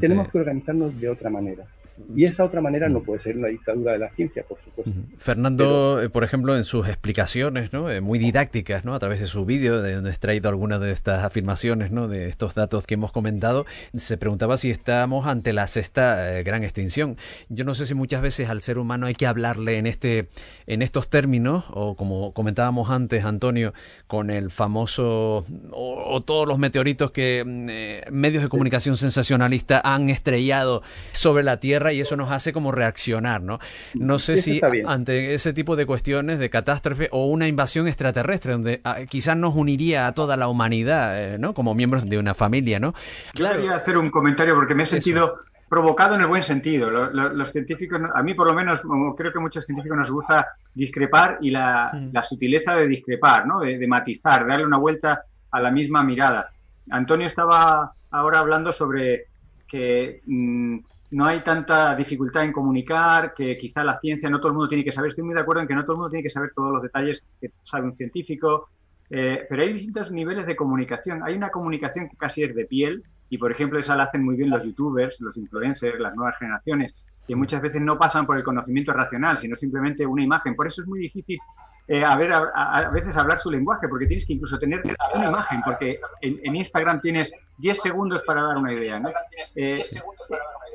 tenemos 0.00 0.28
que 0.28 0.38
organizarnos 0.38 0.98
de 0.98 1.10
otra 1.10 1.28
manera. 1.28 1.66
Y 2.14 2.24
esa 2.24 2.44
otra 2.44 2.60
manera 2.60 2.88
no 2.88 3.02
puede 3.02 3.20
ser 3.20 3.36
una 3.36 3.48
dictadura 3.48 3.92
de 3.92 3.98
la 3.98 4.10
ciencia, 4.10 4.42
por 4.42 4.58
supuesto. 4.58 4.92
Fernando, 5.16 6.02
eh, 6.02 6.10
por 6.10 6.24
ejemplo, 6.24 6.56
en 6.56 6.64
sus 6.64 6.88
explicaciones, 6.88 7.72
¿no? 7.72 7.90
Eh, 7.90 8.00
muy 8.00 8.18
didácticas, 8.18 8.84
¿no? 8.84 8.94
a 8.94 8.98
través 8.98 9.20
de 9.20 9.26
su 9.26 9.44
vídeo, 9.44 9.80
de 9.80 9.94
donde 9.94 10.10
ha 10.10 10.12
extraído 10.12 10.48
algunas 10.48 10.80
de 10.80 10.90
estas 10.90 11.24
afirmaciones, 11.24 11.92
¿no? 11.92 12.08
de 12.08 12.28
estos 12.28 12.54
datos 12.54 12.86
que 12.86 12.94
hemos 12.94 13.12
comentado, 13.12 13.64
se 13.94 14.16
preguntaba 14.16 14.56
si 14.56 14.70
estamos 14.70 15.26
ante 15.26 15.52
la 15.52 15.66
sexta 15.66 16.36
eh, 16.38 16.42
gran 16.42 16.64
extinción. 16.64 17.16
Yo 17.48 17.64
no 17.64 17.74
sé 17.74 17.86
si 17.86 17.94
muchas 17.94 18.22
veces 18.22 18.48
al 18.48 18.60
ser 18.60 18.78
humano 18.78 19.06
hay 19.06 19.14
que 19.14 19.26
hablarle 19.26 19.78
en, 19.78 19.86
este, 19.86 20.28
en 20.66 20.82
estos 20.82 21.08
términos, 21.08 21.64
o 21.70 21.94
como 21.94 22.32
comentábamos 22.32 22.90
antes, 22.90 23.24
Antonio, 23.24 23.72
con 24.08 24.30
el 24.30 24.50
famoso, 24.50 25.44
o, 25.70 26.22
todos 26.24 26.48
los 26.48 26.58
meteoritos 26.58 27.12
que 27.12 27.44
mm, 27.44 28.12
medios 28.12 28.42
de 28.42 28.48
comunicación 28.48 28.96
sensacionalista 28.96 29.80
han 29.84 30.10
estrellado 30.10 30.82
sobre 31.12 31.44
la 31.44 31.60
Tierra 31.60 31.83
y 31.92 32.00
eso 32.00 32.16
nos 32.16 32.30
hace 32.30 32.52
como 32.52 32.72
reaccionar, 32.72 33.42
¿no? 33.42 33.58
No 33.94 34.18
sé 34.18 34.36
si 34.36 34.60
ante 34.86 35.34
ese 35.34 35.52
tipo 35.52 35.76
de 35.76 35.86
cuestiones 35.86 36.38
de 36.38 36.50
catástrofe 36.50 37.08
o 37.12 37.26
una 37.26 37.48
invasión 37.48 37.88
extraterrestre, 37.88 38.52
donde 38.52 38.80
ah, 38.84 38.98
quizás 39.08 39.36
nos 39.36 39.54
uniría 39.54 40.06
a 40.06 40.12
toda 40.12 40.36
la 40.36 40.48
humanidad, 40.48 41.34
eh, 41.34 41.38
¿no? 41.38 41.54
Como 41.54 41.74
miembros 41.74 42.08
de 42.08 42.18
una 42.18 42.34
familia, 42.34 42.80
¿no? 42.80 42.94
Yo 43.34 43.48
quería 43.48 43.76
hacer 43.76 43.96
un 43.96 44.10
comentario 44.10 44.54
porque 44.54 44.74
me 44.74 44.84
he 44.84 44.86
sentido 44.86 45.40
provocado 45.68 46.14
en 46.14 46.20
el 46.20 46.26
buen 46.26 46.42
sentido. 46.42 46.90
Los, 46.90 47.50
científicos, 47.50 48.00
a 48.14 48.22
mí 48.22 48.34
por 48.34 48.46
lo 48.46 48.54
menos, 48.54 48.82
creo 49.16 49.32
que 49.32 49.38
a 49.38 49.40
muchos 49.40 49.64
científicos 49.64 49.98
nos 49.98 50.10
gusta 50.10 50.48
discrepar 50.72 51.38
y 51.40 51.50
la, 51.50 51.90
mm. 51.92 52.16
sutileza 52.22 52.76
de 52.76 52.86
discrepar, 52.86 53.46
¿no? 53.46 53.60
De, 53.60 53.86
matizar, 53.86 54.46
darle 54.46 54.66
una 54.66 54.76
vuelta 54.76 55.24
a 55.50 55.60
la 55.60 55.70
misma 55.70 56.02
mirada. 56.02 56.50
Antonio 56.90 57.26
estaba 57.26 57.92
ahora 58.10 58.40
hablando 58.40 58.72
sobre 58.72 59.26
que 59.66 60.20
mm, 60.26 60.78
no 61.14 61.26
hay 61.26 61.44
tanta 61.44 61.94
dificultad 61.94 62.42
en 62.42 62.50
comunicar, 62.50 63.34
que 63.34 63.56
quizá 63.56 63.84
la 63.84 64.00
ciencia 64.00 64.28
no 64.28 64.40
todo 64.40 64.48
el 64.48 64.54
mundo 64.54 64.68
tiene 64.68 64.82
que 64.82 64.90
saber. 64.90 65.10
Estoy 65.10 65.22
muy 65.22 65.34
de 65.34 65.42
acuerdo 65.42 65.62
en 65.62 65.68
que 65.68 65.74
no 65.76 65.84
todo 65.84 65.92
el 65.92 65.98
mundo 65.98 66.10
tiene 66.10 66.24
que 66.24 66.28
saber 66.28 66.50
todos 66.56 66.72
los 66.72 66.82
detalles 66.82 67.24
que 67.40 67.52
sabe 67.62 67.86
un 67.86 67.94
científico, 67.94 68.68
eh, 69.10 69.46
pero 69.48 69.62
hay 69.62 69.72
distintos 69.72 70.10
niveles 70.10 70.44
de 70.44 70.56
comunicación. 70.56 71.22
Hay 71.22 71.36
una 71.36 71.50
comunicación 71.50 72.08
que 72.08 72.16
casi 72.16 72.42
es 72.42 72.52
de 72.56 72.64
piel 72.64 73.04
y, 73.30 73.38
por 73.38 73.52
ejemplo, 73.52 73.78
esa 73.78 73.94
la 73.94 74.04
hacen 74.04 74.24
muy 74.24 74.34
bien 74.34 74.50
los 74.50 74.64
youtubers, 74.64 75.20
los 75.20 75.36
influencers, 75.36 76.00
las 76.00 76.16
nuevas 76.16 76.36
generaciones, 76.36 76.92
que 77.28 77.36
muchas 77.36 77.62
veces 77.62 77.80
no 77.80 77.96
pasan 77.96 78.26
por 78.26 78.36
el 78.36 78.42
conocimiento 78.42 78.92
racional, 78.92 79.38
sino 79.38 79.54
simplemente 79.54 80.04
una 80.04 80.24
imagen. 80.24 80.56
Por 80.56 80.66
eso 80.66 80.82
es 80.82 80.88
muy 80.88 80.98
difícil 80.98 81.38
eh, 81.86 82.02
a, 82.02 82.16
ver, 82.16 82.32
a, 82.32 82.90
veces 82.90 83.16
hablar 83.16 83.38
su 83.38 83.50
lenguaje, 83.50 83.88
porque 83.88 84.06
tienes 84.06 84.26
que 84.26 84.32
incluso 84.32 84.58
tener 84.58 84.82
una 85.14 85.28
imagen, 85.28 85.60
porque 85.62 85.98
en, 86.22 86.56
Instagram 86.56 87.00
tienes 87.00 87.32
10 87.58 87.80
segundos 87.80 88.22
para 88.24 88.42
dar 88.42 88.56
una 88.56 88.72
idea. 88.72 88.98
¿no? 88.98 89.10
Eh, 89.54 89.82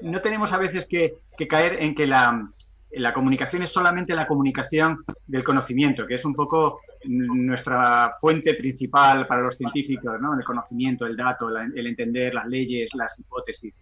no 0.01 0.21
tenemos 0.21 0.53
a 0.53 0.57
veces 0.57 0.85
que, 0.85 1.17
caer 1.47 1.77
en 1.81 1.95
que 1.95 2.05
la, 2.05 2.47
la, 2.91 3.13
comunicación 3.13 3.63
es 3.63 3.71
solamente 3.71 4.13
la 4.13 4.27
comunicación 4.27 5.03
del 5.25 5.43
conocimiento, 5.43 6.05
que 6.05 6.13
es 6.15 6.25
un 6.25 6.35
poco 6.35 6.81
nuestra 7.05 8.13
fuente 8.21 8.53
principal 8.53 9.25
para 9.25 9.41
los 9.41 9.57
científicos, 9.57 10.21
¿no? 10.21 10.35
el 10.35 10.43
conocimiento, 10.43 11.07
el 11.07 11.15
dato, 11.17 11.49
el 11.49 11.87
entender 11.87 12.35
las 12.35 12.45
leyes, 12.45 12.91
las 12.93 13.17
hipótesis. 13.19 13.73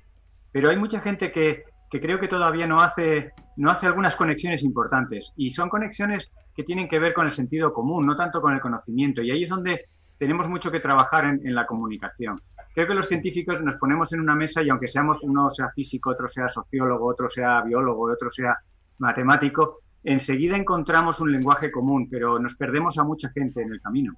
Pero 0.52 0.70
hay 0.70 0.78
mucha 0.78 1.02
gente 1.02 1.32
que, 1.32 1.66
que 1.90 2.02
creo 2.02 2.20
que 2.20 2.28
todavía 2.28 2.68
no 2.68 2.82
hace, 2.82 3.32
no 3.56 3.72
hace 3.72 3.88
algunas 3.88 4.16
conexiones 4.16 4.64
importantes. 4.64 5.34
Y 5.36 5.50
son 5.50 5.70
conexiones 5.70 6.32
que 6.56 6.64
tienen 6.64 6.88
que 6.88 7.00
ver 7.00 7.14
con 7.14 7.26
el 7.26 7.32
sentido 7.32 7.74
común, 7.74 8.06
no 8.06 8.16
tanto 8.16 8.42
con 8.42 8.54
el 8.54 8.60
conocimiento. 8.60 9.22
Y 9.22 9.32
ahí 9.32 9.44
es 9.44 9.50
donde 9.50 9.86
tenemos 10.18 10.50
mucho 10.50 10.72
que 10.72 10.80
trabajar 10.80 11.26
en, 11.26 11.56
la 11.56 11.66
comunicación. 11.66 12.42
Creo 12.74 12.88
que 12.88 12.94
los 12.94 13.08
científicos 13.08 13.62
nos 13.62 13.78
ponemos 13.78 14.12
en 14.14 14.20
una 14.20 14.36
mesa 14.36 14.62
y 14.62 14.70
aunque 14.70 14.88
seamos 14.88 15.24
uno 15.24 15.50
sea 15.50 15.70
físico, 15.72 16.12
otro 16.12 16.28
sea 16.28 16.50
sociólogo, 16.50 17.08
otro 17.08 17.30
sea 17.30 17.62
biólogo, 17.62 18.12
otro 18.12 18.30
sea 18.30 18.58
matemático, 19.00 19.82
enseguida 20.04 20.58
encontramos 20.58 21.22
un 21.22 21.32
lenguaje 21.32 21.72
común, 21.72 22.08
pero 22.10 22.40
nos 22.40 22.56
perdemos 22.56 22.98
a 22.98 23.04
mucha 23.04 23.30
gente 23.30 23.62
en 23.62 23.72
el 23.72 23.82
camino. 23.82 24.14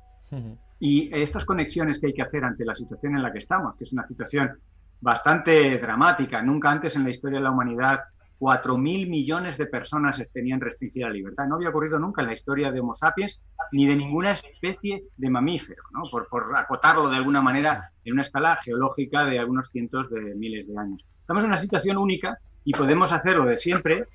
Y 0.79 1.09
estas 1.13 1.45
conexiones 1.45 1.99
que 1.99 2.07
hay 2.07 2.13
que 2.13 2.21
hacer 2.21 2.43
ante 2.43 2.63
la 2.63 2.73
situación 2.73 3.15
en 3.15 3.23
la 3.23 3.31
que 3.31 3.39
estamos, 3.39 3.75
que 3.77 3.83
es 3.83 3.93
una 3.93 4.07
situación 4.07 4.57
bastante 5.01 5.77
dramática. 5.77 6.41
Nunca 6.41 6.71
antes 6.71 6.95
en 6.95 7.03
la 7.03 7.09
historia 7.09 7.39
de 7.39 7.43
la 7.43 7.51
humanidad 7.51 7.99
4.000 8.39 9.09
millones 9.09 9.57
de 9.57 9.65
personas 9.65 10.23
tenían 10.33 10.61
restringida 10.61 11.07
la 11.07 11.13
libertad. 11.13 11.45
No 11.47 11.55
había 11.55 11.69
ocurrido 11.69 11.99
nunca 11.99 12.21
en 12.21 12.27
la 12.27 12.33
historia 12.33 12.71
de 12.71 12.79
Homo 12.79 12.93
sapiens 12.93 13.43
ni 13.73 13.85
de 13.85 13.97
ninguna 13.97 14.31
especie 14.31 15.03
de 15.17 15.29
mamífero, 15.29 15.83
¿no? 15.91 16.09
por, 16.09 16.27
por 16.29 16.55
acotarlo 16.55 17.09
de 17.09 17.17
alguna 17.17 17.41
manera 17.41 17.91
en 18.05 18.13
una 18.13 18.21
escala 18.21 18.55
geológica 18.55 19.25
de 19.25 19.39
algunos 19.39 19.69
cientos 19.69 20.09
de 20.09 20.35
miles 20.35 20.67
de 20.67 20.77
años. 20.77 21.05
Estamos 21.19 21.43
en 21.43 21.49
una 21.49 21.57
situación 21.57 21.97
única 21.97 22.39
y 22.63 22.71
podemos 22.71 23.11
hacer 23.11 23.35
lo 23.35 23.45
de 23.45 23.57
siempre, 23.57 24.05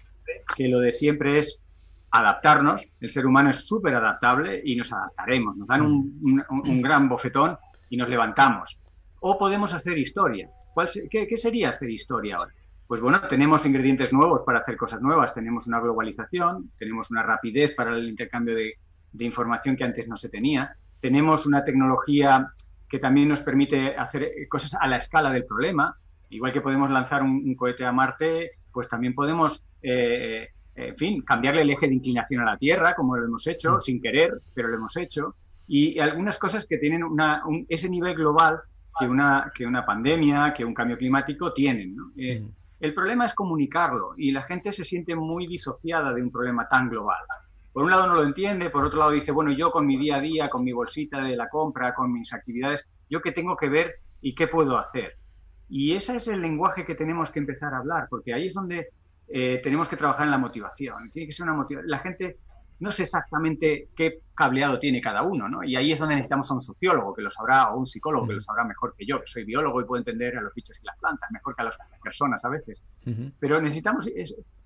que 0.56 0.68
lo 0.68 0.80
de 0.80 0.92
siempre 0.92 1.36
es 1.36 1.60
adaptarnos. 2.10 2.88
El 3.00 3.10
ser 3.10 3.26
humano 3.26 3.50
es 3.50 3.66
súper 3.66 3.94
adaptable 3.94 4.62
y 4.64 4.74
nos 4.74 4.90
adaptaremos. 4.92 5.54
Nos 5.56 5.68
dan 5.68 5.82
un, 5.82 6.44
un 6.48 6.82
gran 6.82 7.10
bofetón 7.10 7.58
y 7.90 7.98
nos 7.98 8.08
levantamos. 8.08 8.80
O 9.20 9.38
podemos 9.38 9.74
hacer 9.74 9.98
historia 9.98 10.48
qué, 11.10 11.36
sería 11.36 11.70
hacer 11.70 11.90
historia 11.90 12.36
ahora? 12.36 12.52
Pues 12.86 13.00
bueno, 13.00 13.20
tenemos 13.28 13.64
ingredientes 13.64 14.12
nuevos 14.12 14.42
para 14.44 14.58
hacer 14.58 14.76
cosas 14.76 15.00
nuevas. 15.00 15.34
Tenemos 15.34 15.66
una 15.66 15.80
globalización, 15.80 16.70
tenemos 16.78 17.10
una 17.10 17.22
rapidez 17.22 17.74
para 17.74 17.96
el 17.96 18.08
intercambio 18.08 18.54
de, 18.54 18.74
información 19.20 19.76
que 19.76 19.84
antes 19.84 20.08
no 20.08 20.16
se 20.16 20.28
tenía. 20.28 20.76
Tenemos 21.00 21.46
una 21.46 21.64
tecnología 21.64 22.52
que 22.88 22.98
también 22.98 23.28
nos 23.28 23.40
permite 23.40 23.96
hacer 23.96 24.30
cosas 24.48 24.74
a 24.78 24.88
la 24.88 24.96
escala 24.96 25.30
del 25.30 25.44
problema. 25.44 25.96
Igual 26.30 26.52
que 26.52 26.60
podemos 26.60 26.90
lanzar 26.90 27.22
un, 27.22 27.54
cohete 27.54 27.86
a 27.86 27.92
Marte, 27.92 28.52
pues 28.72 28.88
también 28.88 29.14
podemos, 29.14 29.62
eh, 29.82 30.48
en 30.74 30.96
fin, 30.96 31.22
cambiarle 31.22 31.62
el 31.62 31.70
eje 31.70 31.86
de 31.86 31.94
inclinación 31.94 32.42
a 32.42 32.44
la 32.44 32.58
Tierra, 32.58 32.94
como 32.94 33.16
lo 33.16 33.24
hemos 33.24 33.46
hecho, 33.46 33.76
mm. 33.76 33.80
sin 33.80 34.02
querer, 34.02 34.42
pero 34.52 34.68
lo 34.68 34.76
hemos 34.76 34.96
hecho. 34.96 35.36
Y 35.66 35.98
algunas 36.00 36.38
cosas 36.38 36.66
que 36.66 36.78
tienen 36.78 37.02
ese 37.68 37.88
nivel 37.88 38.14
global 38.14 38.60
que 38.98 39.06
una, 39.06 39.50
que 39.54 39.66
una 39.66 39.84
pandemia, 39.84 40.52
que 40.54 40.64
un 40.64 40.74
cambio 40.74 40.96
climático 40.96 41.52
tienen. 41.52 41.96
Eh, 42.16 42.40
mm. 42.40 42.48
El 42.80 42.94
problema 42.94 43.24
es 43.24 43.34
comunicarlo 43.34 44.14
y 44.16 44.30
la 44.30 44.42
gente 44.42 44.70
se 44.72 44.84
siente 44.84 45.14
muy 45.14 45.46
disociada 45.46 46.12
de 46.12 46.22
un 46.22 46.30
problema 46.30 46.68
tan 46.68 46.88
global. 46.88 47.18
Por 47.72 47.84
un 47.84 47.90
lado 47.90 48.06
no 48.06 48.14
lo 48.14 48.24
entiende, 48.24 48.70
por 48.70 48.84
otro 48.84 49.00
lado 49.00 49.10
dice, 49.10 49.32
bueno, 49.32 49.50
yo 49.52 49.72
con 49.72 49.86
mi 49.86 49.96
día 49.96 50.16
a 50.16 50.20
día, 50.20 50.48
con 50.48 50.62
mi 50.62 50.72
bolsita 50.72 51.20
de 51.22 51.34
la 51.34 51.48
compra, 51.48 51.94
con 51.94 52.12
mis 52.12 52.32
actividades, 52.32 52.88
¿yo 53.10 53.20
qué 53.20 53.32
tengo 53.32 53.56
que 53.56 53.68
ver 53.68 53.96
y 54.20 54.34
qué 54.34 54.46
puedo 54.46 54.78
hacer? 54.78 55.16
Y 55.68 55.92
ese 55.94 56.16
es 56.16 56.28
el 56.28 56.40
lenguaje 56.40 56.84
que 56.84 56.94
tenemos 56.94 57.32
que 57.32 57.40
empezar 57.40 57.74
a 57.74 57.78
hablar, 57.78 58.06
porque 58.08 58.32
ahí 58.32 58.46
es 58.46 58.54
donde 58.54 58.88
eh, 59.28 59.60
tenemos 59.62 59.88
que 59.88 59.96
trabajar 59.96 60.26
en 60.26 60.30
la 60.30 60.38
motivación. 60.38 61.10
Tiene 61.10 61.26
que 61.26 61.32
ser 61.32 61.44
una 61.44 61.54
motivación. 61.54 61.90
La 61.90 61.98
gente 61.98 62.36
no 62.80 62.90
sé 62.90 63.04
exactamente 63.04 63.88
qué 63.96 64.20
cableado 64.34 64.78
tiene 64.78 65.00
cada 65.00 65.22
uno, 65.22 65.48
¿no? 65.48 65.62
Y 65.62 65.76
ahí 65.76 65.92
es 65.92 65.98
donde 65.98 66.16
necesitamos 66.16 66.50
a 66.50 66.54
un 66.54 66.60
sociólogo 66.60 67.14
que 67.14 67.22
lo 67.22 67.30
sabrá, 67.30 67.70
o 67.70 67.78
un 67.78 67.86
psicólogo 67.86 68.26
que 68.26 68.34
lo 68.34 68.40
sabrá 68.40 68.64
mejor 68.64 68.94
que 68.96 69.06
yo, 69.06 69.20
que 69.20 69.26
soy 69.26 69.44
biólogo 69.44 69.80
y 69.80 69.84
puedo 69.84 70.00
entender 70.00 70.36
a 70.36 70.40
los 70.40 70.52
bichos 70.54 70.80
y 70.82 70.86
las 70.86 70.98
plantas 70.98 71.30
mejor 71.30 71.54
que 71.54 71.62
a 71.62 71.66
las 71.66 71.78
personas 72.02 72.44
a 72.44 72.48
veces. 72.48 72.82
Pero 73.38 73.60
necesitamos 73.60 74.10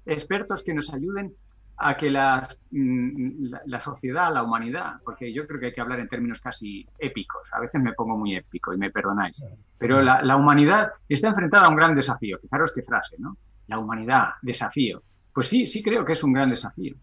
expertos 0.06 0.62
que 0.62 0.74
nos 0.74 0.92
ayuden 0.92 1.34
a 1.80 1.96
que 1.96 2.10
mm, 2.10 3.52
la, 3.66 3.80
sociedad, 3.80 4.32
la 4.32 4.42
humanidad, 4.42 4.96
porque 5.04 5.32
yo 5.32 5.46
creo 5.46 5.60
que 5.60 5.66
hay 5.66 5.72
que 5.72 5.80
hablar 5.80 6.00
en 6.00 6.08
términos 6.08 6.40
casi 6.40 6.84
épicos, 6.98 7.52
a 7.52 7.60
veces 7.60 7.80
me 7.80 7.92
pongo 7.92 8.16
muy 8.16 8.34
épico 8.34 8.72
y 8.74 8.78
me 8.78 8.90
perdonáis, 8.90 9.42
pero 9.78 10.02
la, 10.02 10.22
la 10.22 10.36
humanidad 10.36 10.90
está 11.08 11.28
enfrentada 11.28 11.66
a 11.66 11.68
un 11.68 11.76
gran 11.76 11.94
desafío, 11.94 12.38
fijaros 12.40 12.72
qué 12.74 12.82
frase, 12.82 13.14
¿no? 13.18 13.36
La 13.68 13.78
humanidad, 13.78 14.30
desafío. 14.42 15.02
Pues 15.32 15.46
sí, 15.46 15.66
sí 15.68 15.82
creo 15.82 16.04
que 16.04 16.14
es 16.14 16.24
un 16.24 16.32
gran 16.32 16.50
desafío. 16.50 16.96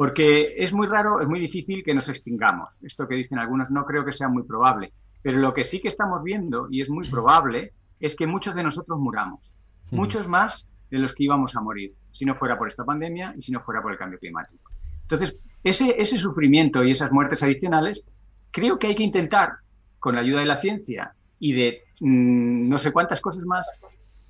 Porque 0.00 0.54
es 0.56 0.72
muy 0.72 0.86
raro, 0.86 1.20
es 1.20 1.28
muy 1.28 1.38
difícil 1.38 1.82
que 1.84 1.92
nos 1.92 2.08
extingamos. 2.08 2.82
Esto 2.84 3.06
que 3.06 3.16
dicen 3.16 3.38
algunos 3.38 3.70
no 3.70 3.84
creo 3.84 4.02
que 4.02 4.12
sea 4.12 4.30
muy 4.30 4.44
probable. 4.44 4.94
Pero 5.20 5.36
lo 5.36 5.52
que 5.52 5.62
sí 5.62 5.78
que 5.78 5.88
estamos 5.88 6.22
viendo, 6.22 6.68
y 6.70 6.80
es 6.80 6.88
muy 6.88 7.06
probable, 7.06 7.74
es 7.98 8.16
que 8.16 8.26
muchos 8.26 8.54
de 8.54 8.62
nosotros 8.62 8.98
muramos. 8.98 9.54
Muchos 9.90 10.26
más 10.26 10.66
de 10.90 10.96
los 10.96 11.14
que 11.14 11.24
íbamos 11.24 11.54
a 11.54 11.60
morir, 11.60 11.92
si 12.12 12.24
no 12.24 12.34
fuera 12.34 12.56
por 12.56 12.68
esta 12.68 12.82
pandemia 12.82 13.34
y 13.36 13.42
si 13.42 13.52
no 13.52 13.60
fuera 13.60 13.82
por 13.82 13.92
el 13.92 13.98
cambio 13.98 14.18
climático. 14.18 14.70
Entonces, 15.02 15.36
ese, 15.62 16.00
ese 16.00 16.16
sufrimiento 16.16 16.82
y 16.82 16.92
esas 16.92 17.12
muertes 17.12 17.42
adicionales, 17.42 18.06
creo 18.52 18.78
que 18.78 18.86
hay 18.86 18.94
que 18.94 19.02
intentar, 19.02 19.56
con 19.98 20.14
la 20.14 20.22
ayuda 20.22 20.40
de 20.40 20.46
la 20.46 20.56
ciencia 20.56 21.12
y 21.38 21.52
de 21.52 21.82
mm, 22.00 22.70
no 22.70 22.78
sé 22.78 22.90
cuántas 22.90 23.20
cosas 23.20 23.44
más, 23.44 23.70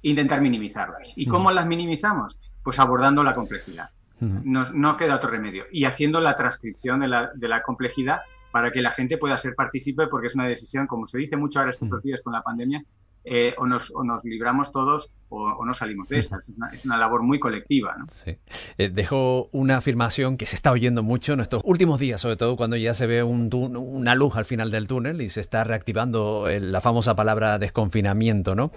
intentar 0.02 0.40
minimizarlas. 0.40 1.12
¿Y 1.14 1.26
cómo 1.26 1.52
las 1.52 1.64
minimizamos? 1.64 2.40
Pues 2.64 2.80
abordando 2.80 3.22
la 3.22 3.35
complejidad 3.35 3.90
no 4.20 4.96
queda 4.96 5.16
otro 5.16 5.30
remedio. 5.30 5.64
Y 5.72 5.85
haciendo 5.85 6.20
la 6.20 6.35
transcripción 6.35 7.00
de 7.00 7.09
la, 7.09 7.30
de 7.35 7.48
la, 7.48 7.62
complejidad 7.62 8.20
para 8.52 8.70
que 8.70 8.83
la 8.83 8.90
gente 8.90 9.18
pueda 9.18 9.38
ser 9.38 9.54
partícipe, 9.54 10.06
porque 10.09 10.26
es 10.26 10.35
una 10.35 10.46
decisión, 10.46 10.87
como 10.87 11.06
se 11.06 11.18
dice 11.18 11.37
mucho 11.37 11.59
ahora 11.59 11.70
estos 11.70 12.02
días 12.02 12.22
con 12.22 12.33
la 12.33 12.42
pandemia, 12.42 12.85
eh, 13.24 13.54
o, 13.59 13.66
nos, 13.66 13.90
o, 13.94 14.02
nos, 14.02 14.24
libramos 14.24 14.72
todos 14.72 15.12
o, 15.30 15.64
no 15.64 15.74
salimos 15.74 16.08
de 16.08 16.18
esta. 16.18 16.38
Es 16.38 16.48
una, 16.50 16.68
es 16.68 16.84
una 16.84 16.98
labor 16.98 17.22
muy 17.22 17.38
colectiva. 17.38 17.96
¿no? 17.98 18.06
Sí. 18.08 18.36
Eh, 18.78 18.90
dejo 18.90 19.48
una 19.52 19.78
afirmación 19.78 20.36
que 20.36 20.46
se 20.46 20.56
está 20.56 20.72
oyendo 20.72 21.02
mucho 21.02 21.32
en 21.32 21.40
estos 21.40 21.62
últimos 21.64 22.00
días, 22.00 22.20
sobre 22.20 22.36
todo 22.36 22.56
cuando 22.56 22.76
ya 22.76 22.94
se 22.94 23.06
ve 23.06 23.22
un 23.22 23.50
una 23.52 24.14
luz 24.14 24.36
al 24.36 24.44
final 24.44 24.70
del 24.70 24.86
túnel 24.86 25.20
y 25.20 25.28
se 25.28 25.40
está 25.40 25.64
reactivando 25.64 26.46
la 26.48 26.80
famosa 26.80 27.14
palabra 27.16 27.58
desconfinamiento. 27.58 28.54
¿no? 28.54 28.72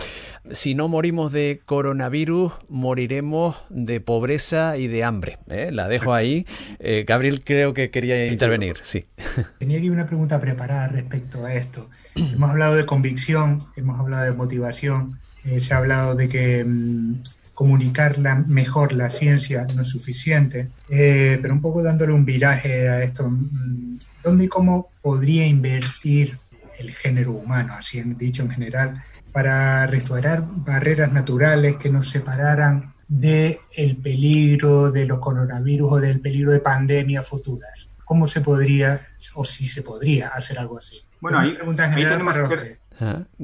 Si 0.51 0.75
no 0.75 0.87
morimos 0.87 1.31
de 1.31 1.61
coronavirus, 1.65 2.53
moriremos 2.69 3.57
de 3.69 3.99
pobreza 3.99 4.77
y 4.77 4.87
de 4.87 5.03
hambre. 5.03 5.39
¿eh? 5.47 5.71
La 5.71 5.87
dejo 5.87 6.13
ahí. 6.13 6.45
Gabriel 7.05 7.43
creo 7.43 7.73
que 7.73 7.89
quería 7.89 8.27
intervenir. 8.27 8.77
Sí. 8.81 9.05
Tenía 9.59 9.77
aquí 9.77 9.89
una 9.89 10.05
pregunta 10.05 10.39
preparada 10.39 10.87
respecto 10.87 11.45
a 11.45 11.53
esto. 11.53 11.89
hemos 12.15 12.49
hablado 12.49 12.75
de 12.75 12.85
convicción, 12.85 13.59
hemos 13.75 13.99
hablado 13.99 14.25
de 14.25 14.33
motivación, 14.33 15.19
eh, 15.45 15.61
se 15.61 15.73
ha 15.73 15.77
hablado 15.77 16.15
de 16.15 16.29
que 16.29 16.63
mm, 16.63 17.21
comunicar 17.53 18.17
mejor 18.47 18.93
la 18.93 19.09
ciencia 19.09 19.67
no 19.75 19.83
es 19.83 19.89
suficiente, 19.89 20.69
eh, 20.89 21.37
pero 21.41 21.53
un 21.53 21.61
poco 21.61 21.83
dándole 21.83 22.13
un 22.13 22.25
viraje 22.25 22.89
a 22.89 23.03
esto, 23.03 23.29
mm, 23.29 23.97
¿dónde 24.23 24.45
y 24.45 24.47
cómo 24.47 24.89
podría 25.01 25.45
invertir 25.45 26.37
el 26.79 26.91
género 26.91 27.33
humano, 27.33 27.73
así 27.73 28.01
dicho 28.17 28.43
en 28.43 28.49
general, 28.49 29.03
para 29.31 29.85
restaurar 29.87 30.43
barreras 30.47 31.11
naturales 31.11 31.75
que 31.77 31.89
nos 31.89 32.09
separaran 32.09 32.93
del 33.07 33.57
el 33.75 33.97
peligro 33.97 34.91
de 34.91 35.05
los 35.05 35.19
coronavirus 35.19 35.91
o 35.91 35.99
del 35.99 36.19
peligro 36.19 36.51
de 36.51 36.59
pandemias 36.59 37.27
futuras? 37.27 37.89
¿Cómo 38.05 38.27
se 38.27 38.41
podría, 38.41 39.07
o 39.35 39.45
si 39.45 39.67
se 39.67 39.81
podría, 39.81 40.29
hacer 40.29 40.59
algo 40.59 40.77
así? 40.77 40.99
Bueno, 41.21 41.39
ahí, 41.39 41.55
tenemos, 41.55 42.35
que, 42.49 42.77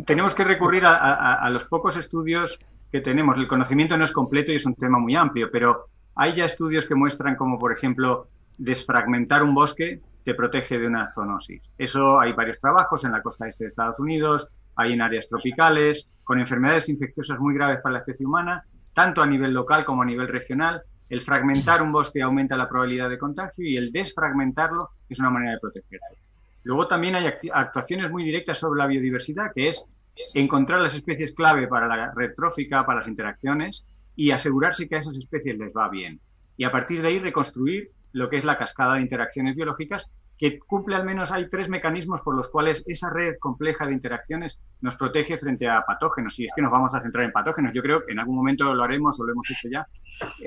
tenemos, 0.05 0.35
que, 0.35 0.43
recurrir 0.43 0.83
a, 0.85 1.49
los 1.51 1.65
pocos 1.65 1.97
estudios 1.97 2.59
que 2.91 3.01
tenemos. 3.01 3.37
El 3.37 3.47
conocimiento 3.47 3.97
no 3.97 4.03
es 4.03 4.11
completo 4.11 4.51
y 4.51 4.55
es 4.55 4.65
un 4.65 4.75
tema 4.75 4.99
muy 4.99 5.15
amplio, 5.15 5.49
pero 5.51 5.87
hay 6.15 6.33
ya 6.33 6.45
estudios 6.45 6.87
que 6.87 6.95
muestran 6.95 7.35
como, 7.35 7.57
por 7.59 7.71
ejemplo, 7.71 8.27
desfragmentar 8.57 9.43
un 9.43 9.53
bosque 9.53 10.01
te 10.23 10.35
protege 10.35 10.79
de 10.79 10.87
una 10.87 11.07
zoonosis. 11.07 11.61
Eso 11.77 12.19
hay 12.19 12.33
varios 12.33 12.59
trabajos 12.59 13.03
en 13.05 13.13
la 13.13 13.21
costa 13.21 13.47
este 13.47 13.63
de 13.63 13.69
Estados 13.69 13.99
Unidos, 13.99 14.49
hay 14.75 14.93
en 14.93 15.01
áreas 15.01 15.27
tropicales, 15.27 16.07
con 16.23 16.39
enfermedades 16.39 16.89
infecciosas 16.89 17.39
muy 17.39 17.55
graves 17.55 17.79
para 17.81 17.93
la 17.93 17.99
especie 17.99 18.25
humana, 18.25 18.63
tanto 18.93 19.21
a 19.21 19.27
nivel 19.27 19.53
local 19.53 19.85
como 19.85 20.03
a 20.03 20.05
nivel 20.05 20.27
regional. 20.27 20.83
El 21.09 21.21
fragmentar 21.21 21.81
un 21.81 21.91
bosque 21.91 22.21
aumenta 22.21 22.55
la 22.55 22.69
probabilidad 22.69 23.09
de 23.09 23.17
contagio 23.17 23.65
y 23.65 23.77
el 23.77 23.91
desfragmentarlo 23.91 24.89
es 25.09 25.19
una 25.19 25.31
manera 25.31 25.53
de 25.53 25.59
protegerlo. 25.59 26.28
Luego 26.63 26.87
también 26.87 27.15
hay 27.15 27.25
actuaciones 27.53 28.11
muy 28.11 28.23
directas 28.23 28.59
sobre 28.59 28.79
la 28.79 28.87
biodiversidad, 28.87 29.51
que 29.53 29.69
es 29.69 29.85
encontrar 30.33 30.81
las 30.81 30.95
especies 30.95 31.33
clave 31.33 31.67
para 31.67 31.87
la 31.87 32.11
red 32.13 32.33
trófica, 32.35 32.85
para 32.85 32.99
las 32.99 33.07
interacciones 33.07 33.85
y 34.15 34.31
asegurarse 34.31 34.87
que 34.87 34.97
a 34.97 34.99
esas 34.99 35.17
especies 35.17 35.57
les 35.57 35.71
va 35.71 35.89
bien. 35.89 36.19
Y 36.57 36.65
a 36.65 36.71
partir 36.71 37.01
de 37.01 37.07
ahí 37.07 37.19
reconstruir 37.19 37.91
lo 38.11 38.29
que 38.29 38.37
es 38.37 38.43
la 38.43 38.57
cascada 38.57 38.95
de 38.95 39.01
interacciones 39.01 39.55
biológicas, 39.55 40.09
que 40.37 40.57
cumple 40.57 40.95
al 40.95 41.05
menos, 41.05 41.33
hay 41.33 41.49
tres 41.49 41.67
mecanismos 41.67 42.21
por 42.21 42.33
los 42.33 42.47
cuales 42.47 42.83
esa 42.87 43.09
red 43.09 43.35
compleja 43.39 43.85
de 43.85 43.93
interacciones 43.93 44.57
nos 44.79 44.95
protege 44.95 45.37
frente 45.37 45.67
a 45.67 45.83
patógenos. 45.85 46.39
Y 46.39 46.45
es 46.45 46.51
que 46.55 46.61
nos 46.61 46.71
vamos 46.71 46.93
a 46.93 47.01
centrar 47.01 47.25
en 47.25 47.33
patógenos. 47.33 47.73
Yo 47.73 47.81
creo 47.81 48.05
que 48.05 48.13
en 48.13 48.19
algún 48.19 48.37
momento 48.37 48.73
lo 48.73 48.83
haremos 48.83 49.19
o 49.19 49.25
lo 49.25 49.33
hemos 49.33 49.51
hecho 49.51 49.67
ya. 49.69 49.85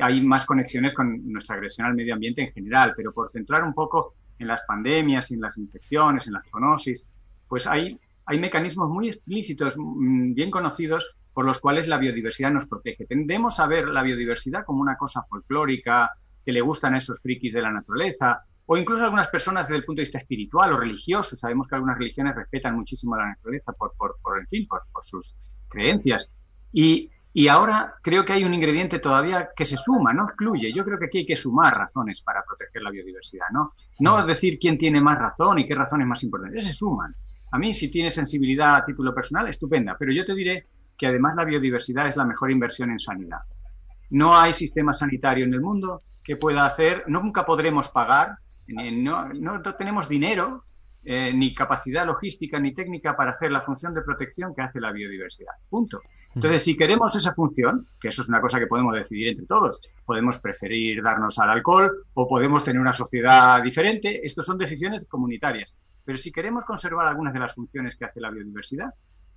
Hay 0.00 0.22
más 0.22 0.46
conexiones 0.46 0.94
con 0.94 1.30
nuestra 1.30 1.56
agresión 1.56 1.86
al 1.86 1.94
medio 1.94 2.14
ambiente 2.14 2.42
en 2.42 2.52
general, 2.52 2.94
pero 2.96 3.12
por 3.12 3.30
centrar 3.30 3.62
un 3.64 3.74
poco 3.74 4.14
en 4.42 4.48
las 4.48 4.62
pandemias, 4.62 5.30
en 5.30 5.40
las 5.40 5.56
infecciones, 5.56 6.26
en 6.26 6.34
la 6.34 6.40
zoonosis, 6.42 7.02
pues 7.48 7.66
hay, 7.66 7.98
hay 8.26 8.38
mecanismos 8.38 8.90
muy 8.90 9.08
explícitos, 9.08 9.76
mm, 9.78 10.34
bien 10.34 10.50
conocidos, 10.50 11.14
por 11.32 11.46
los 11.46 11.60
cuales 11.60 11.88
la 11.88 11.98
biodiversidad 11.98 12.50
nos 12.50 12.66
protege. 12.66 13.06
Tendemos 13.06 13.58
a 13.58 13.66
ver 13.66 13.88
la 13.88 14.02
biodiversidad 14.02 14.64
como 14.64 14.82
una 14.82 14.96
cosa 14.96 15.22
folclórica, 15.28 16.10
que 16.44 16.52
le 16.52 16.60
gustan 16.60 16.94
a 16.94 16.98
esos 16.98 17.20
frikis 17.20 17.54
de 17.54 17.62
la 17.62 17.70
naturaleza, 17.70 18.42
o 18.66 18.76
incluso 18.76 19.04
algunas 19.04 19.28
personas 19.28 19.66
desde 19.66 19.78
el 19.78 19.84
punto 19.84 20.00
de 20.00 20.04
vista 20.04 20.18
espiritual 20.18 20.72
o 20.72 20.76
religioso. 20.78 21.36
Sabemos 21.36 21.68
que 21.68 21.74
algunas 21.74 21.98
religiones 21.98 22.34
respetan 22.34 22.76
muchísimo 22.76 23.14
a 23.14 23.18
la 23.18 23.28
naturaleza 23.28 23.72
por, 23.72 23.94
por, 23.96 24.16
por 24.22 24.38
en 24.38 24.46
fin, 24.48 24.66
por, 24.66 24.82
por, 24.92 25.04
sus 25.04 25.34
creencias. 25.68 26.30
Y, 26.72 27.10
y, 27.34 27.48
ahora 27.48 27.94
creo 28.02 28.24
que 28.24 28.32
hay 28.32 28.44
un 28.44 28.54
ingrediente 28.54 28.98
todavía 28.98 29.50
que 29.56 29.64
se 29.64 29.76
suma, 29.76 30.12
no 30.12 30.24
excluye. 30.24 30.72
Yo 30.72 30.84
creo 30.84 30.98
que 30.98 31.06
aquí 31.06 31.18
hay 31.18 31.26
que 31.26 31.36
sumar 31.36 31.76
razones 31.76 32.22
para 32.22 32.44
proteger 32.44 32.82
la 32.82 32.90
biodiversidad, 32.90 33.46
¿no? 33.52 33.74
No 34.00 34.24
decir 34.26 34.58
quién 34.58 34.76
tiene 34.78 35.00
más 35.00 35.18
razón 35.18 35.58
y 35.58 35.66
qué 35.66 35.74
razón 35.74 36.02
es 36.02 36.06
más 36.06 36.22
importante. 36.22 36.60
Se 36.60 36.72
suman. 36.72 37.14
A 37.50 37.58
mí, 37.58 37.72
si 37.72 37.90
tiene 37.90 38.10
sensibilidad 38.10 38.76
a 38.76 38.84
título 38.84 39.14
personal, 39.14 39.48
estupenda. 39.48 39.96
Pero 39.98 40.12
yo 40.12 40.24
te 40.24 40.34
diré 40.34 40.66
que 40.96 41.06
además 41.06 41.34
la 41.36 41.44
biodiversidad 41.44 42.08
es 42.08 42.16
la 42.16 42.24
mejor 42.24 42.50
inversión 42.50 42.90
en 42.90 42.98
sanidad. 42.98 43.40
No 44.10 44.36
hay 44.36 44.52
sistema 44.52 44.94
sanitario 44.94 45.44
en 45.44 45.54
el 45.54 45.60
mundo 45.60 46.02
que 46.22 46.36
pueda 46.36 46.66
hacer, 46.66 47.04
nunca 47.06 47.44
podremos 47.44 47.88
pagar, 47.88 48.36
no, 48.66 49.28
no 49.32 49.62
tenemos 49.76 50.08
dinero, 50.08 50.64
eh, 51.04 51.32
ni 51.34 51.52
capacidad 51.52 52.06
logística 52.06 52.60
ni 52.60 52.72
técnica 52.72 53.16
para 53.16 53.32
hacer 53.32 53.50
la 53.50 53.62
función 53.62 53.92
de 53.92 54.02
protección 54.02 54.54
que 54.54 54.62
hace 54.62 54.80
la 54.80 54.92
biodiversidad. 54.92 55.52
Punto. 55.68 56.00
Entonces, 56.34 56.62
si 56.62 56.76
queremos 56.76 57.16
esa 57.16 57.34
función, 57.34 57.88
que 58.00 58.08
eso 58.08 58.22
es 58.22 58.28
una 58.28 58.40
cosa 58.40 58.60
que 58.60 58.68
podemos 58.68 58.94
decidir 58.94 59.28
entre 59.28 59.46
todos, 59.46 59.80
podemos 60.04 60.38
preferir 60.38 61.02
darnos 61.02 61.38
al 61.40 61.50
alcohol 61.50 62.04
o 62.14 62.28
podemos 62.28 62.62
tener 62.62 62.80
una 62.80 62.92
sociedad 62.92 63.60
diferente, 63.62 64.24
estos 64.24 64.46
son 64.46 64.58
decisiones 64.58 65.04
comunitarias. 65.06 65.74
Pero 66.04 66.16
si 66.16 66.30
queremos 66.30 66.64
conservar 66.64 67.06
algunas 67.08 67.32
de 67.32 67.40
las 67.40 67.54
funciones 67.54 67.96
que 67.96 68.04
hace 68.04 68.20
la 68.20 68.30
biodiversidad, 68.30 68.90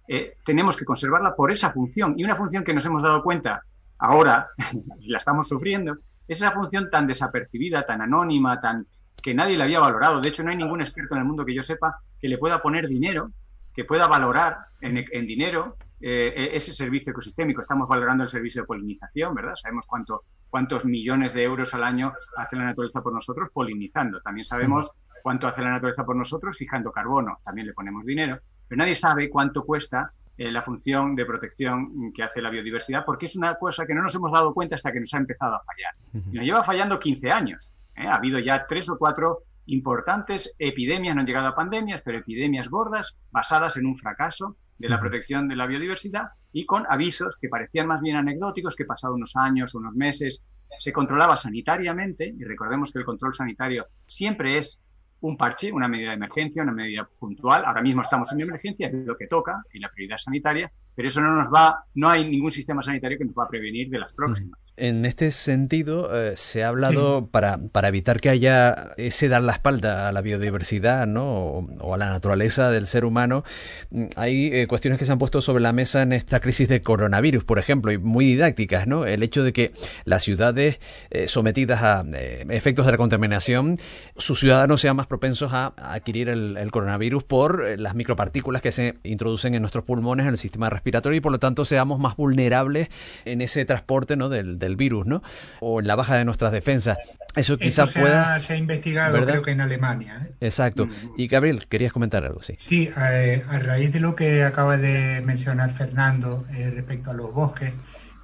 eh, 0.08 0.38
tenemos 0.46 0.78
que 0.78 0.86
conservarla 0.86 1.36
por 1.36 1.52
esa 1.52 1.72
función. 1.72 2.14
Y 2.18 2.24
una 2.24 2.36
función 2.36 2.64
que 2.64 2.74
nos 2.74 2.86
hemos 2.86 3.02
dado 3.02 3.24
cuenta 3.24 3.64
ahora, 3.98 4.50
y 5.00 5.10
la 5.10 5.18
estamos 5.18 5.48
sufriendo, 5.48 5.98
esa 6.28 6.52
función 6.52 6.90
tan 6.90 7.08
desapercibida, 7.08 7.86
tan 7.86 8.02
anónima, 8.02 8.60
tan 8.60 8.86
que 9.22 9.34
nadie 9.34 9.58
le 9.58 9.64
había 9.64 9.80
valorado. 9.80 10.22
De 10.22 10.30
hecho, 10.30 10.44
no 10.44 10.52
hay 10.52 10.58
ningún 10.58 10.82
experto 10.82 11.16
en 11.16 11.22
el 11.22 11.28
mundo 11.28 11.46
que 11.46 11.54
yo 11.54 11.64
sepa 11.64 12.00
que 12.20 12.28
le 12.28 12.38
pueda 12.38 12.62
poner 12.62 12.88
dinero, 12.88 13.32
que 13.74 13.86
pueda 13.86 14.08
valorar 14.08 14.58
en, 14.82 14.96
dinero 15.26 15.78
eh, 16.00 16.34
e, 16.36 16.56
ese 16.56 16.74
servicio 16.74 17.12
ecosistémico. 17.12 17.62
Estamos 17.62 17.88
valorando 17.88 18.24
el 18.24 18.30
servicio 18.30 18.62
de 18.62 18.68
polinización, 18.68 19.34
¿verdad? 19.34 19.56
Sabemos 19.56 19.86
cuánto, 19.88 20.24
cuántos 20.50 20.86
millones 20.86 21.34
de 21.34 21.44
euros 21.44 21.74
al 21.74 21.84
año 21.84 22.14
hace 22.38 22.56
la 22.56 22.66
naturaleza 22.66 23.02
por 23.02 23.14
nosotros 23.14 23.50
polinizando. 23.52 24.22
También 24.22 24.46
sabemos 24.46 24.92
cuánto 25.22 25.48
hace 25.48 25.64
la 25.64 25.72
naturaleza 25.72 26.06
por 26.06 26.16
nosotros 26.16 26.58
fijando 26.58 26.92
carbono. 26.92 27.40
También 27.44 27.68
le 27.68 27.74
ponemos 27.74 28.06
dinero. 28.06 28.40
Pero 28.68 28.80
nadie 28.80 28.96
sabe 28.96 29.30
cuánto 29.30 29.64
cuesta 29.64 30.12
eh, 30.38 30.52
la 30.52 30.62
función 30.62 31.16
de 31.16 31.26
protección 31.26 32.12
que 32.14 32.22
hace 32.22 32.42
la 32.42 32.50
biodiversidad, 32.50 33.06
porque 33.06 33.26
es 33.26 33.38
una 33.38 33.56
cosa 33.56 33.86
que 33.86 33.94
no 33.94 34.02
nos 34.02 34.14
hemos 34.16 34.32
dado 34.34 34.54
cuenta 34.54 34.76
hasta 34.76 34.92
que 34.92 35.00
nos 35.00 35.14
ha 35.14 35.18
empezado 35.18 35.56
a 35.56 35.62
fallar. 35.64 36.26
Y 36.32 36.36
nos 36.38 36.46
lleva 36.46 36.64
fallando 36.64 37.00
15 37.00 37.32
años. 37.32 37.74
¿Eh? 37.96 38.08
Ha 38.08 38.16
habido 38.16 38.40
ya 38.40 38.66
tres 38.68 38.90
o 38.90 38.98
cuatro 38.98 39.44
importantes 39.68 40.56
epidemias, 40.60 41.16
no 41.16 41.22
han 41.22 41.28
llegado 41.28 41.48
a 41.48 41.56
pandemias, 41.56 42.02
pero 42.06 42.20
epidemias 42.20 42.70
gordas 42.70 43.18
basadas 43.32 43.78
en 43.78 43.86
un 43.86 43.98
fracaso 43.98 44.58
de 44.78 44.90
la 44.90 45.00
protección 45.00 45.48
de 45.48 45.56
la 45.56 45.68
biodiversidad 45.68 46.26
y 46.52 46.66
con 46.66 46.86
avisos 46.90 47.38
que 47.40 47.50
parecían 47.50 47.88
más 47.88 48.02
bien 48.02 48.18
anecdóticos, 48.18 48.76
que 48.76 48.86
pasado 48.86 49.16
unos 49.16 49.36
años, 49.36 49.74
unos 49.76 49.96
meses, 49.96 50.42
se 50.78 50.94
controlaba 50.94 51.38
sanitariamente, 51.38 52.34
y 52.38 52.44
recordemos 52.44 52.92
que 52.92 53.00
el 53.00 53.06
control 53.06 53.34
sanitario 53.34 53.88
siempre 54.06 54.58
es 54.58 54.82
un 55.22 55.38
parche, 55.38 55.72
una 55.72 55.88
medida 55.88 56.10
de 56.10 56.16
emergencia, 56.16 56.64
una 56.64 56.74
medida 56.74 57.08
puntual. 57.20 57.64
Ahora 57.66 57.82
mismo 57.82 58.02
estamos 58.02 58.32
en 58.34 58.42
emergencia, 58.42 58.88
es 58.88 58.94
lo 58.94 59.18
que 59.18 59.28
toca, 59.28 59.64
y 59.74 59.80
la 59.80 59.90
prioridad 59.90 60.18
sanitaria, 60.18 60.72
pero 60.96 61.08
eso 61.08 61.22
no 61.22 61.36
nos 61.36 61.54
va, 61.54 61.84
no 61.96 62.10
hay 62.10 62.28
ningún 62.30 62.52
sistema 62.52 62.82
sanitario 62.82 63.18
que 63.18 63.26
nos 63.26 63.36
va 63.36 63.44
a 63.46 63.50
prevenir 63.50 63.90
de 63.90 64.00
las 64.00 64.14
próximas. 64.14 64.60
En 64.78 65.06
este 65.06 65.32
sentido, 65.32 66.14
eh, 66.14 66.36
se 66.36 66.66
ha 66.66 66.68
hablado 66.68 67.28
para, 67.28 67.58
para, 67.72 67.88
evitar 67.88 68.20
que 68.20 68.28
haya 68.28 68.92
ese 68.98 69.30
dar 69.30 69.42
la 69.42 69.54
espalda 69.54 70.10
a 70.10 70.12
la 70.12 70.22
biodiversidad 70.22 71.08
¿no? 71.08 71.66
o, 71.80 71.94
a 71.94 71.98
la 71.98 72.08
naturaleza 72.08 72.70
del 72.70 72.86
ser 72.86 73.06
humano. 73.06 73.46
Mm, 73.92 74.08
hay 74.18 74.50
eh, 74.54 74.68
cuestiones 74.68 75.00
que 75.00 75.06
se 75.06 75.14
han 75.14 75.18
puesto 75.18 75.40
sobre 75.40 75.64
la 75.64 75.72
mesa 75.72 76.02
en 76.02 76.12
esta 76.12 76.42
crisis 76.42 76.68
de 76.68 76.82
coronavirus, 76.82 77.46
por 77.46 77.58
ejemplo, 77.58 77.94
y 77.94 77.98
muy 77.98 78.26
didácticas. 78.26 78.86
¿no? 78.86 79.06
El 79.06 79.24
hecho 79.24 79.46
de 79.46 79.54
que 79.54 79.72
las 80.04 80.24
ciudades 80.24 80.82
eh, 81.10 81.30
sometidas 81.30 81.82
a 81.82 82.04
efectos 82.50 82.86
de 82.86 82.92
la 82.92 82.98
contaminación, 82.98 83.78
sus 84.18 84.42
ciudadanos 84.42 84.82
sean 84.82 84.98
más 84.98 85.08
propensos 85.08 85.54
a, 85.54 85.68
adquirir 85.78 86.28
el, 86.28 86.58
el, 86.58 86.72
coronavirus 86.72 87.24
por 87.24 87.80
las 87.80 87.96
micropartículas 87.96 88.62
que 88.62 88.74
se 88.74 88.96
introducen 89.04 89.56
en 89.56 89.62
nuestros 89.62 89.86
pulmones, 89.86 90.26
en 90.26 90.32
el 90.32 90.38
sistema 90.38 90.70
respiratorio, 90.70 90.85
y 90.86 91.20
por 91.20 91.32
lo 91.32 91.40
tanto 91.40 91.66
seamos 91.66 92.00
más 92.00 92.16
vulnerables 92.16 92.90
en 93.26 93.42
ese 93.42 93.66
transporte 93.66 94.16
¿no? 94.16 94.30
del 94.30 94.58
del 94.60 94.76
virus, 94.76 95.06
¿no? 95.06 95.24
O 95.60 95.80
en 95.80 95.88
la 95.88 95.96
baja 95.96 96.18
de 96.18 96.26
nuestras 96.26 96.52
defensas. 96.52 96.98
Eso 97.36 97.58
quizás 97.58 97.94
pueda... 97.94 98.40
Se 98.40 98.54
ha 98.54 98.58
investigado, 98.58 99.24
creo 99.26 99.42
que 99.42 99.52
en 99.52 99.62
Alemania. 99.62 100.26
¿eh? 100.26 100.34
Exacto. 100.42 100.88
Y 101.18 101.28
Gabriel, 101.28 101.68
querías 101.68 101.92
comentar 101.92 102.24
algo, 102.24 102.42
sí. 102.42 102.54
Sí, 102.56 102.90
eh, 103.12 103.44
a 103.50 103.60
raíz 103.60 103.92
de 103.92 104.00
lo 104.00 104.16
que 104.16 104.44
acaba 104.44 104.78
de 104.78 105.22
mencionar 105.22 105.72
Fernando 105.72 106.46
eh, 106.56 106.72
respecto 106.74 107.12
a 107.12 107.14
los 107.14 107.34
bosques, 107.34 107.74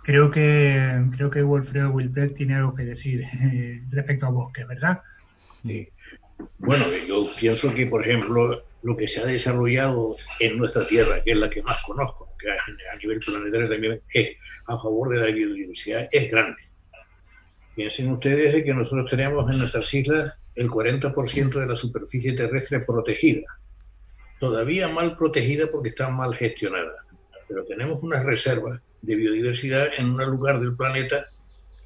creo 0.03 0.31
que 0.31 1.03
creo 1.15 1.29
que 1.29 1.41
Wolfredo 1.41 1.89
Wilpret 1.89 2.33
tiene 2.33 2.55
algo 2.55 2.73
que 2.73 2.83
decir 2.83 3.23
respecto 3.89 4.27
a 4.27 4.29
bosques, 4.29 4.67
¿verdad? 4.67 5.01
Sí. 5.65 5.89
Bueno, 6.57 6.85
yo 7.07 7.27
pienso 7.39 7.73
que, 7.73 7.85
por 7.85 8.01
ejemplo, 8.03 8.63
lo 8.81 8.97
que 8.97 9.07
se 9.07 9.21
ha 9.21 9.25
desarrollado 9.25 10.15
en 10.39 10.57
nuestra 10.57 10.87
Tierra, 10.87 11.21
que 11.23 11.31
es 11.31 11.37
la 11.37 11.49
que 11.49 11.61
más 11.61 11.83
conozco, 11.83 12.30
que 12.41 12.49
a 12.51 12.97
nivel 13.01 13.19
planetario 13.19 13.69
también 13.69 14.01
es 14.13 14.31
a 14.67 14.77
favor 14.77 15.09
de 15.09 15.19
la 15.19 15.27
biodiversidad 15.27 16.07
es 16.11 16.29
grande. 16.29 16.61
Piensen 17.75 18.11
ustedes 18.11 18.53
de 18.53 18.63
que 18.63 18.73
nosotros 18.73 19.09
tenemos 19.09 19.51
en 19.51 19.59
nuestras 19.59 19.93
islas 19.93 20.33
el 20.55 20.67
40% 20.67 21.59
de 21.59 21.67
la 21.67 21.75
superficie 21.75 22.33
terrestre 22.33 22.81
protegida. 22.81 23.47
Todavía 24.39 24.87
mal 24.89 25.17
protegida 25.17 25.67
porque 25.71 25.89
está 25.89 26.09
mal 26.09 26.33
gestionada. 26.35 27.05
Pero 27.47 27.63
tenemos 27.65 28.01
unas 28.01 28.23
reservas 28.25 28.81
de 29.01 29.15
biodiversidad 29.15 29.87
en 29.97 30.11
un 30.11 30.25
lugar 30.25 30.59
del 30.59 30.75
planeta 30.75 31.27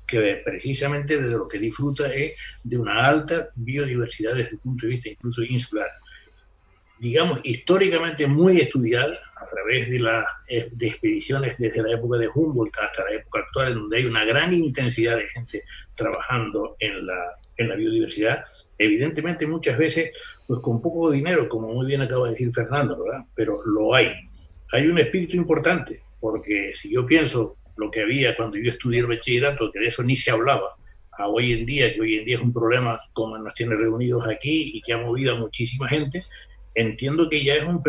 que 0.07 0.41
precisamente 0.43 1.21
de 1.21 1.31
lo 1.31 1.47
que 1.47 1.57
disfruta 1.57 2.11
es 2.13 2.35
de 2.63 2.77
una 2.77 3.07
alta 3.07 3.49
biodiversidad 3.55 4.35
desde 4.35 4.51
el 4.51 4.59
punto 4.59 4.85
de 4.85 4.93
vista 4.93 5.09
incluso 5.09 5.41
insular 5.43 5.89
digamos, 6.99 7.39
históricamente 7.43 8.27
muy 8.27 8.57
estudiada 8.57 9.15
a 9.45 9.47
través 9.47 9.89
de, 9.89 9.99
las 9.99 10.25
eh, 10.49 10.69
expediciones 10.79 11.57
desde 11.57 11.83
la 11.83 11.93
época 11.93 12.17
de 12.17 12.27
Humboldt 12.33 12.77
hasta 12.79 13.05
la 13.05 13.15
época 13.15 13.39
actual, 13.39 13.71
en 13.71 13.79
donde 13.79 13.97
hay 13.97 14.05
una 14.05 14.25
gran 14.25 14.51
intensidad 14.53 15.17
de 15.17 15.27
gente 15.27 15.63
trabajando 15.95 16.75
en 16.79 17.05
la, 17.05 17.37
en 17.57 17.69
la 17.69 17.75
biodiversidad, 17.75 18.43
evidentemente 18.77 19.47
muchas 19.47 19.77
veces 19.77 20.11
pues 20.47 20.59
con 20.61 20.81
poco 20.81 21.11
dinero, 21.11 21.47
como 21.49 21.69
muy 21.69 21.85
bien 21.85 22.01
acaba 22.01 22.25
de 22.25 22.31
decir 22.31 22.51
Fernando, 22.51 23.01
¿verdad? 23.03 23.25
Pero 23.33 23.57
lo 23.65 23.95
hay. 23.95 24.11
Hay 24.71 24.87
un 24.87 24.99
espíritu 24.99 25.37
importante, 25.37 26.01
porque 26.19 26.73
si 26.75 26.93
yo 26.93 27.05
pienso 27.05 27.57
lo 27.77 27.89
que 27.89 28.01
había 28.01 28.35
cuando 28.35 28.57
yo 28.57 28.69
estudié 28.69 28.99
el 28.99 29.07
bachillerato, 29.07 29.71
que 29.71 29.79
de 29.79 29.87
eso 29.87 30.03
ni 30.03 30.15
se 30.15 30.31
hablaba, 30.31 30.75
a 31.17 31.27
hoy 31.27 31.53
en 31.53 31.65
día, 31.65 31.93
que 31.93 32.01
hoy 32.01 32.15
en 32.17 32.25
día 32.25 32.35
es 32.35 32.41
un 32.41 32.53
problema 32.53 32.99
como 33.13 33.37
nos 33.37 33.53
tiene 33.53 33.75
reunidos 33.75 34.27
aquí 34.27 34.71
y 34.73 34.81
que 34.81 34.93
ha 34.93 34.97
movido 34.97 35.33
a 35.33 35.39
muchísima 35.39 35.87
gente, 35.87 36.21
entiendo 36.75 37.29
que 37.29 37.43
ya 37.43 37.55
es 37.55 37.63
un, 37.63 37.81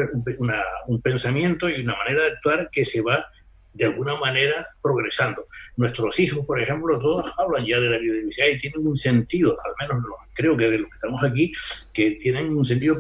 un, 0.87 1.03
pensamiento 1.03 1.69
y 1.69 1.83
una 1.83 1.97
manera 1.97 2.23
de 2.23 2.31
actuar 2.31 2.71
que 2.71 2.85
se 2.85 3.03
va 3.03 3.27
de 3.75 3.85
alguna 3.85 4.17
manera 4.17 4.67
progresando. 4.83 5.45
Nuestros 5.77 6.19
hijos, 6.19 6.47
por 6.47 6.61
ejemplo, 6.61 6.99
todos 6.99 7.31
hablan 7.39 7.67
ya 7.67 7.79
de 7.79 7.91
la 7.91 7.99
biodiversidad 7.99 8.47
y 8.47 8.59
tienen 8.59 8.87
un 8.87 8.97
sentido, 8.97 9.57
al 9.65 9.89
menos 9.89 10.03
creo 10.33 10.57
que 10.57 10.71
de 10.71 10.79
los 10.79 10.89
que 10.89 10.95
estamos 10.95 11.23
aquí, 11.23 11.53
que 11.93 12.13
tienen 12.13 12.57
un 12.57 12.65
sentido 12.65 12.97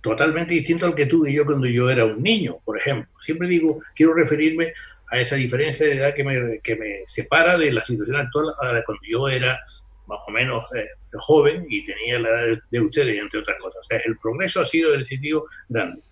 totalmente 0.00 0.54
distinto 0.54 0.86
al 0.86 0.94
que 0.94 1.06
tuve 1.06 1.32
yo 1.32 1.44
cuando 1.44 1.68
yo 1.68 1.88
era 1.90 2.04
un 2.04 2.22
niño, 2.22 2.58
por 2.64 2.78
ejemplo. 2.78 3.08
Siempre 3.20 3.46
digo, 3.46 3.80
quiero 3.94 4.14
referirme 4.14 4.72
a 5.10 5.18
esa 5.18 5.36
diferencia 5.36 5.86
de 5.86 5.94
edad 5.94 6.14
que 6.14 6.24
me, 6.24 6.60
que 6.60 6.76
me 6.76 7.02
separa 7.06 7.58
de 7.58 7.72
la 7.72 7.84
situación 7.84 8.16
actual 8.16 8.46
a 8.60 8.72
la 8.72 8.82
cuando 8.84 9.02
yo 9.08 9.28
era 9.28 9.60
más 10.10 10.18
o 10.26 10.30
menos 10.32 10.74
eh, 10.74 10.86
joven 11.20 11.64
y 11.68 11.84
tenía 11.84 12.18
la 12.18 12.28
edad 12.28 12.58
de, 12.70 12.80
ustedes, 12.80 13.18
entre 13.18 13.40
otras 13.40 13.56
cosas. 13.58 13.80
O 13.80 13.84
sea, 13.84 14.00
el 14.04 14.18
progreso 14.18 14.60
ha 14.60 14.66
sido 14.66 14.90
del 14.90 15.06
sentido 15.06 15.46
grande. 15.68 16.02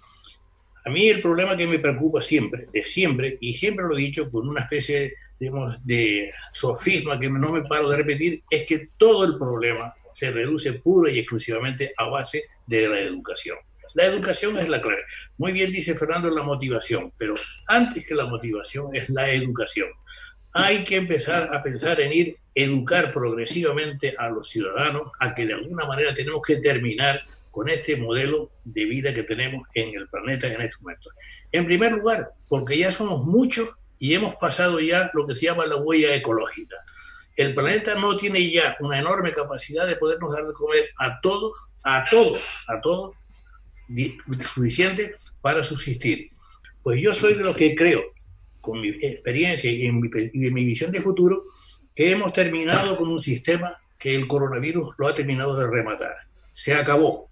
A 0.87 0.91
mí 0.91 1.09
el 1.09 1.21
problema 1.21 1.57
que 1.57 1.67
me 1.67 1.81
preocupa 1.81 2.23
siempre, 2.23 2.63
de 2.73 2.85
siempre, 2.85 3.37
y 3.41 3.53
siempre 3.53 3.85
lo 3.87 3.97
he 3.99 4.01
dicho 4.01 4.31
con 4.31 4.49
una 4.49 4.63
especie 4.63 5.13
digamos, 5.39 5.77
de 5.85 6.31
sofisma 6.53 7.19
que 7.19 7.29
no 7.29 7.53
me 7.53 7.63
paro 7.63 7.89
de 7.89 7.97
repetir, 7.97 8.43
es 8.49 8.65
que 8.65 8.89
todo 8.97 9.25
el 9.25 9.37
problema 9.37 9.93
se 10.15 10.31
reduce 10.31 10.75
pura 10.75 11.11
y 11.11 11.19
exclusivamente 11.19 11.93
a 11.97 12.09
base 12.09 12.45
de 12.67 12.89
la 12.89 13.01
educación. 13.01 13.57
La 13.95 14.05
educación 14.05 14.59
es 14.59 14.69
la 14.69 14.81
clave. 14.81 15.03
Muy 15.39 15.53
bien 15.53 15.73
dice 15.73 15.97
Fernando 15.97 16.31
la 16.31 16.43
motivación, 16.43 17.13
pero 17.17 17.35
antes 17.69 18.07
que 18.07 18.15
la 18.15 18.27
motivación 18.27 18.95
es 18.95 19.09
la 19.09 19.31
educación 19.31 19.89
hay 20.55 20.85
que 20.85 20.97
empezar 20.97 21.55
a 21.55 21.63
pensar 21.63 22.01
en 22.01 22.13
ir 22.13 22.37
educar 22.55 23.13
progresivamente 23.13 24.15
a 24.19 24.31
los 24.31 24.49
ciudadanos 24.49 25.13
a 25.21 25.35
que 25.35 25.47
de 25.47 25.55
alguna 25.55 25.85
manera 25.85 26.13
tenemos 26.13 26.43
que 26.45 26.57
terminar 26.57 27.23
con 27.53 27.69
este 27.69 27.97
modelo 27.97 28.51
de 28.65 28.85
vida 28.85 29.15
que 29.15 29.23
tenemos 29.23 29.67
en 29.75 29.95
el 29.97 30.09
planeta 30.09 30.49
en 30.49 30.61
este 30.61 30.77
momento. 30.81 31.11
En 31.53 31.67
primer 31.67 31.93
lugar, 31.93 32.33
porque 32.49 32.77
ya 32.77 32.91
somos 32.91 33.25
muchos 33.25 33.69
y 33.99 34.15
hemos 34.15 34.35
pasado 34.37 34.81
ya 34.81 35.11
lo 35.15 35.27
que 35.27 35.37
se 35.37 35.47
llama 35.47 35.67
la 35.67 35.77
huella 35.77 36.15
ecológica. 36.15 36.77
El 37.37 37.55
planeta 37.55 37.95
no 37.95 38.17
tiene 38.17 38.51
ya 38.51 38.77
una 38.81 38.99
enorme 38.99 39.33
capacidad 39.33 39.87
de 39.87 39.97
podernos 39.97 40.33
dar 40.33 40.45
de 40.45 40.53
comer 40.53 40.91
a 40.99 41.21
todos, 41.21 41.57
a 41.85 42.03
todos, 42.11 42.65
a 42.67 42.81
todos, 42.81 43.15
suficiente 44.55 45.15
para 45.41 45.63
subsistir. 45.63 46.31
Pues 46.83 47.01
yo 47.01 47.15
soy 47.15 47.35
de 47.35 47.45
los 47.45 47.57
que 47.57 47.77
creo 47.77 48.03
con 48.61 48.81
mi 48.81 48.89
experiencia 48.89 49.71
y 49.71 49.87
en 49.87 50.01
mi, 50.01 50.65
visión 50.65 50.93
de 50.93 51.01
futuro, 51.01 51.45
hemos 51.95 52.33
terminado 52.33 52.97
con 52.97 53.09
un 53.09 53.23
sistema 53.23 53.79
que 53.99 54.15
el 54.15 54.27
coronavirus 54.27 54.95
lo 54.99 55.09
ha 55.09 55.15
terminado 55.15 55.59
de 55.59 55.67
rematar. 55.69 56.15
Se 56.53 56.75
acabó. 56.75 57.29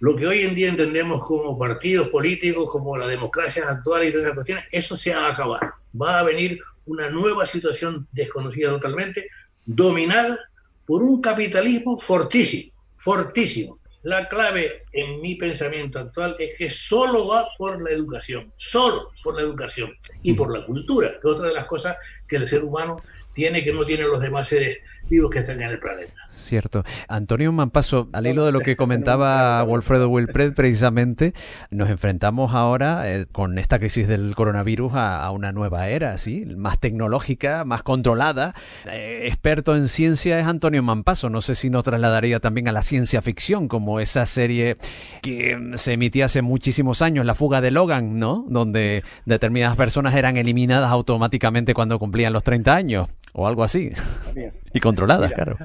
Lo 0.00 0.16
que 0.16 0.26
hoy 0.26 0.40
en 0.40 0.54
día 0.54 0.68
entendemos 0.68 1.22
como 1.26 1.58
partidos 1.58 2.08
políticos, 2.08 2.68
como 2.70 2.96
la 2.96 3.06
democracia 3.06 3.64
actual 3.68 4.04
y 4.04 4.10
todas 4.10 4.24
esas 4.24 4.34
cuestiones, 4.34 4.64
eso 4.72 4.96
se 4.96 5.12
ha 5.12 5.28
acabado. 5.28 5.72
Va 6.00 6.20
a 6.20 6.22
venir 6.22 6.60
una 6.86 7.10
nueva 7.10 7.46
situación 7.46 8.08
desconocida 8.12 8.70
totalmente, 8.70 9.28
dominada 9.66 10.38
por 10.86 11.02
un 11.02 11.20
capitalismo 11.20 11.98
fortísimo, 11.98 12.72
fortísimo, 12.96 13.79
la 14.02 14.28
clave 14.28 14.84
en 14.92 15.20
mi 15.20 15.34
pensamiento 15.34 15.98
actual 15.98 16.34
es 16.38 16.56
que 16.56 16.70
solo 16.70 17.28
va 17.28 17.48
por 17.58 17.82
la 17.82 17.90
educación, 17.90 18.52
solo 18.56 19.12
por 19.22 19.36
la 19.36 19.42
educación 19.42 19.96
y 20.22 20.34
por 20.34 20.56
la 20.56 20.64
cultura, 20.64 21.10
que 21.10 21.28
es 21.28 21.34
otra 21.34 21.48
de 21.48 21.54
las 21.54 21.66
cosas 21.66 21.96
que 22.28 22.36
el 22.36 22.46
ser 22.46 22.64
humano 22.64 23.02
tiene 23.34 23.62
que 23.62 23.72
no 23.72 23.84
tienen 23.84 24.08
los 24.08 24.20
demás 24.20 24.48
seres 24.48 24.78
vivos 25.10 25.30
que 25.30 25.40
están 25.40 25.60
en 25.60 25.70
el 25.70 25.78
planeta. 25.78 26.12
Cierto. 26.30 26.84
Antonio 27.08 27.50
Mampaso, 27.52 28.08
al 28.12 28.26
hilo 28.28 28.46
de 28.46 28.52
lo 28.52 28.60
que 28.60 28.76
comentaba 28.76 29.62
Wolfredo 29.64 30.08
Wilpred 30.08 30.54
precisamente, 30.54 31.34
nos 31.70 31.90
enfrentamos 31.90 32.54
ahora 32.54 33.10
eh, 33.10 33.26
con 33.30 33.58
esta 33.58 33.78
crisis 33.80 34.06
del 34.06 34.34
coronavirus 34.36 34.92
a, 34.94 35.30
una 35.32 35.52
nueva 35.52 35.88
era, 35.88 36.16
¿sí? 36.16 36.44
Más 36.56 36.78
tecnológica, 36.78 37.64
más 37.64 37.82
controlada. 37.82 38.54
Eh, 38.86 39.22
experto 39.26 39.76
en 39.76 39.88
ciencia 39.88 40.38
es 40.38 40.46
Antonio 40.46 40.82
Mampaso. 40.82 41.28
No 41.28 41.40
sé 41.40 41.56
si 41.56 41.68
nos 41.68 41.82
trasladaría 41.82 42.38
también 42.38 42.68
a 42.68 42.72
la 42.72 42.82
ciencia 42.82 43.20
ficción, 43.20 43.66
como 43.66 43.98
esa 43.98 44.24
serie 44.26 44.76
que 45.22 45.58
se 45.74 45.94
emitía 45.94 46.26
hace 46.26 46.40
muchísimos 46.42 47.02
años, 47.02 47.26
La 47.26 47.34
fuga 47.34 47.60
de 47.60 47.72
Logan, 47.72 48.18
¿no? 48.18 48.46
Donde 48.48 49.02
determinadas 49.26 49.76
personas 49.76 50.14
eran 50.14 50.36
eliminadas 50.36 50.90
automáticamente 50.90 51.74
cuando 51.74 51.98
cumplían 51.98 52.32
los 52.32 52.44
30 52.44 52.74
años 52.74 53.08
o 53.32 53.46
algo 53.46 53.62
así. 53.62 53.90
y 54.74 54.80
controladas, 54.80 55.32
claro. 55.32 55.56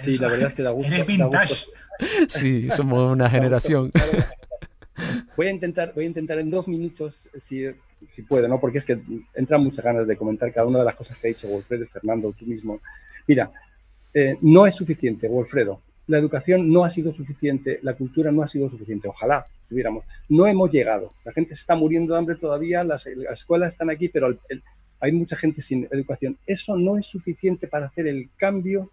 Sí, 0.00 0.18
la 0.18 0.28
verdad 0.28 0.48
es 0.48 0.54
que 0.54 0.62
da 0.62 0.70
gusto. 0.70 0.92
Sí, 2.28 2.70
somos 2.70 3.12
una 3.12 3.28
generación. 3.28 3.92
Voy 5.36 5.46
a 5.46 5.50
intentar, 5.50 5.92
voy 5.94 6.04
a 6.04 6.08
intentar 6.08 6.38
en 6.38 6.50
dos 6.50 6.68
minutos 6.68 7.28
si 7.38 8.22
puedo, 8.28 8.48
¿no? 8.48 8.60
Porque 8.60 8.78
es 8.78 8.84
que 8.84 9.00
entran 9.34 9.62
muchas 9.62 9.84
ganas 9.84 10.06
de 10.06 10.16
comentar 10.16 10.52
cada 10.52 10.66
una 10.66 10.80
de 10.80 10.84
las 10.84 10.94
cosas 10.94 11.16
que 11.16 11.28
ha 11.28 11.32
dicho 11.32 11.48
Wolfredo 11.48 11.86
Fernando, 11.86 12.34
tú 12.38 12.44
mismo. 12.44 12.80
Mira, 13.26 13.50
eh, 14.12 14.36
no 14.40 14.66
es 14.66 14.74
suficiente, 14.74 15.28
Wolfredo. 15.28 15.80
La 16.06 16.18
educación 16.18 16.72
no 16.72 16.84
ha 16.84 16.90
sido 16.90 17.12
suficiente, 17.12 17.78
la 17.82 17.94
cultura 17.94 18.32
no 18.32 18.42
ha 18.42 18.48
sido 18.48 18.68
suficiente. 18.68 19.08
Ojalá 19.08 19.46
tuviéramos. 19.68 20.04
No 20.28 20.46
hemos 20.46 20.70
llegado. 20.70 21.12
La 21.24 21.32
gente 21.32 21.54
se 21.54 21.60
está 21.60 21.76
muriendo 21.76 22.14
de 22.14 22.18
hambre 22.18 22.36
todavía, 22.36 22.82
las, 22.82 23.06
escuelas 23.06 23.72
están 23.72 23.90
aquí, 23.90 24.08
pero 24.08 24.36
hay 25.00 25.12
mucha 25.12 25.36
gente 25.36 25.62
sin 25.62 25.88
educación. 25.90 26.38
Eso 26.46 26.76
no 26.76 26.98
es 26.98 27.06
suficiente 27.06 27.66
para 27.66 27.86
hacer 27.86 28.06
el 28.06 28.30
cambio 28.36 28.90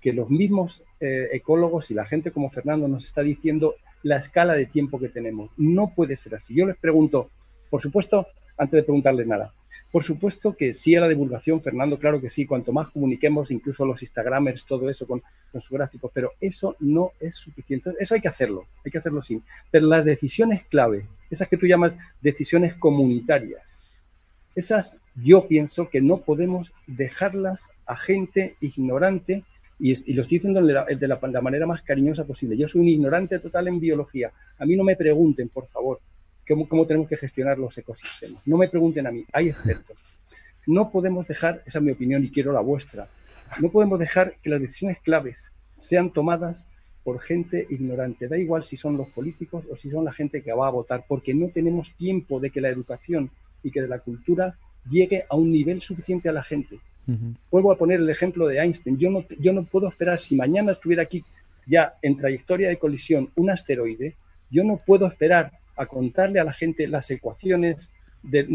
que 0.00 0.12
los 0.12 0.30
mismos 0.30 0.82
eh, 1.00 1.28
ecólogos 1.32 1.90
y 1.90 1.94
la 1.94 2.06
gente 2.06 2.30
como 2.30 2.50
Fernando 2.50 2.86
nos 2.86 3.04
está 3.04 3.22
diciendo 3.22 3.74
la 4.02 4.16
escala 4.18 4.54
de 4.54 4.66
tiempo 4.66 5.00
que 5.00 5.08
tenemos. 5.08 5.50
No 5.56 5.92
puede 5.94 6.16
ser 6.16 6.34
así. 6.34 6.54
Yo 6.54 6.66
les 6.66 6.76
pregunto, 6.76 7.30
por 7.70 7.80
supuesto, 7.80 8.26
antes 8.56 8.76
de 8.76 8.82
preguntarles 8.82 9.26
nada, 9.26 9.52
por 9.90 10.04
supuesto 10.04 10.54
que 10.54 10.72
sí 10.72 10.94
a 10.94 11.00
la 11.00 11.08
divulgación, 11.08 11.62
Fernando, 11.62 11.98
claro 11.98 12.20
que 12.20 12.28
sí, 12.28 12.44
cuanto 12.44 12.72
más 12.72 12.90
comuniquemos, 12.90 13.50
incluso 13.50 13.86
los 13.86 14.02
Instagramers, 14.02 14.66
todo 14.66 14.90
eso 14.90 15.06
con, 15.06 15.22
con 15.50 15.60
sus 15.60 15.70
gráficos, 15.70 16.10
pero 16.12 16.32
eso 16.40 16.76
no 16.80 17.12
es 17.18 17.36
suficiente. 17.36 17.92
Eso 17.98 18.14
hay 18.14 18.20
que 18.20 18.28
hacerlo, 18.28 18.66
hay 18.84 18.90
que 18.90 18.98
hacerlo 18.98 19.22
sí. 19.22 19.40
Pero 19.70 19.86
las 19.86 20.04
decisiones 20.04 20.64
clave, 20.66 21.06
esas 21.30 21.48
que 21.48 21.56
tú 21.56 21.66
llamas 21.66 21.94
decisiones 22.20 22.74
comunitarias, 22.74 23.82
esas 24.56 24.98
yo 25.14 25.46
pienso 25.46 25.88
que 25.88 26.00
no 26.00 26.22
podemos 26.22 26.72
dejarlas 26.86 27.68
a 27.86 27.96
gente 27.96 28.56
ignorante 28.60 29.44
y, 29.78 30.14
lo 30.14 30.22
estoy 30.22 30.38
diciendo 30.38 30.62
de, 30.62 31.08
la, 31.08 31.40
manera 31.42 31.66
más 31.66 31.82
cariñosa 31.82 32.26
posible. 32.26 32.56
Yo 32.56 32.66
soy 32.66 32.80
un 32.80 32.88
ignorante 32.88 33.38
total 33.38 33.68
en 33.68 33.78
biología. 33.78 34.32
A 34.58 34.64
mí 34.64 34.74
no 34.74 34.84
me 34.84 34.96
pregunten, 34.96 35.50
por 35.50 35.66
favor, 35.66 36.00
cómo, 36.48 36.66
cómo 36.66 36.86
tenemos 36.86 37.08
que 37.08 37.18
gestionar 37.18 37.58
los 37.58 37.76
ecosistemas. 37.76 38.42
No 38.46 38.56
me 38.56 38.68
pregunten 38.68 39.06
a 39.06 39.12
mí, 39.12 39.24
hay 39.32 39.50
expertos. 39.50 39.98
No 40.66 40.90
podemos 40.90 41.28
dejar, 41.28 41.62
esa 41.66 41.78
es 41.78 41.84
mi 41.84 41.92
opinión 41.92 42.24
y 42.24 42.30
quiero 42.30 42.52
la 42.52 42.60
vuestra, 42.60 43.08
no 43.60 43.70
podemos 43.70 43.98
dejar 43.98 44.36
que 44.42 44.50
las 44.50 44.60
decisiones 44.60 44.98
claves 45.02 45.52
sean 45.76 46.10
tomadas 46.10 46.68
por 47.04 47.20
gente 47.20 47.66
ignorante. 47.70 48.28
Da 48.28 48.36
igual 48.36 48.64
si 48.64 48.76
son 48.76 48.96
los 48.96 49.08
políticos 49.08 49.68
o 49.70 49.76
si 49.76 49.90
son 49.90 50.04
la 50.04 50.12
gente 50.12 50.42
que 50.42 50.52
va 50.52 50.66
a 50.66 50.70
votar, 50.70 51.04
porque 51.06 51.34
no 51.34 51.48
tenemos 51.50 51.92
tiempo 51.96 52.40
de 52.40 52.50
que 52.50 52.60
la 52.60 52.68
educación 52.68 53.30
y 53.66 53.72
que 53.72 53.82
de 53.82 53.88
la 53.88 53.98
cultura 53.98 54.56
llegue 54.88 55.24
a 55.28 55.34
un 55.34 55.50
nivel 55.50 55.80
suficiente 55.80 56.28
a 56.28 56.32
la 56.32 56.44
gente. 56.44 56.78
Vuelvo 57.50 57.72
a 57.72 57.78
poner 57.78 58.00
el 58.00 58.08
ejemplo 58.08 58.46
de 58.46 58.58
Einstein. 58.58 58.96
Yo 58.96 59.10
no, 59.10 59.24
yo 59.40 59.52
no 59.52 59.64
puedo 59.64 59.88
esperar, 59.88 60.18
si 60.20 60.36
mañana 60.36 60.72
estuviera 60.72 61.02
aquí 61.02 61.24
ya 61.66 61.94
en 62.02 62.16
trayectoria 62.16 62.68
de 62.68 62.78
colisión 62.78 63.30
un 63.34 63.50
asteroide, 63.50 64.14
yo 64.50 64.62
no 64.62 64.76
puedo 64.78 65.06
esperar 65.06 65.52
a 65.76 65.86
contarle 65.86 66.38
a 66.38 66.44
la 66.44 66.52
gente 66.52 66.86
las 66.86 67.10
ecuaciones 67.10 67.90
de, 68.22 68.46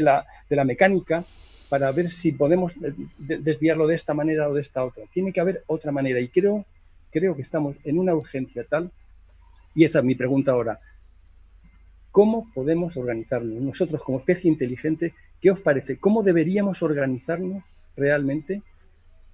la, 0.00 0.26
de 0.48 0.56
la, 0.56 0.64
mecánica 0.64 1.24
para 1.68 1.90
ver 1.90 2.10
si 2.10 2.32
podemos 2.32 2.72
desviarlo 3.18 3.86
de 3.88 3.96
esta 3.96 4.14
manera 4.14 4.48
o 4.48 4.54
de 4.54 4.60
esta 4.60 4.84
otra. 4.84 5.04
Tiene 5.12 5.32
que 5.32 5.40
haber 5.40 5.64
otra 5.66 5.90
manera 5.90 6.20
y 6.20 6.28
creo, 6.28 6.64
creo 7.10 7.34
que 7.34 7.42
estamos 7.42 7.76
en 7.84 7.98
una 7.98 8.14
urgencia 8.14 8.64
tal, 8.64 8.90
y 9.74 9.84
esa 9.84 9.98
es 9.98 10.04
mi 10.04 10.14
pregunta 10.14 10.52
ahora, 10.52 10.80
¿cómo 12.14 12.48
podemos 12.54 12.96
organizarnos 12.96 13.60
nosotros 13.60 14.00
como 14.00 14.18
especie 14.18 14.48
inteligente? 14.48 15.14
¿Qué 15.40 15.50
os 15.50 15.58
parece? 15.58 15.96
¿Cómo 15.96 16.22
deberíamos 16.22 16.80
organizarnos 16.80 17.64
realmente, 17.96 18.62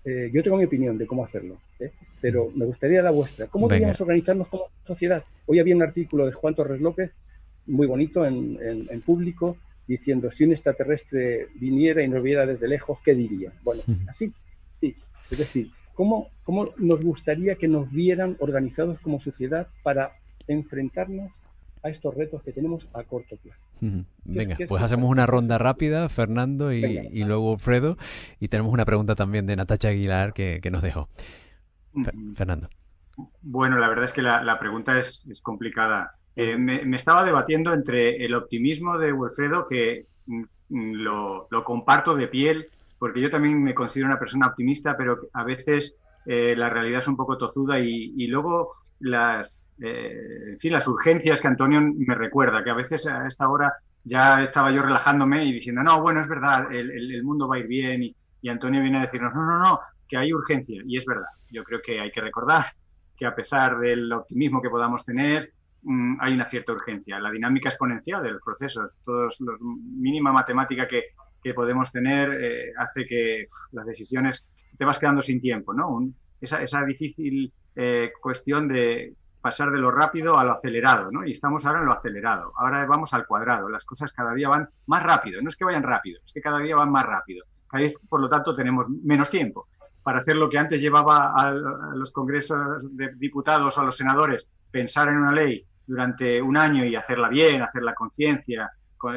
eh, 0.03 0.31
yo 0.33 0.43
tengo 0.43 0.57
mi 0.57 0.65
opinión 0.65 0.97
de 0.97 1.07
cómo 1.07 1.23
hacerlo, 1.23 1.59
¿eh? 1.79 1.93
pero 2.23 2.51
me 2.55 2.65
gustaría 2.65 3.03
la 3.03 3.11
vuestra. 3.11 3.49
¿Cómo 3.49 3.69
deberíamos 3.69 4.01
organizarnos 4.01 4.49
como 4.49 4.69
sociedad? 4.83 5.23
Hoy 5.45 5.59
había 5.59 5.77
un 5.77 5.83
artículo 5.83 6.25
de 6.25 6.33
Juan 6.33 6.55
Torres 6.55 6.81
López, 6.81 7.11
muy 7.67 7.87
bonito 7.87 8.25
en, 8.25 9.03
público, 9.05 9.59
diciendo 9.87 10.31
si 10.31 10.45
un 10.45 10.53
extraterrestre 10.53 11.49
viniera 11.57 12.03
y 12.03 12.09
nos 12.09 12.23
viera 12.23 12.47
desde 12.47 12.67
lejos, 12.67 12.99
¿qué 13.05 13.15
diría? 13.15 13.53
Bueno, 13.63 13.83
así, 14.09 14.33
sí. 14.81 14.97
Es 15.31 15.37
decir, 15.37 15.71
¿cómo, 15.93 16.31
¿cómo 16.45 16.71
nos 16.79 17.03
gustaría 17.03 17.57
que 17.57 17.69
nos 17.69 17.91
vieran 17.93 18.39
organizados 18.41 18.99
como 19.01 19.21
sociedad 19.21 19.69
para 19.83 20.13
enfrentarnos 20.47 21.31
a 21.83 21.89
estos 21.89 22.15
retos 22.15 22.43
que 22.43 22.53
tenemos 22.53 22.89
a 22.93 23.03
corto 23.05 23.37
plazo. 23.37 23.61
Venga, 24.25 24.57
pues 24.69 24.83
hacemos 24.83 25.11
una 25.11 25.27
ronda 25.27 25.59
rápida, 25.59 26.09
Fernando 26.09 26.73
y, 26.73 27.23
luego 27.25 27.57
Fredo, 27.57 27.97
y 28.39 28.49
tenemos 28.49 28.73
una 28.73 28.85
pregunta 28.85 29.15
también 29.15 29.47
de 29.47 29.57
Natacha 29.57 29.89
Aguilar 29.89 30.33
que, 30.33 30.61
nos 30.71 30.83
dejó. 30.83 31.09
Fernando. 32.35 32.69
Bueno, 33.43 33.79
la 33.79 33.89
verdad 33.89 34.05
es 34.05 34.13
que 34.13 34.23
la, 34.23 34.59
pregunta 34.59 34.99
es, 34.99 35.25
complicada. 35.43 36.15
Eh, 36.37 36.57
me, 36.57 36.97
estaba 36.97 37.25
debatiendo 37.25 37.73
entre 37.73 38.25
el 38.25 38.35
optimismo 38.35 38.99
de 38.99 39.13
Wilfredo, 39.13 39.67
que 39.69 40.07
mm, 40.27 40.43
mm, 40.69 40.93
lo, 40.95 41.49
comparto 41.65 42.15
de 42.15 42.29
piel, 42.29 42.69
porque 42.99 43.21
yo 43.21 43.31
también 43.31 43.63
me 43.63 43.75
considero 43.75 44.09
una 44.09 44.19
persona 44.19 44.47
optimista, 44.47 44.97
pero 44.97 45.29
a 45.33 45.45
veces 45.45 45.97
eh, 46.27 46.55
la 46.57 46.69
realidad 46.69 47.01
es 47.01 47.09
un 47.09 47.17
poco 47.17 47.39
tozuda 47.39 47.79
y 47.79 48.27
luego 48.27 48.73
las, 49.01 49.71
eh, 49.83 50.57
las 50.65 50.87
urgencias 50.87 51.41
que 51.41 51.49
Antonio 51.49 51.81
me 51.81 52.15
recuerda, 52.15 52.63
que 52.63 52.71
a 52.71 52.75
veces 52.75 53.07
a 53.07 53.27
esta 53.27 53.49
hora 53.49 53.73
ya 54.05 54.43
estaba 54.43 54.71
yo 54.71 54.83
relajándome 54.83 55.45
y 55.45 55.53
diciendo, 55.53 55.83
no, 55.83 56.01
bueno, 56.01 56.21
es 56.21 56.29
verdad, 56.29 56.73
el, 56.73 57.23
mundo 57.23 57.49
va 57.49 57.57
a 57.57 57.59
ir 57.59 57.67
bien 57.67 58.03
y, 58.03 58.17
Antonio 58.49 58.81
viene 58.81 58.99
a 58.99 59.03
decirnos, 59.03 59.35
no, 59.35 59.45
no, 59.45 59.59
no, 59.59 59.81
que 60.09 60.17
hay 60.17 60.33
urgencia 60.33 60.83
y 60.87 60.97
es 60.97 61.05
verdad. 61.05 61.29
Yo 61.51 61.63
creo 61.63 61.81
que 61.83 62.01
hay 62.01 62.11
que 62.11 62.23
recordar 62.23 62.65
que 63.17 63.27
a 63.27 63.35
pesar 63.35 63.79
del 63.79 64.11
optimismo 64.13 64.63
que 64.63 64.71
podamos 64.71 65.05
tener, 65.05 65.53
mm, 65.83 66.17
hay 66.21 66.33
una 66.33 66.47
cierta 66.47 66.73
urgencia. 66.73 67.21
La 67.21 67.31
dinámica 67.31 67.69
exponencial 67.69 68.23
de 68.23 68.33
los 68.33 68.43
procesos, 68.43 68.97
todos 69.05 69.39
los 69.41 69.61
mínima 69.61 70.33
matemática 70.33 70.87
que, 70.87 71.03
podemos 71.55 71.91
tener 71.91 72.31
eh, 72.39 72.73
hace 72.77 73.07
que 73.07 73.45
las 73.73 73.87
decisiones 73.87 74.45
te 74.77 74.85
vas 74.85 74.99
quedando 74.99 75.23
sin 75.23 75.41
tiempo, 75.41 75.73
¿no? 75.75 76.01
esa, 76.41 76.63
esa 76.63 76.85
difícil 76.85 77.53
eh, 77.77 78.13
cuestión 78.21 78.69
de 78.69 79.15
pasar 79.41 79.71
de 79.71 79.79
lo 79.79 79.91
rápido 79.91 80.39
a 80.39 80.45
lo 80.45 80.53
acelerado, 80.53 81.11
¿no? 81.11 81.27
Y 81.27 81.33
estamos 81.33 81.65
ahora 81.65 81.81
en 81.81 81.87
lo 81.87 81.93
acelerado. 81.93 82.53
Ahora 82.57 82.85
vamos 82.85 83.15
al 83.15 83.27
cuadrado. 83.27 83.69
Las 83.69 83.85
cosas 83.85 84.13
cada 84.13 84.35
día 84.35 84.49
van 84.49 84.69
más 84.87 85.03
rápido. 85.03 85.41
No 85.41 85.49
es 85.49 85.57
que 85.57 85.65
vayan 85.65 85.83
rápido, 85.83 86.21
es 86.25 86.33
que 86.33 86.41
cada 86.41 86.59
día 86.59 86.77
van 86.77 86.91
más 86.91 87.07
rápido. 87.07 87.45
por 88.09 88.21
lo 88.21 88.29
tanto, 88.29 88.55
tenemos 88.55 88.89
menos 89.03 89.31
tiempo 89.31 89.69
para 90.03 90.19
hacer 90.21 90.37
lo 90.37 90.49
que 90.49 90.59
antes 90.59 90.81
llevaba 90.81 91.33
a, 91.35 91.51
los 91.51 92.13
congresos 92.13 92.59
de 92.97 93.15
diputados 93.17 93.77
o 93.77 93.81
a 93.81 93.85
los 93.85 93.97
senadores 93.97 94.47
pensar 94.71 95.09
en 95.09 95.19
una 95.19 95.33
ley 95.33 95.65
durante 95.87 96.41
un 96.41 96.57
año 96.57 96.85
y 96.85 96.95
hacerla 96.97 97.29
bien, 97.29 97.63
hacerla 97.63 97.95
conciencia, 97.95 98.71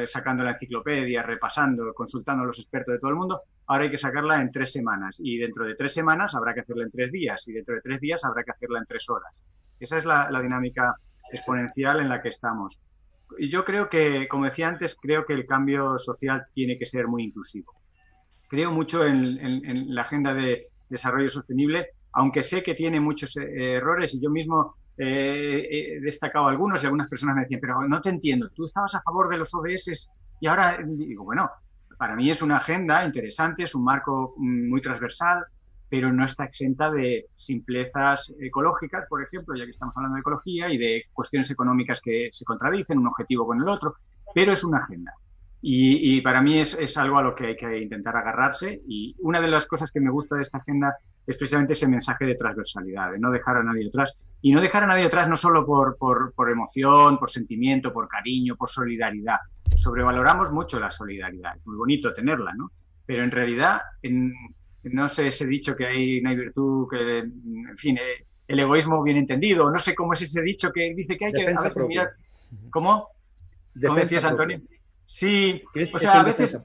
sacando 0.04 0.42
la 0.42 0.50
enciclopedia, 0.50 1.22
repasando, 1.22 1.92
consultando 1.94 2.42
a 2.42 2.46
los 2.46 2.58
expertos 2.58 2.94
de 2.94 2.98
todo 2.98 3.10
el 3.10 3.16
mundo, 3.16 3.42
ahora 3.66 3.84
hay 3.84 3.90
que 3.90 3.98
sacarla 3.98 4.40
en 4.40 4.50
tres 4.50 4.72
semanas 4.72 5.20
y 5.22 5.38
dentro 5.38 5.64
de 5.64 5.74
tres 5.74 5.94
semanas 5.94 6.34
habrá 6.34 6.54
que 6.54 6.60
hacerla 6.60 6.84
en 6.84 6.90
tres 6.90 7.10
días 7.10 7.46
y 7.48 7.52
dentro 7.52 7.74
de 7.74 7.80
tres 7.80 8.00
días 8.00 8.24
habrá 8.24 8.44
que 8.44 8.50
hacerla 8.50 8.78
en 8.80 8.86
tres 8.86 9.08
horas. 9.08 9.32
Esa 9.80 9.98
es 9.98 10.04
la, 10.04 10.28
dinámica 10.40 10.94
exponencial 11.32 12.00
en 12.00 12.08
la 12.08 12.22
que 12.22 12.28
estamos. 12.28 12.78
Y 13.38 13.48
yo 13.48 13.64
creo 13.64 13.88
que, 13.88 14.28
como 14.28 14.44
decía 14.44 14.68
antes, 14.68 14.96
creo 15.00 15.24
que 15.24 15.32
el 15.32 15.46
cambio 15.46 15.98
social 15.98 16.44
tiene 16.54 16.78
que 16.78 16.86
ser 16.86 17.08
muy 17.08 17.24
inclusivo. 17.24 17.74
Creo 18.48 18.70
mucho 18.70 19.04
en, 19.04 19.94
la 19.94 20.02
agenda 20.02 20.34
de 20.34 20.68
desarrollo 20.88 21.30
sostenible, 21.30 21.88
aunque 22.12 22.42
sé 22.42 22.62
que 22.62 22.74
tiene 22.74 23.00
muchos 23.00 23.36
eh, 23.36 23.74
errores 23.76 24.14
y 24.14 24.20
yo 24.20 24.30
mismo 24.30 24.76
he 24.96 25.98
destacado 26.00 26.46
algunos 26.46 26.82
y 26.82 26.86
algunas 26.86 27.08
personas 27.08 27.34
me 27.34 27.42
decían, 27.42 27.60
pero 27.60 27.88
no 27.88 28.00
te 28.00 28.10
entiendo, 28.10 28.48
tú 28.50 28.64
estabas 28.64 28.94
a 28.94 29.02
favor 29.02 29.28
de 29.28 29.38
los 29.38 29.52
ODS 29.52 30.08
y 30.40 30.46
ahora 30.46 30.78
digo, 30.84 31.24
bueno, 31.24 31.50
para 31.98 32.16
mí 32.16 32.30
es 32.30 32.42
una 32.42 32.56
agenda 32.56 33.04
interesante, 33.04 33.64
es 33.64 33.74
un 33.74 33.84
marco 33.84 34.34
mm, 34.36 34.68
muy 34.68 34.80
transversal, 34.80 35.44
pero 35.88 36.12
no 36.12 36.24
está 36.24 36.44
exenta 36.44 36.90
de 36.90 37.26
simplezas 37.36 38.32
ecológicas, 38.40 39.06
por 39.08 39.22
ejemplo, 39.22 39.54
ya 39.56 39.64
que 39.64 39.70
estamos 39.70 39.96
hablando 39.96 40.16
de 40.16 40.20
ecología, 40.20 40.68
y 40.70 40.78
de 40.78 41.04
cuestiones 41.12 41.50
económicas 41.50 42.00
que 42.00 42.28
se 42.32 42.44
contradicen 42.44 42.98
un 42.98 43.06
objetivo 43.06 43.46
con 43.46 43.60
el 43.60 43.68
otro, 43.68 43.94
pero 44.34 44.52
es 44.52 44.64
una 44.64 44.78
agenda. 44.78 45.12
Y, 45.66 46.20
para 46.20 46.42
mí 46.42 46.58
es, 46.58 46.78
es, 46.78 46.98
algo 46.98 47.16
a 47.16 47.22
lo 47.22 47.34
que 47.34 47.46
hay 47.46 47.56
que 47.56 47.80
intentar 47.80 48.14
agarrarse. 48.14 48.82
Y 48.86 49.16
una 49.20 49.40
de 49.40 49.48
las 49.48 49.64
cosas 49.64 49.90
que 49.90 49.98
me 49.98 50.10
gusta 50.10 50.36
de 50.36 50.42
esta 50.42 50.58
agenda 50.58 50.94
es 51.26 51.38
precisamente 51.38 51.72
ese 51.72 51.88
mensaje 51.88 52.26
de 52.26 52.34
transversalidad, 52.34 53.12
de 53.12 53.18
no 53.18 53.30
dejar 53.30 53.56
a 53.56 53.64
nadie 53.64 53.88
atrás. 53.88 54.14
Y 54.42 54.52
no 54.52 54.60
dejar 54.60 54.82
a 54.82 54.88
nadie 54.88 55.06
atrás 55.06 55.26
no 55.26 55.36
solo 55.36 55.64
por, 55.64 55.96
por, 55.96 56.34
por 56.34 56.50
emoción, 56.50 57.18
por 57.18 57.30
sentimiento, 57.30 57.94
por 57.94 58.08
cariño, 58.08 58.56
por 58.56 58.68
solidaridad. 58.68 59.38
Sobrevaloramos 59.74 60.52
mucho 60.52 60.78
la 60.78 60.90
solidaridad. 60.90 61.56
Es 61.56 61.66
muy 61.66 61.78
bonito 61.78 62.12
tenerla, 62.12 62.52
¿no? 62.52 62.70
Pero 63.06 63.24
en 63.24 63.30
realidad, 63.30 63.80
en, 64.02 64.34
no 64.82 65.08
sé 65.08 65.28
ese 65.28 65.46
dicho 65.46 65.74
que 65.74 65.86
hay, 65.86 66.20
no 66.20 66.28
hay 66.28 66.36
virtud, 66.36 66.88
que, 66.90 67.20
en 67.20 67.78
fin, 67.78 67.96
eh, 67.96 68.26
el 68.48 68.60
egoísmo 68.60 69.02
bien 69.02 69.16
entendido. 69.16 69.70
No 69.70 69.78
sé 69.78 69.94
cómo 69.94 70.12
es 70.12 70.20
ese 70.20 70.42
dicho 70.42 70.70
que 70.70 70.92
dice 70.94 71.16
que 71.16 71.24
hay 71.24 71.32
que 71.32 71.54
mirar. 71.88 72.10
¿Cómo? 72.68 73.08
¿Cómo 73.80 73.94
decías, 73.94 74.26
Antonio? 74.26 74.60
Sí, 75.04 75.62
o 75.92 75.98
sea, 75.98 76.20
a 76.20 76.24
veces 76.24 76.58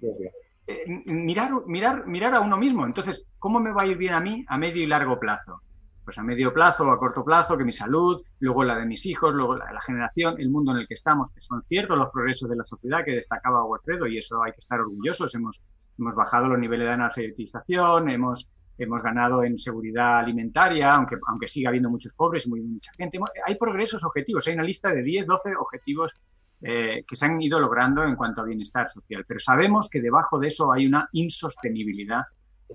eh, 0.68 0.84
mirar, 1.08 1.52
mirar, 1.68 2.08
mirar 2.08 2.36
a 2.36 2.42
uno 2.42 2.58
mismo. 2.58 2.86
Entonces, 2.86 3.28
¿cómo 3.38 3.60
me 3.60 3.72
va 3.72 3.84
a 3.84 3.88
ir 3.88 3.98
bien 3.98 4.14
a 4.14 4.22
mí 4.22 4.46
a 4.48 4.58
medio 4.58 4.84
y 4.84 4.88
largo 4.88 5.20
plazo? 5.20 5.62
pues 6.10 6.18
a 6.18 6.24
medio 6.24 6.52
plazo 6.52 6.88
o 6.88 6.92
a 6.92 6.98
corto 6.98 7.24
plazo, 7.24 7.56
que 7.56 7.64
mi 7.64 7.72
salud, 7.72 8.24
luego 8.40 8.64
la 8.64 8.76
de 8.76 8.88
mis 8.88 9.06
hijos, 9.06 9.32
luego 9.32 9.56
la 9.56 9.68
de 9.68 9.74
la 9.76 9.82
generación, 9.82 10.40
el 10.40 10.50
mundo 10.50 10.72
en 10.72 10.80
el 10.80 10.88
que 10.88 10.96
estamos, 10.96 11.32
que 11.32 11.40
son 11.40 11.64
ciertos 11.64 11.96
los 11.96 12.10
progresos 12.10 12.50
de 12.50 12.56
la 12.56 12.64
sociedad 12.64 13.06
que 13.06 13.12
destacaba 13.12 13.64
Wilfredo 13.64 14.08
y 14.08 14.18
eso 14.18 14.42
hay 14.42 14.52
que 14.54 14.60
estar 14.60 14.80
orgullosos. 14.80 15.36
Hemos, 15.36 15.62
hemos 16.00 16.16
bajado 16.16 16.48
los 16.48 16.58
niveles 16.58 16.88
de 16.88 16.94
analfabetización, 16.96 18.10
hemos, 18.10 18.50
hemos 18.80 19.04
ganado 19.04 19.44
en 19.44 19.60
seguridad 19.60 20.18
alimentaria, 20.18 20.96
aunque, 20.96 21.16
aunque 21.28 21.48
siga 21.48 21.70
habiendo 21.70 21.92
muchos 21.92 22.12
pobres 22.14 22.48
y 22.48 22.50
muy, 22.50 22.62
mucha 22.62 22.92
gente. 22.94 23.20
Hay 23.46 23.54
progresos 23.54 24.04
objetivos, 24.04 24.48
hay 24.48 24.56
una 24.56 24.64
lista 24.64 24.92
de 24.92 25.04
10, 25.04 25.28
12 25.28 25.52
objetivos 25.60 26.16
eh, 26.62 27.04
que 27.08 27.16
se 27.16 27.26
han 27.26 27.42
ido 27.42 27.60
logrando 27.60 28.04
en 28.04 28.16
cuanto 28.16 28.42
a 28.42 28.46
bienestar 28.46 28.90
social, 28.90 29.24
pero 29.28 29.40
sabemos 29.40 29.90
que 29.90 30.02
debajo 30.02 30.40
de 30.40 30.48
eso 30.48 30.72
hay 30.74 30.86
una 30.86 31.08
insostenibilidad 31.14 32.24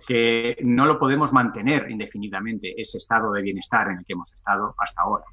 que 0.06 0.56
no 0.62 0.86
lo 0.86 0.98
podemos 0.98 1.32
mantener 1.32 1.90
indefinidamente, 1.90 2.74
ese 2.76 2.98
estado 2.98 3.32
de 3.32 3.42
bienestar 3.42 3.88
en 3.88 3.98
el 3.98 4.04
que 4.04 4.14
hemos 4.14 4.32
estado 4.32 4.74
hasta 4.78 5.02
ahora. 5.02 5.24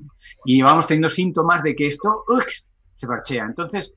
Y 0.45 0.61
vamos 0.61 0.87
teniendo 0.87 1.09
síntomas 1.09 1.63
de 1.63 1.75
que 1.75 1.87
esto 1.87 2.25
se 2.95 3.07
parchea. 3.07 3.45
Entonces, 3.45 3.95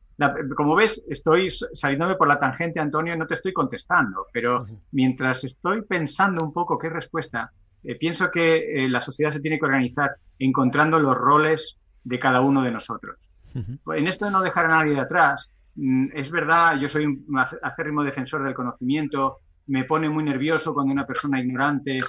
como 0.56 0.74
ves, 0.76 1.02
estoy 1.08 1.50
saliéndome 1.50 2.16
por 2.16 2.28
la 2.28 2.38
tangente, 2.38 2.80
Antonio, 2.80 3.16
no 3.16 3.26
te 3.26 3.34
estoy 3.34 3.52
contestando, 3.52 4.26
pero 4.32 4.64
mientras 4.92 5.44
estoy 5.44 5.82
pensando 5.82 6.44
un 6.44 6.52
poco 6.52 6.78
qué 6.78 6.88
respuesta, 6.88 7.52
eh, 7.82 7.96
pienso 7.96 8.30
que 8.30 8.84
eh, 8.84 8.88
la 8.88 9.00
sociedad 9.00 9.30
se 9.30 9.40
tiene 9.40 9.58
que 9.58 9.66
organizar 9.66 10.16
encontrando 10.38 10.98
los 10.98 11.16
roles 11.16 11.76
de 12.02 12.18
cada 12.18 12.40
uno 12.40 12.62
de 12.62 12.70
nosotros. 12.70 13.18
En 13.54 14.06
esto 14.06 14.24
de 14.24 14.30
no 14.30 14.42
dejar 14.42 14.66
a 14.66 14.70
nadie 14.70 14.94
de 14.94 15.00
atrás, 15.00 15.52
mm, 15.76 16.08
es 16.14 16.30
verdad, 16.30 16.78
yo 16.78 16.88
soy 16.88 17.06
un 17.06 17.24
acérrimo 17.62 18.02
defensor 18.02 18.42
del 18.42 18.54
conocimiento, 18.54 19.38
me 19.66 19.84
pone 19.84 20.08
muy 20.08 20.24
nervioso 20.24 20.74
cuando 20.74 20.92
una 20.92 21.06
persona 21.06 21.40
ignorante 21.40 21.98
eh, 21.98 22.02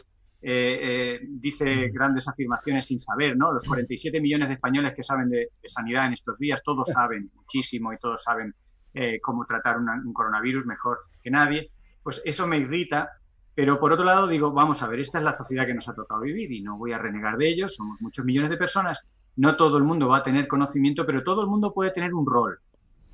eh, 0.82 1.20
dice 1.24 1.90
grandes 1.90 2.28
afirmaciones 2.28 2.86
sin 2.86 3.00
saber, 3.00 3.36
¿no? 3.36 3.52
Los 3.52 3.64
47 3.64 4.22
millones 4.22 4.50
de 4.50 4.54
españoles 4.56 4.94
que 4.96 5.02
saben 5.02 5.30
de, 5.30 5.50
sanidad 5.64 6.06
en 6.06 6.14
estos 6.14 6.38
días, 6.38 6.62
todos 6.64 6.90
saben 6.90 7.32
muchísimo 7.34 7.94
y 7.94 7.98
todos 7.98 8.22
saben 8.22 8.54
eh, 8.94 9.20
cómo 9.22 9.46
tratar 9.46 9.78
un 9.78 10.14
coronavirus 10.14 10.66
mejor 10.66 11.00
que 11.24 11.32
nadie. 11.32 11.72
Pues 12.04 12.22
eso 12.26 12.46
me 12.46 12.60
irrita, 12.60 13.10
pero 13.56 13.80
por 13.80 13.94
otro 13.94 14.06
lado 14.06 14.28
digo, 14.28 14.52
vamos 14.52 14.84
a 14.84 14.88
ver, 14.88 15.00
esta 15.00 15.18
es 15.18 15.24
la 15.24 15.34
sociedad 15.34 15.66
que 15.66 15.74
nos 15.74 15.90
ha 15.90 15.96
tocado 15.96 16.22
vivir 16.22 16.52
y 16.52 16.62
no 16.62 16.78
voy 16.78 16.92
a 16.92 17.00
renegar 17.00 17.38
de 17.38 17.50
ellos, 17.50 17.74
somos 17.74 18.00
muchos 18.02 18.24
millones 18.24 18.52
de 18.52 18.58
personas, 18.58 19.02
no 19.38 19.56
todo 19.56 19.78
el 19.78 19.84
mundo 19.84 20.08
va 20.08 20.18
a 20.18 20.24
tener 20.24 20.48
conocimiento, 20.48 21.06
pero 21.06 21.24
todo 21.24 21.42
el 21.42 21.48
mundo 21.48 21.74
puede 21.74 21.92
tener 21.92 22.14
un 22.14 22.26
rol. 22.26 22.60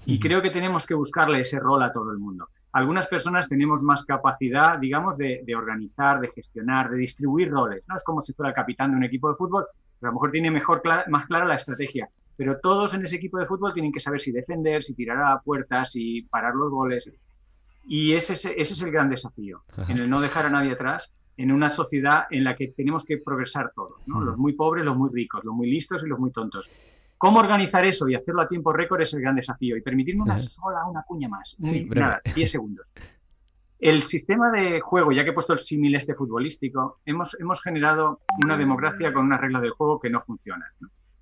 Y 0.05 0.19
creo 0.19 0.41
que 0.41 0.49
tenemos 0.49 0.85
que 0.85 0.95
buscarle 0.95 1.41
ese 1.41 1.59
rol 1.59 1.83
a 1.83 1.91
todo 1.93 2.11
el 2.11 2.19
mundo 2.19 2.47
algunas 2.73 3.07
personas 3.07 3.49
tenemos 3.49 3.81
más 3.81 4.05
capacidad, 4.05 4.77
digamos, 4.79 5.17
de, 5.17 5.43
organizar, 5.55 6.19
de 6.19 6.29
gestionar, 6.29 6.89
de 6.89 6.97
distribuir 6.97 7.49
roles. 7.49 7.85
No 7.87 7.95
es 7.95 8.03
como 8.03 8.21
si 8.21 8.33
fuera 8.33 8.49
el 8.49 8.55
capitán 8.55 8.91
de 8.91 8.97
un 8.97 9.03
equipo 9.03 9.29
de 9.29 9.35
fútbol, 9.35 9.65
pero 9.99 10.09
a 10.09 10.11
lo 10.11 10.13
mejor 10.13 10.31
tiene 10.31 10.51
mejor 10.51 10.81
más 11.09 11.25
clara 11.25 11.45
la 11.45 11.55
estrategia. 11.55 12.09
Pero 12.37 12.59
todos 12.59 12.93
en 12.93 13.03
ese 13.03 13.17
equipo 13.17 13.37
de 13.37 13.45
fútbol 13.45 13.73
tienen 13.73 13.91
que 13.91 13.99
saber 13.99 14.21
si 14.21 14.31
defender, 14.31 14.83
si 14.83 14.95
tirar 14.95 15.17
a 15.17 15.29
la 15.31 15.39
puerta, 15.41 15.83
si 15.83 16.23
parar 16.23 16.55
los 16.55 16.71
goles. 16.71 17.11
Y 17.85 18.13
ese, 18.13 18.33
ese 18.33 18.55
es 18.57 18.81
el 18.81 18.91
gran 18.91 19.09
desafío, 19.09 19.63
en 19.87 19.97
el 19.97 20.09
no 20.09 20.21
dejar 20.21 20.45
a 20.45 20.49
nadie 20.49 20.73
atrás, 20.73 21.11
en 21.41 21.51
una 21.51 21.69
sociedad 21.69 22.25
en 22.29 22.43
la 22.43 22.55
que 22.55 22.67
tenemos 22.67 23.03
que 23.03 23.17
progresar 23.17 23.71
todos, 23.73 24.05
los 24.05 24.37
muy 24.37 24.53
pobres, 24.53 24.85
los 24.85 24.95
muy 24.95 25.09
ricos, 25.11 25.43
los 25.43 25.55
muy 25.55 25.71
listos 25.71 26.03
y 26.03 26.07
los 26.07 26.19
muy 26.19 26.31
tontos. 26.31 26.69
¿Cómo 27.17 27.39
organizar 27.39 27.83
eso 27.83 28.07
y 28.07 28.15
hacerlo 28.15 28.41
a 28.41 28.47
tiempo 28.47 28.71
récord 28.71 29.01
es 29.01 29.13
el 29.13 29.21
gran 29.21 29.35
desafío? 29.35 29.75
Y 29.75 29.81
permitirme 29.81 30.23
una 30.23 30.37
sola, 30.37 30.85
una 30.85 31.01
cuña 31.03 31.29
más. 31.29 31.55
nada, 31.59 32.21
10 32.35 32.51
segundos. 32.51 32.91
El 33.79 34.03
sistema 34.03 34.51
de 34.51 34.79
juego, 34.81 35.11
ya 35.11 35.23
que 35.23 35.31
he 35.31 35.33
puesto 35.33 35.53
el 35.53 35.59
símil 35.59 35.95
este 35.95 36.13
futbolístico, 36.13 36.99
hemos, 37.05 37.35
hemos 37.39 37.61
generado 37.61 38.21
una 38.43 38.55
democracia 38.55 39.11
con 39.11 39.25
unas 39.25 39.41
reglas 39.41 39.63
del 39.63 39.71
juego 39.71 39.99
que 39.99 40.11
no 40.11 40.21
funcionan. 40.21 40.69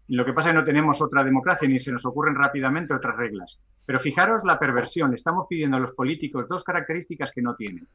Lo 0.09 0.25
que 0.25 0.33
pasa 0.33 0.49
es 0.49 0.53
que 0.53 0.59
no 0.59 0.65
tenemos 0.65 1.01
otra 1.01 1.23
democracia 1.23 1.69
ni 1.69 1.79
se 1.79 1.93
nos 1.93 2.05
ocurren 2.05 2.35
rápidamente 2.35 2.93
otras 2.93 3.15
reglas. 3.15 3.61
Pero 3.85 3.99
fijaros 3.99 4.43
la 4.43 4.59
perversión. 4.59 5.13
Estamos 5.13 5.47
pidiendo 5.47 5.77
a 5.77 5.79
los 5.79 5.93
políticos 5.93 6.47
dos 6.49 6.63
características 6.65 7.31
que 7.31 7.41
no 7.41 7.55
tienen. 7.55 7.87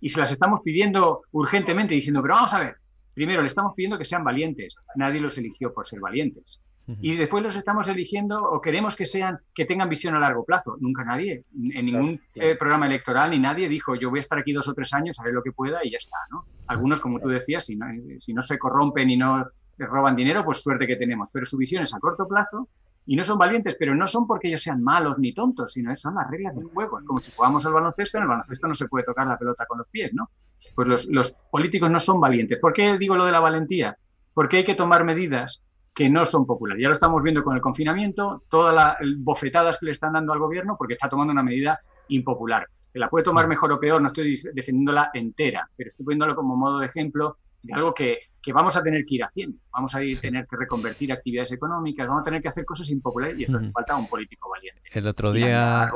Y 0.00 0.08
se 0.08 0.20
las 0.20 0.32
estamos 0.32 0.60
pidiendo 0.62 1.22
urgentemente 1.32 1.94
diciendo, 1.94 2.22
pero 2.22 2.34
vamos 2.34 2.54
a 2.54 2.60
ver, 2.60 2.76
primero 3.14 3.40
le 3.40 3.48
estamos 3.48 3.74
pidiendo 3.74 3.98
que 3.98 4.04
sean 4.04 4.22
valientes. 4.24 4.76
Nadie 4.94 5.20
los 5.20 5.36
eligió 5.38 5.72
por 5.72 5.86
ser 5.86 6.00
valientes. 6.00 6.60
Y 7.02 7.16
después 7.16 7.44
los 7.44 7.54
estamos 7.54 7.86
eligiendo 7.88 8.42
o 8.42 8.62
queremos 8.62 8.96
que 8.96 9.04
sean 9.04 9.38
que 9.54 9.66
tengan 9.66 9.90
visión 9.90 10.14
a 10.14 10.20
largo 10.20 10.42
plazo. 10.44 10.78
Nunca 10.80 11.04
nadie, 11.04 11.44
en 11.52 11.84
ningún 11.84 12.20
eh, 12.34 12.54
programa 12.54 12.86
electoral 12.86 13.30
ni 13.30 13.38
nadie 13.38 13.68
dijo 13.68 13.94
yo 13.94 14.08
voy 14.08 14.20
a 14.20 14.20
estar 14.20 14.38
aquí 14.38 14.54
dos 14.54 14.68
o 14.68 14.74
tres 14.74 14.94
años, 14.94 15.20
haré 15.20 15.32
lo 15.32 15.42
que 15.42 15.52
pueda 15.52 15.84
y 15.84 15.90
ya 15.90 15.98
está. 15.98 16.16
¿no? 16.30 16.46
Algunos, 16.66 17.00
como 17.00 17.20
tú 17.20 17.28
decías, 17.28 17.66
si 17.66 17.76
no, 17.76 17.86
si 18.18 18.32
no 18.32 18.40
se 18.40 18.58
corrompen 18.58 19.10
y 19.10 19.18
no 19.18 19.46
roban 19.76 20.16
dinero, 20.16 20.44
pues 20.44 20.62
suerte 20.62 20.86
que 20.86 20.96
tenemos. 20.96 21.30
Pero 21.30 21.44
su 21.44 21.58
visión 21.58 21.82
es 21.82 21.94
a 21.94 22.00
corto 22.00 22.26
plazo 22.26 22.68
y 23.10 23.16
no 23.16 23.24
son 23.24 23.38
valientes, 23.38 23.74
pero 23.78 23.94
no 23.94 24.06
son 24.06 24.26
porque 24.26 24.48
ellos 24.48 24.62
sean 24.62 24.82
malos 24.82 25.18
ni 25.18 25.32
tontos, 25.32 25.72
sino 25.72 25.96
son 25.96 26.16
las 26.16 26.30
reglas 26.30 26.54
del 26.54 26.66
juego. 26.66 26.98
Es 26.98 27.06
como 27.06 27.20
si 27.20 27.32
jugamos 27.32 27.64
al 27.64 27.72
baloncesto, 27.72 28.18
en 28.18 28.24
el 28.24 28.28
baloncesto 28.28 28.68
no 28.68 28.74
se 28.74 28.86
puede 28.86 29.06
tocar 29.06 29.26
la 29.26 29.38
pelota 29.38 29.64
con 29.66 29.78
los 29.78 29.88
pies, 29.88 30.12
¿no? 30.12 30.28
Pues 30.74 30.86
los, 30.86 31.06
los 31.06 31.32
políticos 31.50 31.90
no 31.90 31.98
son 32.00 32.20
valientes. 32.20 32.58
¿Por 32.60 32.74
qué 32.74 32.98
digo 32.98 33.16
lo 33.16 33.24
de 33.24 33.32
la 33.32 33.40
valentía? 33.40 33.96
Porque 34.34 34.58
hay 34.58 34.64
que 34.64 34.74
tomar 34.74 35.04
medidas 35.04 35.62
que 35.94 36.10
no 36.10 36.22
son 36.26 36.44
populares. 36.44 36.82
Ya 36.82 36.88
lo 36.88 36.92
estamos 36.92 37.22
viendo 37.22 37.42
con 37.42 37.56
el 37.56 37.62
confinamiento, 37.62 38.42
todas 38.50 38.74
las 38.74 38.96
bofetadas 39.16 39.78
que 39.78 39.86
le 39.86 39.92
están 39.92 40.12
dando 40.12 40.34
al 40.34 40.38
gobierno 40.38 40.76
porque 40.76 40.92
está 40.92 41.08
tomando 41.08 41.32
una 41.32 41.42
medida 41.42 41.80
impopular. 42.08 42.66
Que 42.92 42.98
la 42.98 43.08
puede 43.08 43.24
tomar 43.24 43.48
mejor 43.48 43.72
o 43.72 43.80
peor, 43.80 44.02
no 44.02 44.08
estoy 44.08 44.38
defendiéndola 44.52 45.10
entera, 45.14 45.66
pero 45.74 45.88
estoy 45.88 46.04
poniéndolo 46.04 46.36
como 46.36 46.56
modo 46.56 46.80
de 46.80 46.86
ejemplo 46.86 47.38
de 47.62 47.72
algo 47.72 47.94
que, 47.94 48.18
que 48.40 48.52
vamos 48.52 48.76
a 48.76 48.82
tener 48.82 49.04
que 49.04 49.16
ir 49.16 49.24
haciendo. 49.24 49.58
Vamos 49.72 49.94
a 49.94 50.02
ir, 50.02 50.18
tener 50.20 50.46
que 50.46 50.56
reconvertir 50.56 51.12
actividades 51.12 51.52
económicas, 51.52 52.06
vamos 52.06 52.22
a 52.22 52.24
tener 52.24 52.42
que 52.42 52.48
hacer 52.48 52.64
cosas 52.64 52.90
impopulares 52.90 53.38
y 53.38 53.44
eso 53.44 53.58
hace 53.58 53.70
falta 53.70 53.96
un 53.96 54.08
político 54.08 54.48
valiente. 54.50 54.80
El 54.92 55.06
otro 55.06 55.32
día, 55.32 55.90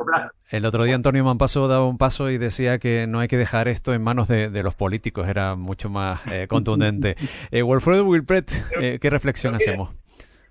el 0.49 0.65
otro 0.65 0.83
día 0.83 0.95
Antonio 0.95 1.23
Mampaso 1.23 1.67
daba 1.67 1.87
un 1.87 1.97
paso 1.97 2.29
y 2.29 2.37
decía 2.37 2.79
que 2.79 3.07
no 3.07 3.19
hay 3.19 3.27
que 3.27 3.37
dejar 3.37 3.67
esto 3.67 3.93
en 3.93 4.01
manos 4.01 4.27
de, 4.27 4.63
los 4.63 4.75
políticos, 4.75 5.27
era 5.27 5.55
mucho 5.55 5.89
más 5.89 6.21
eh, 6.31 6.47
contundente. 6.47 7.15
eh, 7.51 7.63
Wilfredo 7.63 8.05
Wilpret, 8.05 8.51
eh, 8.81 8.99
¿qué 9.01 9.09
reflexión 9.09 9.55
hacemos? 9.55 9.89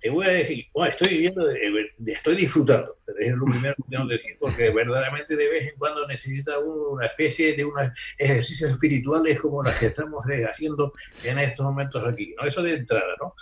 Te 0.03 0.09
voy 0.09 0.25
a 0.25 0.31
decir, 0.31 0.65
estoy 0.89 1.13
viviendo, 1.13 1.49
estoy 1.49 2.35
disfrutando, 2.35 2.97
es 3.17 3.31
lo 3.35 3.45
primero 3.45 3.73
que 3.73 3.83
tengo 3.89 4.05
que 4.05 4.15
decir, 4.15 4.35
porque 4.37 4.69
verdaderamente 4.69 5.37
de 5.37 5.49
vez 5.49 5.69
en 5.69 5.77
cuando 5.77 6.05
necesita 6.05 6.59
una 6.59 7.05
especie 7.05 7.55
de 7.55 7.63
unos 7.63 7.89
ejercicios 8.17 8.71
espirituales 8.71 9.39
como 9.39 9.63
los 9.63 9.73
que 9.75 9.85
estamos 9.85 10.21
haciendo 10.49 10.93
en 11.23 11.39
estos 11.39 11.65
momentos 11.65 12.05
aquí, 12.05 12.35
¿no? 12.37 12.45
Eso 12.45 12.61
de 12.61 12.73
entrada, 12.73 13.15
¿no? 13.21 13.33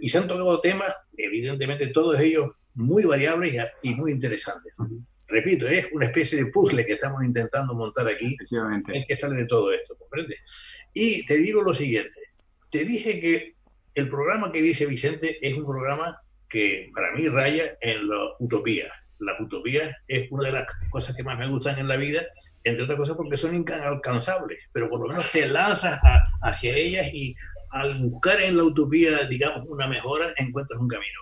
Y 0.00 0.08
se 0.08 0.16
han 0.16 0.26
tocado 0.26 0.62
temas, 0.62 0.96
evidentemente 1.18 1.88
todos 1.88 2.18
ellos 2.20 2.52
muy 2.72 3.04
variables 3.04 3.54
y 3.82 3.94
muy 3.94 4.12
interesantes. 4.12 4.74
Repito, 5.28 5.68
es 5.68 5.88
una 5.92 6.06
especie 6.06 6.42
de 6.42 6.50
puzzle 6.50 6.86
que 6.86 6.94
estamos 6.94 7.22
intentando 7.22 7.74
montar 7.74 8.08
aquí, 8.08 8.34
en 8.50 9.04
que 9.06 9.14
sale 9.14 9.36
de 9.36 9.44
todo 9.46 9.70
esto, 9.74 9.94
¿comprendes? 9.98 10.42
Y 10.94 11.26
te 11.26 11.36
digo 11.36 11.60
lo 11.60 11.74
siguiente, 11.74 12.18
te 12.70 12.82
dije 12.86 13.20
que 13.20 13.56
el 13.94 14.08
programa 14.08 14.52
que 14.52 14.62
dice 14.62 14.86
Vicente 14.86 15.38
es 15.46 15.54
un 15.54 15.66
programa 15.66 16.20
que 16.48 16.90
para 16.94 17.12
mí 17.12 17.28
raya 17.28 17.76
en 17.80 18.08
la 18.08 18.16
utopía. 18.38 18.92
La 19.18 19.32
utopía 19.40 19.96
es 20.08 20.30
una 20.30 20.44
de 20.44 20.52
las 20.52 20.66
cosas 20.90 21.14
que 21.14 21.22
más 21.22 21.38
me 21.38 21.48
gustan 21.48 21.78
en 21.78 21.88
la 21.88 21.96
vida, 21.96 22.22
entre 22.64 22.84
otras 22.84 22.98
cosas 22.98 23.16
porque 23.16 23.36
son 23.36 23.54
inalcanzables, 23.54 24.58
pero 24.72 24.90
por 24.90 25.00
lo 25.00 25.08
menos 25.08 25.30
te 25.30 25.46
lanzas 25.46 26.00
hacia 26.42 26.74
ellas 26.74 27.06
y 27.12 27.34
al 27.70 27.94
buscar 28.00 28.40
en 28.40 28.56
la 28.56 28.64
utopía, 28.64 29.24
digamos, 29.24 29.66
una 29.68 29.86
mejora, 29.86 30.32
encuentras 30.36 30.78
un 30.78 30.88
camino. 30.88 31.20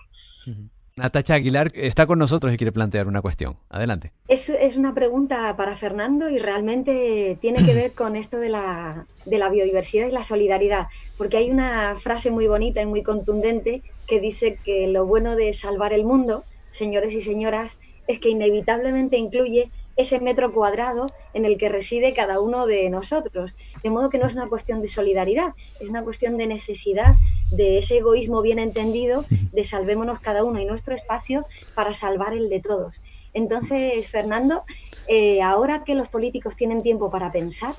Natacha 1.01 1.33
Aguilar 1.33 1.71
está 1.73 2.05
con 2.05 2.19
nosotros 2.19 2.53
y 2.53 2.57
quiere 2.57 2.71
plantear 2.71 3.07
una 3.07 3.23
cuestión. 3.23 3.57
Adelante. 3.69 4.11
Es, 4.27 4.49
es 4.49 4.77
una 4.77 4.93
pregunta 4.93 5.55
para 5.57 5.75
Fernando 5.75 6.29
y 6.29 6.37
realmente 6.37 7.39
tiene 7.41 7.65
que 7.65 7.73
ver 7.73 7.93
con 7.93 8.15
esto 8.15 8.37
de 8.37 8.49
la, 8.49 9.07
de 9.25 9.39
la 9.39 9.49
biodiversidad 9.49 10.07
y 10.07 10.11
la 10.11 10.23
solidaridad, 10.23 10.89
porque 11.17 11.37
hay 11.37 11.49
una 11.49 11.95
frase 11.99 12.29
muy 12.29 12.45
bonita 12.45 12.83
y 12.83 12.85
muy 12.85 13.01
contundente 13.01 13.81
que 14.05 14.19
dice 14.19 14.59
que 14.63 14.87
lo 14.87 15.07
bueno 15.07 15.35
de 15.35 15.53
salvar 15.53 15.91
el 15.91 16.05
mundo, 16.05 16.43
señores 16.69 17.15
y 17.15 17.21
señoras, 17.21 17.77
es 18.05 18.19
que 18.19 18.29
inevitablemente 18.29 19.17
incluye 19.17 19.71
ese 19.95 20.19
metro 20.19 20.53
cuadrado 20.53 21.07
en 21.33 21.45
el 21.45 21.57
que 21.57 21.69
reside 21.69 22.13
cada 22.13 22.39
uno 22.39 22.65
de 22.65 22.89
nosotros. 22.89 23.55
De 23.83 23.89
modo 23.89 24.09
que 24.09 24.17
no 24.17 24.27
es 24.27 24.35
una 24.35 24.47
cuestión 24.47 24.81
de 24.81 24.87
solidaridad, 24.87 25.53
es 25.79 25.89
una 25.89 26.03
cuestión 26.03 26.37
de 26.37 26.47
necesidad, 26.47 27.15
de 27.51 27.77
ese 27.77 27.97
egoísmo 27.97 28.41
bien 28.41 28.59
entendido, 28.59 29.25
de 29.29 29.63
salvémonos 29.63 30.19
cada 30.19 30.43
uno 30.43 30.59
y 30.59 30.65
nuestro 30.65 30.95
espacio 30.95 31.45
para 31.75 31.93
salvar 31.93 32.33
el 32.33 32.49
de 32.49 32.59
todos. 32.61 33.01
Entonces, 33.33 34.09
Fernando, 34.09 34.63
eh, 35.07 35.41
ahora 35.41 35.83
que 35.83 35.95
los 35.95 36.09
políticos 36.09 36.55
tienen 36.55 36.83
tiempo 36.83 37.11
para 37.11 37.31
pensar, 37.31 37.75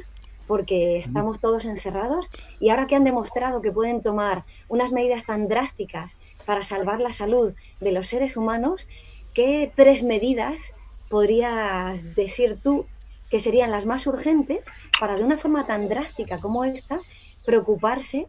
porque 0.46 0.98
estamos 0.98 1.40
todos 1.40 1.64
encerrados, 1.64 2.28
y 2.60 2.70
ahora 2.70 2.86
que 2.86 2.96
han 2.96 3.04
demostrado 3.04 3.62
que 3.62 3.72
pueden 3.72 4.02
tomar 4.02 4.44
unas 4.68 4.92
medidas 4.92 5.24
tan 5.24 5.48
drásticas 5.48 6.16
para 6.44 6.64
salvar 6.64 7.00
la 7.00 7.12
salud 7.12 7.54
de 7.80 7.92
los 7.92 8.08
seres 8.08 8.36
humanos, 8.36 8.88
¿qué 9.34 9.72
tres 9.74 10.02
medidas 10.02 10.74
podrías 11.08 12.14
decir 12.14 12.58
tú 12.62 12.86
que 13.30 13.40
serían 13.40 13.70
las 13.70 13.86
más 13.86 14.06
urgentes 14.06 14.60
para 15.00 15.16
de 15.16 15.24
una 15.24 15.38
forma 15.38 15.66
tan 15.66 15.88
drástica 15.88 16.38
como 16.38 16.64
esta 16.64 17.00
preocuparse 17.46 18.28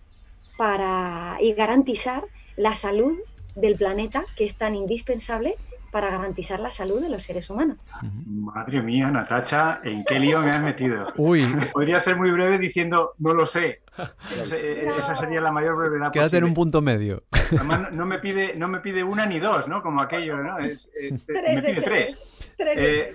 para 0.57 1.37
y 1.41 1.53
garantizar 1.53 2.23
la 2.55 2.75
salud 2.75 3.17
del 3.55 3.75
planeta, 3.75 4.23
que 4.35 4.45
es 4.45 4.55
tan 4.55 4.75
indispensable 4.75 5.55
para 5.93 6.09
garantizar 6.09 6.59
la 6.59 6.71
salud 6.71 6.99
de 6.99 7.07
los 7.07 7.23
seres 7.23 7.51
humanos. 7.51 7.77
Madre 8.25 8.81
mía, 8.81 9.11
Natacha, 9.11 9.79
¿en 9.83 10.03
qué 10.03 10.19
lío 10.19 10.41
me 10.41 10.49
has 10.49 10.61
metido? 10.63 11.05
Uy. 11.17 11.45
Podría 11.71 11.99
ser 11.99 12.17
muy 12.17 12.31
breve 12.31 12.57
diciendo, 12.57 13.13
no 13.19 13.35
lo 13.35 13.45
sé. 13.45 13.83
Esa 14.41 15.15
sería 15.15 15.39
la 15.39 15.51
mayor 15.51 15.77
brevedad 15.77 16.11
Quédate 16.11 16.37
en 16.37 16.45
un 16.45 16.55
punto 16.55 16.81
medio. 16.81 17.23
Además, 17.31 17.91
no 17.91 18.07
me 18.07 18.17
pide, 18.17 18.55
no 18.55 18.67
me 18.67 18.79
pide 18.79 19.03
una 19.03 19.27
ni 19.27 19.37
dos, 19.37 19.67
¿no? 19.67 19.83
Como 19.83 20.01
aquello, 20.01 20.37
¿no? 20.37 20.57
Es, 20.57 20.89
me 21.27 21.61
pide 21.61 21.81
tres. 21.81 22.27
Eh, 22.57 23.13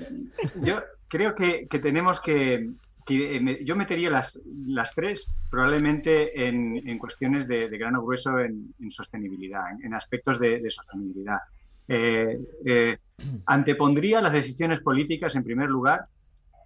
yo 0.62 0.80
creo 1.08 1.34
que, 1.34 1.66
que 1.66 1.80
tenemos 1.80 2.20
que, 2.20 2.70
yo 3.64 3.76
metería 3.76 4.10
las, 4.10 4.94
tres 4.94 5.28
probablemente 5.50 6.46
en, 6.46 6.98
cuestiones 6.98 7.46
de, 7.48 7.68
de, 7.68 7.78
grano 7.78 8.02
grueso 8.02 8.38
en, 8.38 8.74
en 8.80 8.90
sostenibilidad, 8.90 9.64
en, 9.82 9.94
aspectos 9.94 10.38
de, 10.38 10.68
sostenibilidad. 10.68 11.38
Eh, 11.86 12.38
eh, 12.66 12.98
antepondría 13.46 14.20
las 14.20 14.32
decisiones 14.32 14.80
políticas, 14.80 15.34
en 15.36 15.44
primer 15.44 15.68
lugar, 15.68 16.06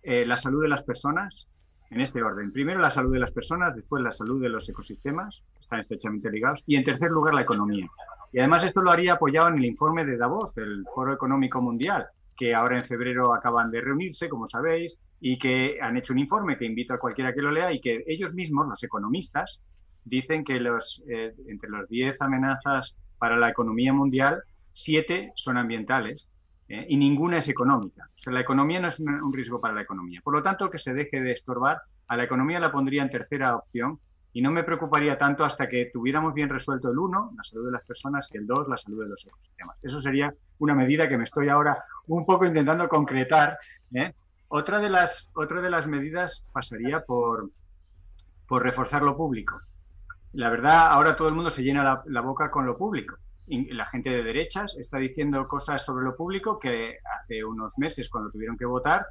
eh, 0.02 0.24
la 0.26 0.36
salud 0.36 0.62
de 0.62 0.68
las 0.68 0.82
personas, 0.82 1.46
en 1.90 2.00
este 2.00 2.22
orden. 2.22 2.52
Primero 2.52 2.80
la 2.80 2.90
salud 2.90 3.12
de 3.12 3.20
las 3.20 3.30
personas, 3.30 3.76
después 3.76 4.02
la 4.02 4.10
salud 4.10 4.42
de 4.42 4.48
los 4.48 4.68
ecosistemas, 4.68 5.42
que 5.54 5.60
están 5.60 5.80
estrechamente 5.80 6.30
ligados, 6.30 6.64
y 6.66 6.76
en 6.76 6.84
tercer 6.84 7.10
lugar 7.10 7.34
la 7.34 7.42
economía. 7.42 7.86
Y 8.32 8.38
además 8.38 8.64
esto 8.64 8.80
lo 8.80 8.90
haría 8.90 9.14
apoyado 9.14 9.48
en 9.48 9.58
el 9.58 9.64
informe 9.66 10.04
de 10.04 10.16
Davos, 10.16 10.54
del 10.54 10.84
Foro 10.94 11.12
Económico 11.12 11.60
Mundial, 11.60 12.06
que 12.42 12.56
ahora 12.56 12.76
en 12.76 12.84
febrero 12.84 13.32
acaban 13.32 13.70
de 13.70 13.80
reunirse, 13.80 14.28
como 14.28 14.48
sabéis, 14.48 14.98
y 15.20 15.38
que 15.38 15.78
han 15.80 15.96
hecho 15.96 16.12
un 16.12 16.18
informe 16.18 16.58
que 16.58 16.64
invito 16.64 16.92
a 16.92 16.98
cualquiera 16.98 17.32
que 17.32 17.40
lo 17.40 17.52
lea 17.52 17.72
y 17.72 17.80
que 17.80 18.02
ellos 18.04 18.34
mismos, 18.34 18.66
los 18.66 18.82
economistas, 18.82 19.60
dicen 20.04 20.42
que 20.42 20.58
los, 20.58 21.04
eh, 21.08 21.32
entre 21.46 21.70
las 21.70 21.88
10 21.88 22.20
amenazas 22.20 22.96
para 23.16 23.36
la 23.36 23.48
economía 23.48 23.92
mundial, 23.92 24.42
siete 24.72 25.30
son 25.36 25.56
ambientales 25.56 26.30
eh, 26.68 26.84
y 26.88 26.96
ninguna 26.96 27.36
es 27.36 27.48
económica. 27.48 28.08
O 28.08 28.18
sea, 28.18 28.32
la 28.32 28.40
economía 28.40 28.80
no 28.80 28.88
es 28.88 28.98
un, 28.98 29.32
riesgo 29.32 29.60
para 29.60 29.74
la 29.74 29.82
economía. 29.82 30.20
Por 30.24 30.34
lo 30.34 30.42
tanto, 30.42 30.68
que 30.68 30.78
se 30.78 30.94
deje 30.94 31.20
de 31.20 31.30
estorbar, 31.30 31.80
a 32.08 32.16
la 32.16 32.24
economía 32.24 32.58
la 32.58 32.72
pondría 32.72 33.04
en 33.04 33.10
tercera 33.10 33.54
opción 33.54 34.00
y 34.32 34.40
no 34.40 34.50
me 34.50 34.64
preocuparía 34.64 35.18
tanto 35.18 35.44
hasta 35.44 35.68
que 35.68 35.90
tuviéramos 35.92 36.32
bien 36.34 36.48
resuelto 36.48 36.90
el 36.90 36.98
uno, 36.98 37.32
la 37.36 37.42
salud 37.42 37.66
de 37.66 37.72
las 37.72 37.84
personas, 37.84 38.30
y 38.32 38.38
el 38.38 38.46
dos, 38.46 38.66
la 38.68 38.76
salud 38.76 39.02
de 39.02 39.10
los 39.10 39.26
ecosistemas. 39.26 39.76
Eso 39.82 40.00
sería 40.00 40.32
una 40.58 40.74
medida 40.74 41.08
que 41.08 41.18
me 41.18 41.24
estoy 41.24 41.48
ahora 41.48 41.84
un 42.06 42.24
poco 42.24 42.46
intentando 42.46 42.88
concretar. 42.88 43.58
¿eh? 43.94 44.12
Otra, 44.48 44.80
de 44.80 44.90
las, 44.90 45.28
otra 45.34 45.60
de 45.60 45.70
las 45.70 45.86
medidas 45.86 46.44
pasaría 46.52 47.00
por, 47.00 47.50
por 48.46 48.62
reforzar 48.62 49.02
lo 49.02 49.16
público. 49.16 49.60
La 50.32 50.48
verdad, 50.48 50.92
ahora 50.92 51.14
todo 51.14 51.28
el 51.28 51.34
mundo 51.34 51.50
se 51.50 51.62
llena 51.62 52.02
la 52.06 52.20
boca 52.22 52.50
con 52.50 52.64
lo 52.64 52.76
público 52.76 53.16
la 53.46 53.86
gente 53.86 54.10
de 54.10 54.22
derechas 54.22 54.76
está 54.78 54.98
diciendo 54.98 55.46
cosas 55.48 55.84
sobre 55.84 56.04
lo 56.04 56.16
público 56.16 56.58
que 56.58 56.96
hace 57.18 57.44
unos 57.44 57.78
meses, 57.78 58.08
cuando 58.08 58.30
tuvieron 58.30 58.56
que 58.56 58.64
votar, 58.64 59.06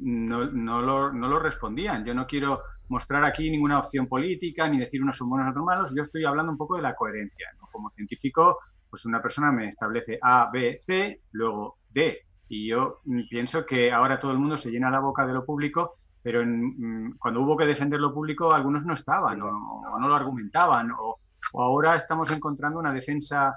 no, 0.00 0.46
no, 0.46 0.82
lo, 0.82 1.12
no 1.12 1.28
lo 1.28 1.38
respondían. 1.38 2.04
Yo 2.04 2.14
no 2.14 2.26
quiero 2.26 2.62
mostrar 2.88 3.24
aquí 3.24 3.50
ninguna 3.50 3.78
opción 3.78 4.06
política 4.06 4.68
ni 4.68 4.78
decir 4.78 5.02
unos 5.02 5.16
son 5.16 5.30
buenos 5.30 5.50
otros 5.50 5.64
malos. 5.64 5.94
Yo 5.94 6.02
estoy 6.02 6.24
hablando 6.24 6.52
un 6.52 6.58
poco 6.58 6.76
de 6.76 6.82
la 6.82 6.94
coherencia. 6.94 7.48
Como 7.72 7.90
científico, 7.90 8.58
pues 8.90 9.04
una 9.06 9.20
persona 9.22 9.50
me 9.50 9.68
establece 9.68 10.18
A, 10.22 10.50
B, 10.52 10.76
C, 10.78 11.20
luego 11.32 11.78
D. 11.90 12.20
Y 12.48 12.68
yo 12.68 13.00
pienso 13.28 13.64
que 13.64 13.92
ahora 13.92 14.20
todo 14.20 14.32
el 14.32 14.38
mundo 14.38 14.56
se 14.56 14.70
llena 14.70 14.90
la 14.90 15.00
boca 15.00 15.26
de 15.26 15.32
lo 15.32 15.44
público, 15.44 15.96
pero 16.22 16.42
en, 16.42 17.16
cuando 17.18 17.40
hubo 17.40 17.56
que 17.56 17.66
defender 17.66 18.00
lo 18.00 18.12
público, 18.12 18.52
algunos 18.52 18.84
no 18.84 18.94
estaban 18.94 19.40
o, 19.42 19.98
no 19.98 20.08
lo 20.08 20.14
argumentaban. 20.14 20.90
O 20.92 21.18
ahora 21.62 21.96
estamos 21.96 22.30
encontrando 22.30 22.78
una 22.78 22.92
defensa 22.92 23.56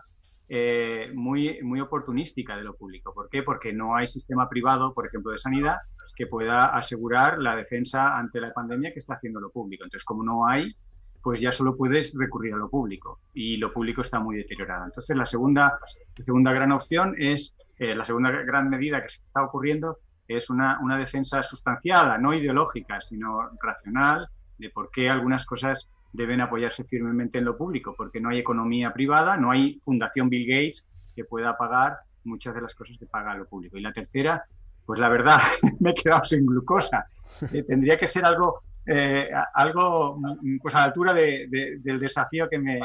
eh, 0.50 1.12
muy, 1.14 1.60
muy 1.62 1.82
oportunística 1.82 2.56
de 2.56 2.64
lo 2.64 2.76
público. 2.76 3.14
¿Por 3.14 3.30
qué? 3.30 3.44
Porque 3.44 3.74
no 3.74 3.96
hay 3.96 4.08
sistema 4.08 4.48
privado, 4.48 4.94
por 4.94 5.06
ejemplo, 5.06 5.32
de 5.32 5.38
sanidad, 5.38 5.78
que 6.16 6.28
pueda 6.28 6.68
asegurar 6.68 7.40
la 7.40 7.56
defensa 7.56 8.18
ante 8.18 8.40
la 8.40 8.54
pandemia 8.54 8.94
que 8.94 9.00
está 9.00 9.14
haciendo 9.14 9.40
lo 9.40 9.52
público. 9.52 9.84
Entonces, 9.84 10.06
como 10.06 10.24
no 10.24 10.48
hay, 10.48 10.74
pues 11.22 11.42
ya 11.42 11.52
solo 11.52 11.76
puedes 11.76 12.16
recurrir 12.18 12.54
a 12.54 12.58
lo 12.58 12.70
público 12.70 13.20
y 13.34 13.58
lo 13.58 13.74
público 13.74 14.02
está 14.02 14.20
muy 14.20 14.38
deteriorado. 14.38 14.86
Entonces, 14.86 15.18
la 15.18 15.26
segunda, 15.26 15.78
la 16.18 16.26
segunda 16.26 16.54
gran 16.54 16.72
opción 16.72 17.16
es, 17.18 17.56
eh, 17.78 17.94
la 17.96 18.06
segunda 18.06 18.32
gran 18.32 18.70
medida 18.70 19.02
que 19.02 19.10
se 19.10 19.20
está 19.20 19.44
ocurriendo 19.44 19.98
es 20.28 20.50
una, 20.50 20.80
una 20.82 20.98
defensa 20.98 21.44
sustanciada, 21.44 22.18
no 22.18 22.34
ideológica, 22.34 23.02
sino 23.02 23.50
racional, 23.62 24.30
de 24.58 24.70
por 24.70 24.90
qué 24.92 25.10
algunas 25.10 25.46
cosas 25.46 25.90
deben 26.18 26.42
apoyarse 26.42 26.84
firmemente 26.84 27.38
en 27.38 27.46
lo 27.46 27.56
público, 27.56 27.94
porque 27.96 28.20
no 28.20 28.30
hay 28.30 28.40
economía 28.40 28.92
privada, 28.92 29.38
no 29.38 29.52
hay 29.52 29.80
fundación 29.84 30.30
Bill 30.30 30.48
Gates 30.48 30.86
que 31.16 31.24
pueda 31.24 31.56
pagar 31.56 32.00
muchas 32.24 32.56
de 32.56 32.62
las 32.62 32.74
cosas 32.74 32.98
que 32.98 33.06
paga 33.06 33.36
lo 33.36 33.48
público. 33.48 33.78
Y 33.78 33.82
la 33.82 33.94
tercera, 33.94 34.44
pues 34.86 35.00
la 35.00 35.10
verdad, 35.10 35.40
me 35.80 35.92
he 35.92 35.94
quedado 35.94 36.24
sin 36.24 36.46
glucosa. 36.46 37.06
Eh, 37.54 37.64
tendría 37.64 37.98
que 37.98 38.08
ser 38.08 38.26
algo, 38.26 38.62
eh, 38.88 39.30
algo 39.54 40.20
pues 40.60 40.74
a 40.76 40.80
la 40.80 40.86
altura 40.86 41.14
de, 41.14 41.48
de, 41.50 41.78
del 41.80 42.00
desafío 42.00 42.50
que 42.50 42.58
me, 42.58 42.80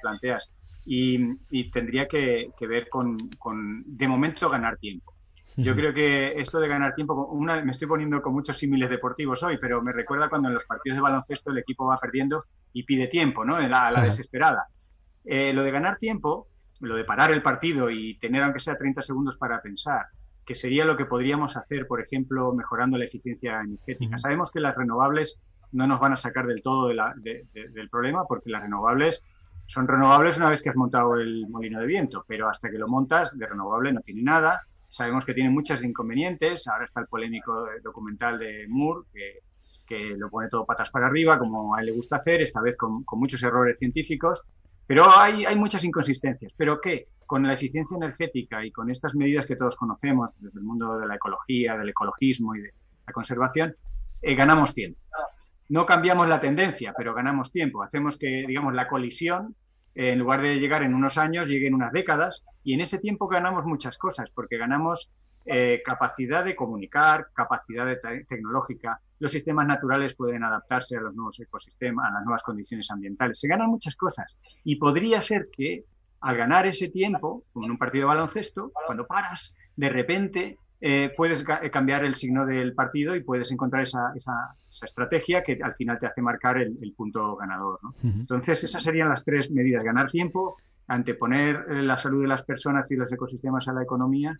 planteas. 0.00 0.52
Y, 0.86 1.70
tendría 1.70 2.06
que, 2.06 2.50
ver 2.60 2.90
con, 2.90 3.16
de 3.86 4.08
momento, 4.08 4.50
ganar 4.50 4.76
tiempo. 4.76 5.13
Yo 5.56 5.74
creo 5.76 5.94
que 5.94 6.32
esto 6.40 6.58
de 6.58 6.66
ganar 6.66 6.94
tiempo, 6.94 7.14
una, 7.28 7.62
me 7.62 7.70
estoy 7.70 7.86
poniendo 7.86 8.20
con 8.20 8.32
muchos 8.32 8.56
símiles 8.56 8.90
deportivos 8.90 9.42
hoy, 9.44 9.56
pero 9.60 9.80
me 9.82 9.92
recuerda 9.92 10.28
cuando 10.28 10.48
en 10.48 10.54
los 10.54 10.64
partidos 10.64 10.96
de 10.96 11.02
baloncesto 11.02 11.50
el 11.50 11.58
equipo 11.58 11.86
va 11.86 11.98
perdiendo 11.98 12.44
y 12.72 12.82
pide 12.82 13.06
tiempo, 13.06 13.44
¿no? 13.44 13.60
La, 13.60 13.92
la 13.92 14.02
desesperada. 14.02 14.66
Eh, 15.24 15.52
lo 15.52 15.62
de 15.62 15.70
ganar 15.70 15.98
tiempo, 15.98 16.48
lo 16.80 16.96
de 16.96 17.04
parar 17.04 17.30
el 17.30 17.40
partido 17.40 17.88
y 17.88 18.18
tener 18.18 18.42
aunque 18.42 18.58
sea 18.58 18.76
30 18.76 19.00
segundos 19.02 19.36
para 19.36 19.62
pensar, 19.62 20.06
que 20.44 20.56
sería 20.56 20.84
lo 20.84 20.96
que 20.96 21.06
podríamos 21.06 21.56
hacer, 21.56 21.86
por 21.86 22.00
ejemplo, 22.00 22.52
mejorando 22.52 22.98
la 22.98 23.04
eficiencia 23.04 23.60
energética. 23.60 24.10
Uh 24.10 24.14
-huh. 24.14 24.18
Sabemos 24.18 24.50
que 24.50 24.60
las 24.60 24.74
renovables 24.76 25.38
no 25.70 25.86
nos 25.86 26.00
van 26.00 26.14
a 26.14 26.16
sacar 26.16 26.46
del 26.46 26.62
todo 26.62 26.88
de 26.88 26.94
la, 26.94 27.14
de, 27.16 27.46
de, 27.52 27.68
del 27.68 27.88
problema, 27.88 28.24
porque 28.26 28.50
las 28.50 28.62
renovables 28.62 29.22
son 29.66 29.86
renovables 29.86 30.36
una 30.38 30.50
vez 30.50 30.62
que 30.62 30.70
has 30.70 30.76
montado 30.76 31.14
el 31.14 31.48
molino 31.48 31.80
de 31.80 31.86
viento, 31.86 32.24
pero 32.26 32.48
hasta 32.48 32.70
que 32.70 32.78
lo 32.78 32.88
montas, 32.88 33.38
de 33.38 33.46
renovable 33.46 33.92
no 33.92 34.00
tiene 34.00 34.22
nada 34.22 34.62
Sabemos 34.94 35.24
que 35.24 35.34
tiene 35.34 35.50
muchos 35.50 35.82
inconvenientes. 35.82 36.68
Ahora 36.68 36.84
está 36.84 37.00
el 37.00 37.08
polémico 37.08 37.66
documental 37.82 38.38
de 38.38 38.66
Moore, 38.68 39.08
que, 39.12 39.40
que, 39.84 40.16
lo 40.16 40.30
pone 40.30 40.48
todo 40.48 40.64
patas 40.64 40.88
para 40.92 41.08
arriba, 41.08 41.36
como 41.36 41.74
a 41.74 41.80
él 41.80 41.86
le 41.86 41.92
gusta 41.92 42.18
hacer, 42.18 42.40
esta 42.42 42.60
vez 42.60 42.76
con, 42.76 43.02
con 43.02 43.18
muchos 43.18 43.42
errores 43.42 43.76
científicos. 43.76 44.44
Pero 44.86 45.06
hay, 45.10 45.46
hay, 45.46 45.56
muchas 45.56 45.84
inconsistencias. 45.84 46.52
¿Pero 46.56 46.80
qué? 46.80 47.08
Con 47.26 47.42
la 47.42 47.54
eficiencia 47.54 47.96
energética 47.96 48.64
y 48.64 48.70
con 48.70 48.88
estas 48.88 49.16
medidas 49.16 49.46
que 49.46 49.56
todos 49.56 49.74
conocemos 49.74 50.40
desde 50.40 50.60
el 50.60 50.64
mundo 50.64 50.96
de 50.96 51.08
la 51.08 51.16
ecología, 51.16 51.76
del 51.76 51.88
ecologismo 51.88 52.54
y 52.54 52.60
de 52.60 52.70
la 53.04 53.12
conservación, 53.12 53.74
eh, 54.22 54.36
ganamos 54.36 54.74
tiempo. 54.74 55.00
No 55.70 55.86
cambiamos 55.86 56.28
la 56.28 56.38
tendencia, 56.38 56.94
pero 56.96 57.14
ganamos 57.14 57.50
tiempo. 57.50 57.82
Hacemos 57.82 58.16
que, 58.16 58.44
digamos, 58.46 58.72
la 58.72 58.86
colisión 58.86 59.56
en 59.94 60.18
lugar 60.18 60.42
de 60.42 60.58
llegar 60.58 60.82
en 60.82 60.94
unos 60.94 61.18
años, 61.18 61.48
llegue 61.48 61.68
en 61.68 61.74
unas 61.74 61.92
décadas. 61.92 62.44
Y 62.62 62.74
en 62.74 62.80
ese 62.80 62.98
tiempo 62.98 63.28
ganamos 63.28 63.64
muchas 63.64 63.98
cosas, 63.98 64.28
porque 64.34 64.58
ganamos 64.58 65.10
eh, 65.46 65.82
capacidad 65.84 66.44
de 66.44 66.56
comunicar, 66.56 67.28
capacidad 67.34 67.86
de 67.86 68.24
tecnológica. 68.26 69.00
Los 69.18 69.30
sistemas 69.30 69.66
naturales 69.66 70.14
pueden 70.14 70.42
adaptarse 70.42 70.96
a 70.96 71.00
los 71.00 71.14
nuevos 71.14 71.38
ecosistemas, 71.38 72.08
a 72.08 72.14
las 72.14 72.24
nuevas 72.24 72.42
condiciones 72.42 72.90
ambientales. 72.90 73.38
Se 73.38 73.48
ganan 73.48 73.68
muchas 73.68 73.94
cosas. 73.94 74.36
Y 74.64 74.76
podría 74.76 75.20
ser 75.20 75.48
que 75.54 75.84
al 76.20 76.36
ganar 76.36 76.66
ese 76.66 76.88
tiempo, 76.88 77.44
como 77.52 77.66
en 77.66 77.72
un 77.72 77.78
partido 77.78 78.08
de 78.08 78.14
baloncesto, 78.14 78.72
cuando 78.86 79.06
paras, 79.06 79.56
de 79.76 79.90
repente 79.90 80.58
eh, 80.86 81.10
puedes 81.16 81.42
cambiar 81.72 82.04
el 82.04 82.14
signo 82.14 82.44
del 82.44 82.74
partido 82.74 83.16
y 83.16 83.22
puedes 83.22 83.50
encontrar 83.50 83.84
esa, 83.84 84.12
esa, 84.14 84.54
esa 84.68 84.84
estrategia 84.84 85.42
que 85.42 85.58
al 85.62 85.74
final 85.74 85.98
te 85.98 86.06
hace 86.06 86.20
marcar 86.20 86.58
el, 86.58 86.76
el 86.82 86.92
punto 86.92 87.36
ganador. 87.36 87.78
¿no? 87.82 87.88
Uh 87.88 88.12
-huh. 88.12 88.20
Entonces, 88.20 88.62
esas 88.64 88.82
serían 88.82 89.08
las 89.08 89.24
tres 89.24 89.50
medidas. 89.50 89.82
Ganar 89.82 90.10
tiempo, 90.10 90.56
anteponer 90.86 91.64
la 91.70 91.96
salud 91.96 92.20
de 92.20 92.28
las 92.28 92.42
personas 92.42 92.90
y 92.90 92.96
los 92.96 93.10
ecosistemas 93.10 93.66
a 93.66 93.72
la 93.72 93.82
economía 93.82 94.36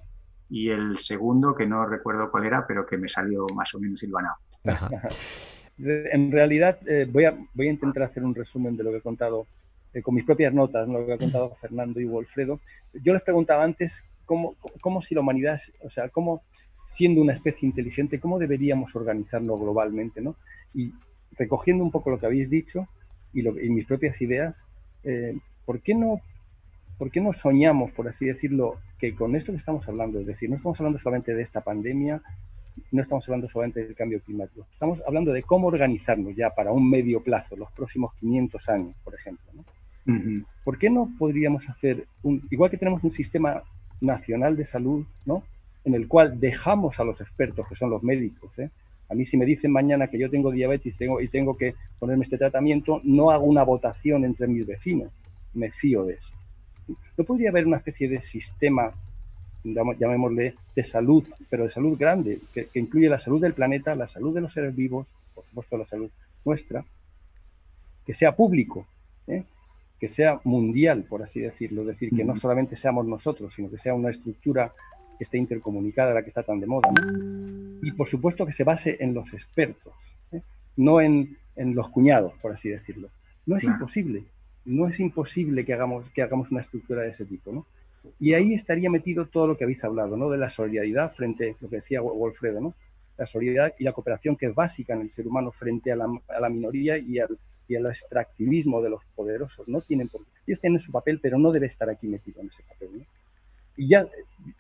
y 0.51 0.69
el 0.69 0.99
segundo, 0.99 1.55
que 1.55 1.67
no 1.67 1.87
recuerdo 1.87 2.31
cuál 2.31 2.45
era, 2.45 2.67
pero 2.67 2.85
que 2.85 2.99
me 2.99 3.09
salió 3.09 3.47
más 3.55 3.75
o 3.75 3.81
menos 3.81 4.01
silvanado. 4.01 4.37
En 5.77 6.31
realidad, 6.31 6.79
eh, 6.87 7.05
voy, 7.11 7.25
a, 7.25 7.37
voy 7.53 7.67
a 7.67 7.73
intentar 7.73 8.05
hacer 8.05 8.23
un 8.23 8.33
resumen 8.33 8.77
de 8.77 8.85
lo 8.85 8.93
que 8.93 8.99
he 8.99 9.01
contado 9.01 9.49
eh, 9.93 10.03
con 10.03 10.15
mis 10.15 10.25
propias 10.25 10.55
notas, 10.55 10.87
¿no? 10.87 11.01
lo 11.01 11.07
que 11.07 11.15
ha 11.15 11.19
contado 11.19 11.53
Fernando 11.57 11.99
y 11.99 12.05
Wolfredo. 12.05 12.61
Yo 12.93 13.13
les 13.13 13.23
preguntaba 13.23 13.65
antes 13.65 14.05
cómo, 14.25 14.55
cómo 14.81 15.03
si 15.03 15.15
la 15.15 15.21
humanidad, 15.21 15.59
o 15.83 15.91
sea, 15.91 16.09
cómo 16.09 16.43
siendo 16.89 17.21
una 17.21 17.33
especie 17.33 17.67
inteligente, 17.67 18.21
cómo 18.21 18.39
deberíamos 18.39 18.95
organizarnos 18.95 19.61
globalmente, 19.61 20.21
¿no? 20.21 20.37
Y 20.73 20.93
recogiendo 21.37 21.83
un 21.83 21.91
poco 21.91 22.11
lo 22.11 22.21
que 22.21 22.27
habéis 22.27 22.49
dicho 22.49 22.87
y, 23.33 23.43
lo, 23.43 23.61
y 23.61 23.69
mis 23.69 23.85
propias 23.85 24.21
ideas, 24.23 24.65
eh, 25.03 25.37
¿por, 25.65 25.81
qué 25.81 25.95
no, 25.95 26.21
¿por 26.97 27.11
qué 27.11 27.21
no 27.21 27.33
soñamos, 27.33 27.91
por 27.91 28.07
así 28.07 28.27
decirlo, 28.27 28.79
que 28.99 29.15
con 29.15 29.35
esto 29.35 29.51
que 29.51 29.59
estamos 29.59 29.89
hablando, 29.89 30.21
es 30.21 30.27
decir, 30.27 30.49
no 30.49 30.57
estamos 30.57 30.79
hablando 30.81 30.99
solamente 31.01 31.35
de 31.35 31.43
esta 31.43 31.63
pandemia, 31.63 32.23
no 32.93 33.03
estamos 33.03 33.29
hablando 33.29 33.49
solamente 33.49 33.85
del 33.85 33.95
cambio 33.95 34.21
climático, 34.21 34.67
estamos 34.71 35.03
hablando 35.07 35.33
de 35.33 35.43
cómo 35.43 35.67
organizarnos 35.69 36.35
ya 36.37 36.51
para 36.51 36.73
un 36.73 36.89
medio 36.89 37.23
plazo, 37.23 37.57
los 37.57 37.73
próximos 37.73 38.15
500 38.15 38.69
años, 38.69 38.95
por 39.03 39.15
ejemplo. 39.15 39.45
¿Por 40.65 40.79
qué 40.79 40.91
no 40.91 41.11
podríamos 41.19 41.69
hacer, 41.69 42.07
un, 42.23 42.47
igual 42.51 42.71
que 42.71 42.77
tenemos 42.77 43.03
un 43.03 43.11
sistema 43.11 43.65
nacional 44.01 44.57
de 44.57 44.65
salud, 44.65 45.05
¿no? 45.27 45.43
en 45.85 45.95
el 45.95 46.09
cual 46.09 46.41
dejamos 46.41 46.99
a 46.99 47.05
los 47.05 47.21
expertos, 47.21 47.69
que 47.69 47.77
son 47.77 47.91
los 47.91 48.03
médicos, 48.03 48.59
¿eh? 48.59 48.71
A 49.11 49.15
mí 49.15 49.27
si 49.27 49.37
me 49.37 49.45
dicen 49.45 49.71
mañana 49.71 50.09
que 50.09 50.19
yo 50.19 50.31
tengo 50.31 50.51
diabetes 50.51 50.97
tengo, 50.97 51.21
y 51.21 51.29
tengo 51.29 51.57
que 51.57 51.75
ponerme 51.99 52.25
este 52.25 52.39
tratamiento, 52.39 53.01
no 53.05 53.31
hago 53.31 53.45
una 53.45 53.63
votación 53.63 54.25
entre 54.25 54.47
mis 54.47 54.67
vecinos, 54.67 55.13
me 55.53 55.71
fío 55.71 56.05
de 56.05 56.15
eso. 56.15 56.33
¿No 57.17 57.25
podría 57.25 57.51
haber 57.51 57.67
una 57.67 57.77
especie 57.77 58.09
de 58.09 58.23
sistema, 58.23 58.93
llamémosle, 59.63 60.55
de 60.75 60.85
salud, 60.85 61.25
pero 61.51 61.65
de 61.65 61.69
salud 61.69 61.99
grande, 61.99 62.41
que, 62.55 62.69
incluye 62.75 63.09
la 63.11 63.19
salud 63.19 63.43
del 63.43 63.53
planeta, 63.53 63.95
la 63.95 64.07
salud 64.07 64.35
de 64.35 64.41
los 64.41 64.53
seres 64.53 64.75
vivos, 64.75 65.07
por 65.35 65.45
supuesto 65.45 65.77
la 65.77 65.85
salud 65.85 66.11
nuestra, 66.45 66.85
que 68.07 68.15
sea 68.15 68.35
público, 68.35 68.87
¿eh? 69.27 69.45
Que 69.99 70.09
sea 70.09 70.41
mundial, 70.45 71.05
por 71.05 71.23
así 71.23 71.41
decirlo, 71.41 71.83
es 71.83 71.89
decir, 71.89 72.11
que 72.11 72.25
no 72.25 72.37
solamente 72.37 72.77
seamos 72.77 73.07
nosotros, 73.07 73.55
sino 73.55 73.71
que 73.71 73.79
sea 73.79 73.95
una 73.95 74.11
estructura 74.11 74.73
que 75.17 75.25
esté 75.25 75.39
intercomunicada, 75.39 76.13
la 76.13 76.23
que 76.23 76.29
está 76.29 76.43
tan 76.43 76.61
de 76.61 76.67
moda. 76.67 76.91
Y 77.83 77.93
por 77.93 78.09
supuesto 78.09 78.45
que 78.45 78.53
se 78.53 78.65
base 78.65 78.97
en 79.01 79.15
los 79.15 79.33
expertos, 79.33 79.95
¿eh? 80.33 80.43
no 80.77 81.01
en, 81.01 81.37
en, 81.57 81.75
los 81.75 81.89
cuñados, 81.89 82.33
por 82.43 82.53
así 82.53 82.69
decirlo. 82.69 83.09
No 83.47 83.57
es 83.57 83.65
imposible, 83.65 84.25
no 84.65 84.89
es 84.89 84.99
imposible 85.01 85.65
que 85.65 85.75
hagamos, 85.75 86.09
que 86.11 86.23
hagamos 86.23 86.51
una 86.51 86.61
estructura 86.61 87.03
de 87.03 87.11
ese 87.11 87.25
tipo. 87.25 87.53
¿no? 87.53 87.67
Y 88.19 88.35
ahí 88.35 88.55
estaría 88.55 88.91
metido 88.91 89.27
todo 89.27 89.47
lo 89.47 89.57
que 89.57 89.65
habéis 89.65 89.85
hablado, 89.85 90.17
¿no? 90.17 90.29
de 90.31 90.39
la 90.39 90.51
solidaridad 90.51 91.13
frente 91.13 91.51
a 91.51 91.55
lo 91.61 91.69
que 91.69 91.77
decía 91.77 92.01
Wolfredo, 92.01 92.61
¿no? 92.61 92.75
la 93.17 93.27
solidaridad 93.27 93.75
y 93.79 93.85
la 93.85 93.93
cooperación 93.93 94.37
que 94.37 94.47
es 94.47 94.55
básica 94.55 94.95
en 94.95 95.03
el 95.03 95.11
ser 95.11 95.29
humano 95.29 95.53
frente 95.53 95.93
a 95.93 95.97
la, 95.97 96.07
a 96.29 96.41
la 96.41 96.49
minoría 96.49 96.99
y 96.99 97.21
al, 97.21 97.39
y 97.69 97.77
al 97.77 97.87
extractivismo 97.87 98.83
de 98.83 98.91
los 98.91 99.05
poderosos. 99.15 99.67
No 99.69 99.81
tienen 99.81 100.09
por... 100.09 100.23
Ellos 100.47 100.61
tienen 100.61 100.79
su 100.79 100.93
papel, 100.93 101.21
pero 101.21 101.39
no 101.39 101.53
debe 101.53 101.67
estar 101.67 101.89
aquí 101.89 102.07
metido 102.07 102.41
en 102.41 102.49
ese 102.49 102.63
papel. 102.63 103.07
Y 103.77 103.89
ya 103.89 104.07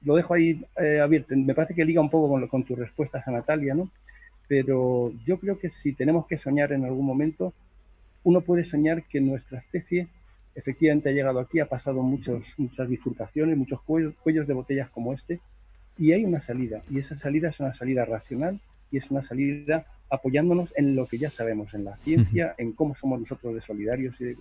lo 0.03 0.17
dejo 0.17 0.35
ahí 0.35 0.65
eh, 0.77 1.01
abierto. 1.01 1.35
Me 1.37 1.55
parece 1.55 1.75
que 1.75 1.85
liga 1.85 2.01
un 2.01 2.11
poco 2.11 2.29
con, 2.29 2.47
con 2.49 2.65
tus 2.65 2.79
respuestas 2.79 3.27
a 3.29 3.31
Natalia, 3.31 3.75
¿no? 3.75 3.91
Pero 4.49 5.13
yo 5.25 5.39
creo 5.39 5.59
que 5.59 5.69
si 5.69 5.93
tenemos 5.93 6.27
que 6.27 6.37
soñar 6.37 6.73
en 6.73 6.85
algún 6.85 7.07
momento, 7.07 7.53
uno 8.25 8.41
puede 8.41 8.65
soñar 8.65 9.05
que 9.05 9.21
nuestra 9.21 9.59
especie 9.59 10.09
efectivamente 10.55 11.09
ha 11.09 11.13
llegado 11.13 11.41
aquí, 11.41 11.61
ha 11.61 11.67
pasado 11.67 12.03
muchos, 12.03 12.55
muchas 12.59 12.89
bifurcaciones, 12.89 13.57
muchos 13.57 13.83
cuellos, 13.83 14.15
cuellos 14.23 14.47
de 14.47 14.55
botellas 14.55 14.91
como 14.91 15.13
este, 15.13 15.41
y 15.99 16.13
hay 16.13 16.25
una 16.25 16.41
salida. 16.41 16.83
Y 16.91 16.99
esa 16.99 17.15
salida 17.15 17.49
es 17.49 17.61
una 17.61 17.73
salida 17.73 18.05
racional 18.05 18.61
y 18.91 18.99
es 18.99 19.11
una 19.11 19.23
salida 19.23 19.87
apoyándonos 20.11 20.73
en 20.77 20.97
lo 20.97 21.07
que 21.07 21.19
ya 21.19 21.31
sabemos, 21.31 21.75
en 21.75 21.85
la 21.85 21.97
ciencia, 21.97 22.55
en 22.59 22.73
cómo 22.73 22.95
somos 22.95 23.21
nosotros 23.21 23.55
de 23.55 23.61
solidarios 23.61 24.21
y 24.21 24.25
de, 24.25 24.37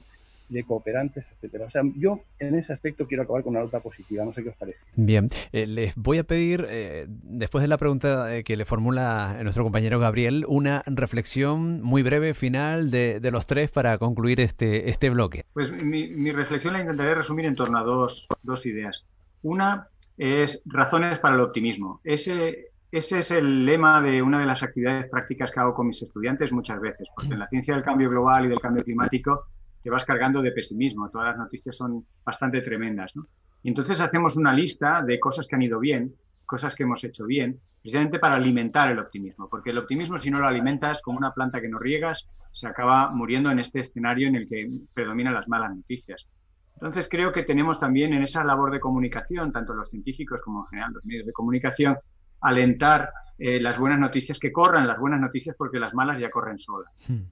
de 0.49 0.63
cooperantes, 0.63 1.31
etcétera. 1.31 1.65
O 1.65 1.69
sea, 1.69 1.81
yo 1.97 2.21
en 2.39 2.55
ese 2.55 2.73
aspecto 2.73 3.07
quiero 3.07 3.23
acabar 3.23 3.43
con 3.43 3.51
una 3.51 3.63
nota 3.63 3.79
positiva, 3.79 4.23
no 4.23 4.33
sé 4.33 4.43
qué 4.43 4.49
os 4.49 4.55
parece. 4.55 4.79
Bien, 4.95 5.29
eh, 5.51 5.65
les 5.67 5.95
voy 5.95 6.19
a 6.19 6.23
pedir, 6.23 6.65
eh, 6.69 7.05
después 7.07 7.61
de 7.61 7.67
la 7.67 7.77
pregunta 7.77 8.35
eh, 8.35 8.43
que 8.43 8.55
le 8.55 8.65
formula 8.65 9.37
nuestro 9.41 9.63
compañero 9.63 9.99
Gabriel, 9.99 10.45
una 10.47 10.83
reflexión 10.85 11.81
muy 11.81 12.03
breve 12.03 12.33
final 12.33 12.91
de, 12.91 13.19
de 13.19 13.31
los 13.31 13.45
tres 13.45 13.71
para 13.71 13.97
concluir 13.97 14.39
este, 14.39 14.89
este 14.89 15.09
bloque. 15.09 15.45
Pues 15.53 15.71
mi, 15.71 16.07
mi, 16.07 16.31
reflexión 16.31 16.73
la 16.73 16.81
intentaré 16.81 17.15
resumir 17.15 17.45
en 17.45 17.55
torno 17.55 17.77
a 17.79 17.83
dos, 17.83 18.27
dos 18.43 18.65
ideas. 18.65 19.05
Una 19.41 19.87
es 20.17 20.61
razones 20.65 21.19
para 21.19 21.35
el 21.35 21.41
optimismo. 21.41 21.99
Ese, 22.03 22.72
ese 22.93 23.19
es 23.19 23.31
el 23.31 23.65
lema 23.65 23.99
de 24.01 24.21
una 24.21 24.39
de 24.39 24.45
las 24.45 24.61
actividades 24.61 25.09
prácticas 25.09 25.49
que 25.49 25.59
hago 25.59 25.73
con 25.73 25.87
mis 25.87 25.99
estudiantes 25.99 26.51
muchas 26.51 26.79
veces, 26.79 27.07
porque 27.15 27.33
en 27.33 27.39
la 27.39 27.47
ciencia 27.47 27.73
del 27.73 27.83
cambio 27.83 28.07
global 28.07 28.45
y 28.45 28.49
del 28.49 28.59
cambio 28.59 28.83
climático 28.83 29.45
te 29.81 29.89
vas 29.89 30.05
cargando 30.05 30.43
de 30.43 30.51
pesimismo. 30.51 31.09
Todas 31.09 31.29
las 31.29 31.37
noticias 31.39 31.75
son 31.75 32.05
bastante 32.23 32.61
tremendas. 32.61 33.15
¿no? 33.15 33.25
Y 33.63 33.69
entonces 33.69 33.99
hacemos 33.99 34.37
una 34.37 34.53
lista 34.53 35.01
de 35.01 35.19
cosas 35.19 35.47
que 35.47 35.55
han 35.55 35.63
ido 35.63 35.79
bien, 35.79 36.13
cosas 36.45 36.75
que 36.75 36.83
hemos 36.83 37.03
hecho 37.03 37.25
bien, 37.25 37.59
precisamente 37.81 38.19
para 38.19 38.35
alimentar 38.35 38.91
el 38.91 38.99
optimismo. 38.99 39.49
Porque 39.49 39.71
el 39.71 39.79
optimismo, 39.79 40.19
si 40.19 40.29
no 40.29 40.37
lo 40.37 40.47
alimentas 40.47 41.01
como 41.01 41.17
una 41.17 41.33
planta 41.33 41.61
que 41.61 41.69
no 41.69 41.79
riegas, 41.79 42.29
se 42.51 42.67
acaba 42.67 43.09
muriendo 43.09 43.49
en 43.49 43.57
este 43.57 43.79
escenario 43.79 44.27
en 44.27 44.35
el 44.35 44.47
que 44.47 44.69
predominan 44.93 45.33
las 45.33 45.47
malas 45.47 45.75
noticias. 45.75 46.27
Entonces 46.75 47.09
creo 47.09 47.31
que 47.31 47.41
tenemos 47.41 47.79
también 47.79 48.13
en 48.13 48.21
esa 48.21 48.43
labor 48.43 48.71
de 48.71 48.79
comunicación, 48.79 49.51
tanto 49.51 49.73
los 49.73 49.89
científicos 49.89 50.43
como 50.43 50.61
en 50.61 50.67
general 50.67 50.93
los 50.93 51.05
medios 51.05 51.25
de 51.25 51.33
comunicación, 51.33 51.97
alentar 52.43 53.11
eh, 53.39 53.59
las 53.59 53.79
buenas 53.79 53.99
noticias, 53.99 54.37
que 54.37 54.51
corran 54.51 54.87
las 54.87 54.99
buenas 54.99 55.19
noticias 55.19 55.55
porque 55.57 55.79
las 55.79 55.93
malas 55.93 56.19
ya 56.19 56.29
corren 56.29 56.59
solas. 56.59 56.91
Hmm. 57.07 57.23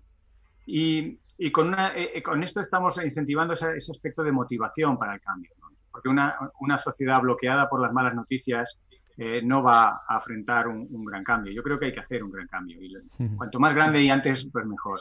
Y 0.65 1.19
y 1.43 1.51
con, 1.51 1.69
una, 1.69 1.95
eh, 1.95 2.11
eh, 2.13 2.21
con 2.21 2.43
esto 2.43 2.61
estamos 2.61 3.03
incentivando 3.03 3.55
ese, 3.55 3.75
ese, 3.75 3.93
aspecto 3.93 4.21
de 4.21 4.31
motivación 4.31 4.95
para 4.99 5.15
el 5.15 5.21
cambio, 5.21 5.49
¿no? 5.59 5.69
porque 5.89 6.07
una, 6.07 6.35
una, 6.59 6.77
sociedad 6.77 7.19
bloqueada 7.19 7.67
por 7.67 7.81
las 7.81 7.91
malas 7.91 8.13
noticias 8.13 8.77
eh, 9.17 9.41
no 9.43 9.63
va 9.63 10.03
a 10.07 10.17
afrontar 10.17 10.67
un, 10.67 10.87
un, 10.91 11.03
gran 11.03 11.23
cambio. 11.23 11.51
Yo 11.51 11.63
creo 11.63 11.79
que 11.79 11.87
hay 11.87 11.93
que 11.93 11.99
hacer 11.99 12.23
un 12.23 12.31
gran 12.31 12.45
cambio 12.45 12.77
y 12.79 12.93
cuanto 13.35 13.59
más 13.59 13.73
grande 13.73 14.03
y 14.03 14.11
antes, 14.11 14.47
pues 14.53 14.67
mejor. 14.67 14.99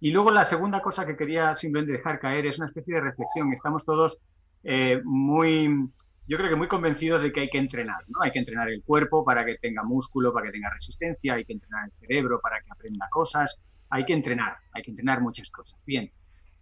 Y 0.00 0.10
luego 0.10 0.30
la 0.30 0.46
segunda 0.46 0.80
cosa 0.80 1.06
que 1.06 1.18
quería 1.18 1.54
simplemente 1.54 1.98
dejar 1.98 2.18
caer 2.18 2.46
es 2.46 2.58
una 2.58 2.68
especie 2.68 2.94
de 2.94 3.02
reflexión. 3.02 3.52
Estamos 3.52 3.84
todos 3.84 4.18
eh, 4.64 5.02
muy, 5.04 5.90
yo 6.28 6.36
creo 6.36 6.50
que 6.50 6.56
muy 6.56 6.68
convencidos 6.68 7.22
de 7.22 7.32
que 7.32 7.40
hay 7.40 7.48
que 7.48 7.58
entrenar, 7.58 8.04
¿no? 8.08 8.20
Hay 8.22 8.30
que 8.30 8.38
entrenar 8.38 8.68
el 8.68 8.82
cuerpo 8.84 9.24
para 9.24 9.44
que 9.46 9.56
tenga 9.56 9.82
músculo, 9.82 10.32
para 10.32 10.46
que 10.46 10.52
tenga 10.52 10.70
resistencia, 10.70 11.34
hay 11.34 11.44
que 11.44 11.54
entrenar 11.54 11.86
el 11.86 11.90
cerebro 11.90 12.38
para 12.40 12.60
que 12.60 12.70
aprenda 12.70 13.08
cosas, 13.10 13.58
hay 13.88 14.04
que 14.04 14.12
entrenar, 14.12 14.58
hay 14.72 14.82
que 14.82 14.90
entrenar 14.90 15.22
muchas 15.22 15.50
cosas. 15.50 15.80
Bien, 15.86 16.12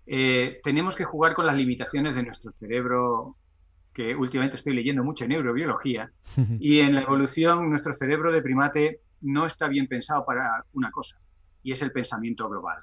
eh, 0.06 0.60
tenemos 0.62 0.94
que 0.94 1.04
jugar 1.04 1.34
con 1.34 1.46
las 1.46 1.56
limitaciones 1.56 2.14
de 2.14 2.22
nuestro 2.22 2.52
cerebro, 2.52 3.36
que 3.92 4.14
últimamente 4.14 4.54
estoy 4.54 4.72
leyendo 4.72 5.02
mucho 5.02 5.24
en 5.24 5.30
neurobiología, 5.30 6.12
y 6.60 6.78
en 6.78 6.94
la 6.94 7.02
evolución 7.02 7.68
nuestro 7.68 7.92
cerebro 7.92 8.30
de 8.30 8.42
primate 8.42 9.00
no 9.22 9.46
está 9.46 9.66
bien 9.66 9.88
pensado 9.88 10.24
para 10.24 10.64
una 10.74 10.92
cosa, 10.92 11.18
y 11.64 11.72
es 11.72 11.82
el 11.82 11.90
pensamiento 11.90 12.48
global. 12.48 12.78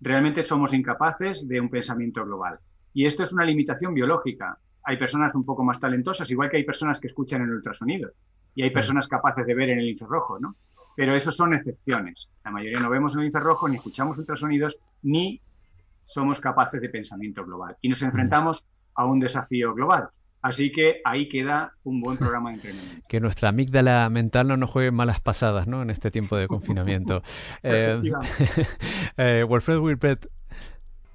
Realmente 0.00 0.42
somos 0.42 0.72
incapaces 0.72 1.46
de 1.46 1.60
un 1.60 1.68
pensamiento 1.68 2.24
global. 2.24 2.58
Y 2.94 3.06
esto 3.06 3.22
es 3.22 3.32
una 3.32 3.44
limitación 3.44 3.94
biológica. 3.94 4.58
Hay 4.84 4.96
personas 4.96 5.34
un 5.34 5.44
poco 5.44 5.64
más 5.64 5.78
talentosas, 5.78 6.30
igual 6.30 6.50
que 6.50 6.56
hay 6.58 6.64
personas 6.64 7.00
que 7.00 7.08
escuchan 7.08 7.42
en 7.42 7.50
ultrasonido, 7.50 8.10
y 8.54 8.62
hay 8.62 8.70
personas 8.70 9.08
capaces 9.08 9.46
de 9.46 9.54
ver 9.54 9.70
en 9.70 9.78
el 9.78 9.88
infrarrojo, 9.88 10.38
¿no? 10.38 10.56
pero 10.94 11.14
eso 11.14 11.32
son 11.32 11.54
excepciones. 11.54 12.28
La 12.44 12.50
mayoría 12.50 12.80
no 12.80 12.90
vemos 12.90 13.16
el 13.16 13.24
infrarrojo, 13.24 13.68
ni 13.68 13.76
escuchamos 13.76 14.18
ultrasonidos, 14.18 14.78
ni 15.02 15.40
somos 16.04 16.40
capaces 16.40 16.80
de 16.80 16.88
pensamiento 16.88 17.44
global. 17.44 17.76
Y 17.80 17.88
nos 17.88 18.02
enfrentamos 18.02 18.66
a 18.94 19.06
un 19.06 19.20
desafío 19.20 19.74
global. 19.74 20.08
Así 20.42 20.72
que 20.72 21.00
ahí 21.04 21.28
queda 21.28 21.72
un 21.84 22.00
buen 22.00 22.18
programa 22.18 22.50
de 22.50 22.56
entrenamiento. 22.56 23.06
Que 23.08 23.20
nuestra 23.20 23.50
amígdala 23.50 24.08
mental 24.10 24.48
no 24.48 24.56
nos 24.56 24.70
juegue 24.70 24.90
malas 24.90 25.20
pasadas 25.20 25.66
¿no? 25.66 25.82
en 25.82 25.90
este 25.90 26.10
tiempo 26.10 26.36
de 26.36 26.48
confinamiento. 26.48 27.22
eh, 27.62 28.02
eh, 29.16 29.44
Wilfred 29.48 29.78
Wilpret. 29.78 30.28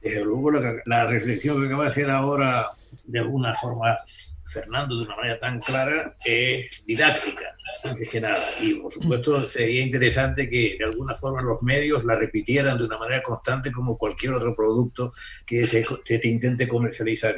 Desde 0.02 0.24
luego 0.24 0.52
la, 0.52 0.76
la 0.86 1.08
reflexión 1.08 1.60
que 1.60 1.68
acaba 1.68 1.84
de 1.84 1.90
hacer 1.90 2.10
ahora 2.10 2.68
de 3.06 3.20
alguna 3.20 3.54
forma 3.54 3.98
Fernando 4.46 4.98
de 4.98 5.04
una 5.04 5.16
manera 5.16 5.40
tan 5.40 5.60
clara 5.60 6.16
es 6.24 6.84
didáctica, 6.86 7.56
antes 7.84 8.10
que 8.10 8.22
nada. 8.22 8.44
Y 8.62 8.76
por 8.76 8.94
supuesto 8.94 9.42
sería 9.42 9.82
interesante 9.82 10.50
que 10.50 10.78
de 10.80 10.86
alguna 10.86 11.16
forma 11.16 11.42
los 11.42 11.62
medios 11.62 12.06
la 12.06 12.16
repitieran 12.16 12.78
de 12.78 12.86
una 12.86 12.98
manera 12.98 13.22
constante 13.22 13.72
como 13.72 13.98
cualquier 13.98 14.34
otro 14.34 14.56
producto 14.56 15.12
que 15.46 15.68
se, 15.68 15.84
se 15.84 16.20
te 16.20 16.28
intente 16.28 16.68
comercializar. 16.68 17.36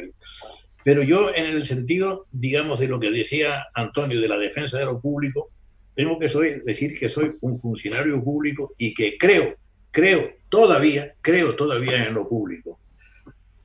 Pero 0.84 1.04
yo 1.04 1.34
en 1.34 1.45
el 1.45 1.66
sentido, 1.66 2.28
digamos, 2.32 2.80
de 2.80 2.88
lo 2.88 3.00
que 3.00 3.12
decía 3.12 3.68
Antonio 3.74 4.22
de 4.22 4.28
la 4.28 4.38
defensa 4.38 4.78
de 4.78 4.86
lo 4.86 5.02
público, 5.02 5.50
tengo 5.95 6.18
que 6.20 6.30
soy, 6.30 6.62
decir 6.64 6.97
que 6.97 7.10
soy 7.10 7.36
un 7.41 7.60
funcionario 7.60 8.24
público 8.24 8.74
y 8.78 8.93
que 8.93 9.18
creo, 9.18 9.56
creo 9.91 10.32
todavía, 10.47 11.16
creo 11.22 11.56
todavía 11.56 12.06
en 12.06 12.14
lo 12.14 12.30
público 12.30 12.80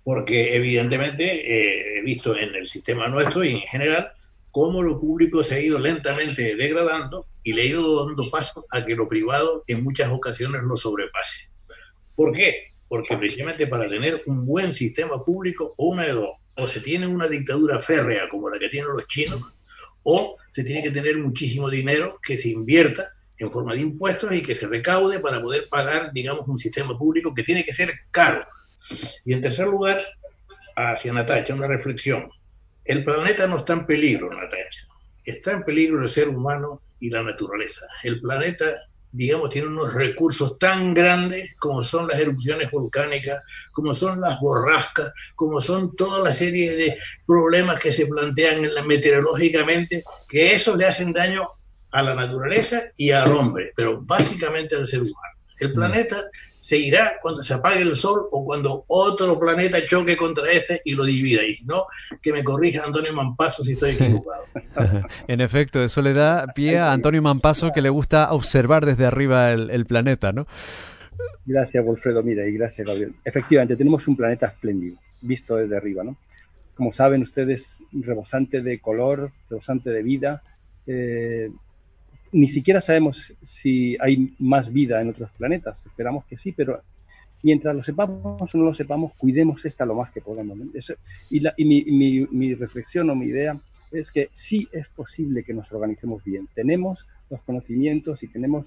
porque 0.04 0.54
evidentemente 0.54 1.24
eh, 1.24 1.98
he 1.98 2.02
visto 2.02 2.36
en 2.36 2.54
el 2.54 2.68
sistema 2.68 3.08
nuestro 3.08 3.42
y 3.42 3.52
en 3.52 3.60
general 3.60 4.12
cómo 4.50 4.82
lo 4.82 5.00
público 5.00 5.42
se 5.42 5.56
ha 5.56 5.60
ido 5.60 5.80
lentamente 5.80 6.54
degradando 6.54 7.26
y 7.42 7.54
le 7.54 7.62
ha 7.62 7.64
ido 7.64 8.06
dando 8.06 8.30
paso 8.30 8.64
a 8.70 8.84
que 8.84 8.94
lo 8.94 9.08
privado 9.08 9.64
en 9.66 9.82
muchas 9.82 10.12
ocasiones 10.12 10.62
lo 10.62 10.76
sobrepase. 10.76 11.50
¿Por 12.14 12.32
qué? 12.32 12.74
Porque 12.86 13.16
precisamente 13.16 13.66
para 13.66 13.88
tener 13.88 14.22
un 14.26 14.46
buen 14.46 14.74
sistema 14.74 15.24
público, 15.24 15.74
o 15.76 15.86
una 15.86 16.04
de 16.04 16.12
dos, 16.12 16.30
o 16.56 16.68
se 16.68 16.80
tiene 16.80 17.06
una 17.06 17.26
dictadura 17.26 17.82
férrea 17.82 18.28
como 18.28 18.48
la 18.48 18.58
que 18.58 18.68
tienen 18.68 18.92
los 18.92 19.08
chinos, 19.08 19.40
o 20.02 20.36
se 20.52 20.62
tiene 20.62 20.82
que 20.82 20.90
tener 20.90 21.18
muchísimo 21.18 21.68
dinero 21.68 22.20
que 22.22 22.38
se 22.38 22.50
invierta 22.50 23.10
en 23.38 23.50
forma 23.50 23.74
de 23.74 23.80
impuestos 23.80 24.32
y 24.32 24.42
que 24.42 24.54
se 24.54 24.68
recaude 24.68 25.18
para 25.18 25.42
poder 25.42 25.68
pagar, 25.68 26.12
digamos, 26.12 26.46
un 26.46 26.58
sistema 26.58 26.96
público 26.96 27.34
que 27.34 27.42
tiene 27.42 27.64
que 27.64 27.72
ser 27.72 27.92
caro 28.10 28.46
y 29.24 29.32
en 29.32 29.40
tercer 29.40 29.66
lugar, 29.66 29.98
hacia 30.76 31.12
Natacha, 31.12 31.54
una 31.54 31.68
reflexión. 31.68 32.30
El 32.84 33.04
planeta 33.04 33.46
no 33.46 33.58
está 33.58 33.74
en 33.74 33.86
peligro, 33.86 34.30
Natacha. 34.30 34.86
está 35.24 35.52
en 35.52 35.64
peligro 35.64 36.02
el 36.02 36.08
ser 36.08 36.28
humano 36.28 36.82
y 37.00 37.10
la 37.10 37.22
naturaleza. 37.22 37.86
El 38.02 38.20
planeta, 38.20 38.74
digamos, 39.10 39.50
tiene 39.50 39.68
unos 39.68 39.94
recursos 39.94 40.58
tan 40.58 40.92
grandes 40.92 41.54
como 41.58 41.82
son 41.82 42.08
las 42.08 42.18
erupciones 42.18 42.70
volcánicas, 42.70 43.42
como 43.72 43.94
son 43.94 44.20
las 44.20 44.38
borrascas, 44.40 45.12
como 45.34 45.62
son 45.62 45.96
toda 45.96 46.22
la 46.22 46.34
serie 46.34 46.76
de 46.76 46.96
problemas 47.26 47.78
que 47.78 47.92
se 47.92 48.06
plantean 48.06 48.68
meteorológicamente, 48.86 50.04
que 50.28 50.54
eso 50.54 50.76
le 50.76 50.86
hacen 50.86 51.12
daño 51.12 51.48
a 51.90 52.02
la 52.02 52.14
naturaleza 52.14 52.82
y 52.96 53.12
al 53.12 53.30
hombre, 53.32 53.72
pero 53.76 54.00
básicamente 54.02 54.76
al 54.76 54.88
ser 54.88 55.00
humano. 55.00 55.38
El 55.60 55.70
mm. 55.70 55.74
planeta 55.74 56.24
se 56.64 56.78
irá 56.78 57.18
cuando 57.20 57.42
se 57.42 57.52
apague 57.52 57.82
el 57.82 57.94
sol 57.94 58.26
o 58.30 58.42
cuando 58.42 58.86
otro 58.88 59.38
planeta 59.38 59.84
choque 59.84 60.16
contra 60.16 60.50
este 60.50 60.80
y 60.82 60.94
lo 60.94 61.04
divida. 61.04 61.44
Y 61.44 61.56
si 61.56 61.66
no, 61.66 61.84
que 62.22 62.32
me 62.32 62.42
corrija 62.42 62.82
Antonio 62.86 63.12
Mampaso 63.12 63.62
si 63.62 63.72
estoy 63.72 63.90
equivocado. 63.90 64.44
en 65.28 65.42
efecto, 65.42 65.82
eso 65.82 66.00
le 66.00 66.14
da 66.14 66.46
pie 66.54 66.78
a 66.78 66.92
Antonio 66.92 67.20
Mampaso 67.20 67.70
que 67.74 67.82
le 67.82 67.90
gusta 67.90 68.32
observar 68.32 68.86
desde 68.86 69.04
arriba 69.04 69.52
el, 69.52 69.84
planeta, 69.84 70.32
¿no? 70.32 70.46
Gracias, 71.44 71.84
Wolfredo. 71.84 72.22
Mira, 72.22 72.46
y 72.46 72.54
gracias, 72.54 72.86
Gabriel. 72.86 73.14
Efectivamente, 73.26 73.76
tenemos 73.76 74.08
un 74.08 74.16
planeta 74.16 74.46
espléndido, 74.46 74.96
visto 75.20 75.56
desde 75.56 75.76
arriba, 75.76 76.02
¿no? 76.02 76.16
Como 76.76 76.92
saben 76.92 77.20
ustedes, 77.20 77.82
rebosante 77.92 78.62
de 78.62 78.80
color, 78.80 79.32
rebosante 79.50 79.90
de 79.90 80.02
vida. 80.02 80.42
Eh, 80.86 81.50
ni 82.34 82.48
siquiera 82.48 82.80
sabemos 82.80 83.32
si 83.42 83.96
hay 84.00 84.34
más 84.40 84.72
vida 84.72 85.00
en 85.00 85.08
otros 85.08 85.30
planetas. 85.38 85.86
Esperamos 85.86 86.24
que 86.24 86.36
sí, 86.36 86.50
pero 86.50 86.82
mientras 87.44 87.76
lo 87.76 87.80
sepamos 87.80 88.52
o 88.52 88.58
no 88.58 88.64
lo 88.64 88.74
sepamos, 88.74 89.12
cuidemos 89.16 89.64
esta 89.64 89.86
lo 89.86 89.94
más 89.94 90.10
que 90.10 90.20
podamos. 90.20 90.58
y, 91.30 91.64
mi, 91.64 92.54
reflexión 92.54 93.08
o 93.10 93.14
mi 93.14 93.26
idea 93.26 93.56
es 93.92 94.10
que 94.10 94.30
sí 94.32 94.66
es 94.72 94.88
posible 94.88 95.44
que 95.44 95.54
nos 95.54 95.70
organicemos 95.70 96.24
bien. 96.24 96.48
Tenemos 96.56 97.06
los 97.30 97.40
conocimientos 97.42 98.24
y 98.24 98.26
tenemos 98.26 98.66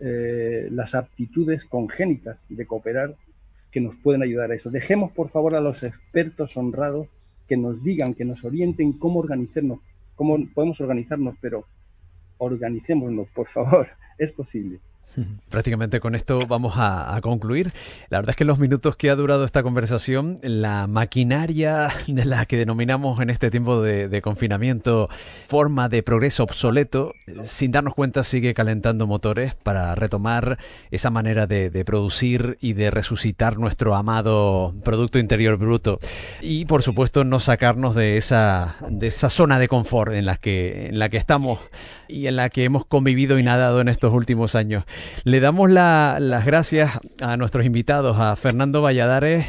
eh, 0.00 0.68
las 0.70 0.94
aptitudes 0.94 1.64
congénitas 1.64 2.44
de 2.50 2.66
cooperar 2.66 3.16
que 3.70 3.80
nos 3.80 3.96
pueden 3.96 4.22
ayudar 4.22 4.50
a 4.50 4.54
eso. 4.54 4.68
Dejemos, 4.68 5.12
por 5.12 5.30
favor, 5.30 5.54
a 5.54 5.62
los 5.62 5.82
expertos 5.82 6.58
honrados 6.58 7.08
que 7.48 7.56
nos 7.56 7.82
digan, 7.82 8.12
que 8.12 8.26
nos 8.26 8.44
orienten 8.44 8.92
cómo 8.92 9.20
organizarnos, 9.20 9.78
cómo 10.14 10.36
podemos 10.52 10.78
organizarnos, 10.82 11.36
pero 11.40 11.64
organicémonos, 12.38 13.28
por 13.30 13.46
favor, 13.46 13.88
es 14.18 14.32
posible. 14.32 14.80
Prácticamente 15.50 16.00
con 16.00 16.14
esto 16.14 16.40
vamos 16.48 16.74
a, 16.76 17.18
concluir. 17.22 17.72
La 18.10 18.18
verdad 18.18 18.30
es 18.30 18.36
que 18.36 18.44
en 18.44 18.48
los 18.48 18.58
minutos 18.58 18.96
que 18.96 19.10
ha 19.10 19.16
durado 19.16 19.44
esta 19.44 19.62
conversación, 19.62 20.38
la 20.42 20.86
maquinaria 20.86 21.88
de 22.06 22.24
la 22.24 22.46
que 22.46 22.56
denominamos 22.56 23.20
en 23.20 23.30
este 23.30 23.50
tiempo 23.50 23.82
de, 23.82 24.22
confinamiento 24.22 25.08
forma 25.46 25.88
de 25.88 26.02
progreso 26.02 26.42
obsoleto, 26.42 27.14
sin 27.44 27.72
darnos 27.72 27.94
cuenta 27.94 28.24
sigue 28.24 28.54
calentando 28.54 29.06
motores 29.06 29.54
para 29.54 29.94
retomar 29.94 30.58
esa 30.90 31.10
manera 31.10 31.46
de, 31.46 31.70
producir 31.84 32.58
y 32.60 32.74
de 32.74 32.90
resucitar 32.90 33.58
nuestro 33.58 33.94
amado 33.94 34.74
Producto 34.84 35.18
Interior 35.18 35.56
Bruto. 35.56 35.98
Y 36.40 36.66
por 36.66 36.82
supuesto 36.82 37.24
no 37.24 37.40
sacarnos 37.40 37.94
de 37.94 38.16
esa, 38.16 38.76
de 38.88 39.06
esa 39.06 39.30
zona 39.30 39.58
de 39.58 39.68
confort 39.68 40.12
en 40.12 40.26
la, 40.26 40.36
que, 40.36 40.86
en 40.86 40.98
la 40.98 41.08
que 41.08 41.16
estamos 41.16 41.60
y 42.08 42.26
en 42.26 42.36
la 42.36 42.50
que 42.50 42.64
hemos 42.64 42.84
convivido 42.84 43.38
y 43.38 43.42
nadado 43.42 43.80
en 43.80 43.88
estos 43.88 44.12
últimos 44.12 44.54
años. 44.54 44.84
Le 45.24 45.40
damos 45.40 45.70
las 45.70 46.44
gracias 46.44 46.98
a 47.20 47.36
nuestros 47.36 47.66
invitados, 47.66 48.16
a 48.18 48.36
Fernando 48.36 48.82
Valladares. 48.82 49.46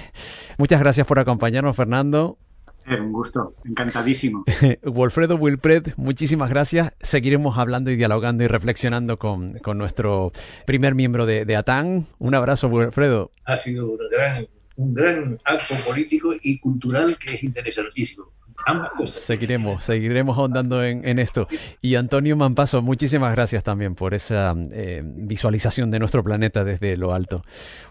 Muchas 0.57 0.79
gracias 0.79 1.07
por 1.07 1.19
acompañarnos, 1.19 1.75
Fernando. 1.75 2.37
Eh, 2.85 2.99
un 2.99 3.11
gusto, 3.11 3.55
encantadísimo. 3.65 4.45
Wolfredo 4.83 5.35
Wilpred, 5.35 5.93
muchísimas 5.95 6.49
gracias. 6.49 6.91
Seguiremos 7.01 7.57
hablando 7.57 7.91
y 7.91 7.95
dialogando 7.95 8.43
y 8.43 8.47
reflexionando 8.47 9.19
con, 9.19 9.59
nuestro 9.75 10.31
primer 10.65 10.95
miembro 10.95 11.25
de, 11.25 11.45
de, 11.45 11.55
ATAN. 11.55 12.07
Un 12.17 12.35
abrazo, 12.35 12.67
Wilfredo. 12.67 13.31
Ha 13.45 13.57
sido 13.57 13.95
gran, 14.11 14.47
un 14.77 14.93
gran 14.93 15.37
acto 15.45 15.75
político 15.85 16.33
y 16.41 16.59
cultural 16.59 17.17
que 17.17 17.35
es 17.35 17.43
interesantísimo. 17.43 18.31
Seguiremos, 19.05 19.83
seguiremos 19.83 20.37
ahondando 20.37 20.83
en, 20.83 21.19
esto. 21.19 21.47
Y 21.81 21.95
Antonio 21.95 22.35
Mampaso, 22.35 22.81
muchísimas 22.81 23.33
gracias 23.33 23.63
también 23.63 23.95
por 23.95 24.13
esa 24.13 24.55
eh, 24.71 25.01
visualización 25.03 25.91
de 25.91 25.99
nuestro 25.99 26.23
planeta 26.23 26.63
desde 26.63 26.97
lo 26.97 27.13
alto. 27.13 27.43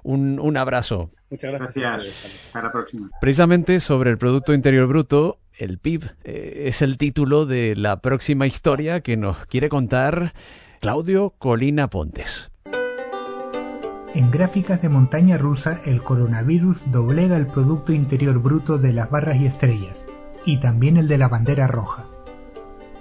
Un, 0.03 0.57
abrazo. 0.57 1.11
Muchas 1.31 1.53
gracias. 1.53 2.07
Hasta 2.47 2.63
la 2.63 2.73
próxima. 2.73 3.11
Precisamente 3.21 3.81
sobre 3.81 4.11
el 4.11 4.19
Producto 4.19 4.55
Interior 4.55 4.87
Bruto, 4.87 5.39
el 5.57 5.79
PIB, 5.79 6.05
eh, 6.25 6.65
es 6.67 6.83
el 6.83 6.97
título 6.97 7.47
de 7.47 7.77
la 7.77 8.01
próxima 8.01 8.47
historia 8.47 9.01
que 9.01 9.17
nos 9.17 9.47
quiere 9.47 9.69
contar 9.69 10.33
Claudio 10.81 11.35
Colina 11.39 11.89
Pontes. 11.89 12.51
En 14.15 14.31
gráficas 14.31 14.81
de 14.81 14.89
montaña 14.89 15.37
rusa, 15.37 15.81
el 15.85 16.03
coronavirus 16.03 16.79
doblega 16.91 17.37
el 17.37 17.47
Producto 17.47 17.93
Interior 17.93 18.39
Bruto 18.39 18.79
de 18.79 18.93
las 18.93 19.11
barras 19.11 19.37
y 19.37 19.47
estrellas 19.47 20.08
y 20.49 20.57
también 20.57 20.97
el 20.97 21.07
de 21.09 21.19
la 21.19 21.29
bandera 21.29 21.67
roja. 21.67 22.07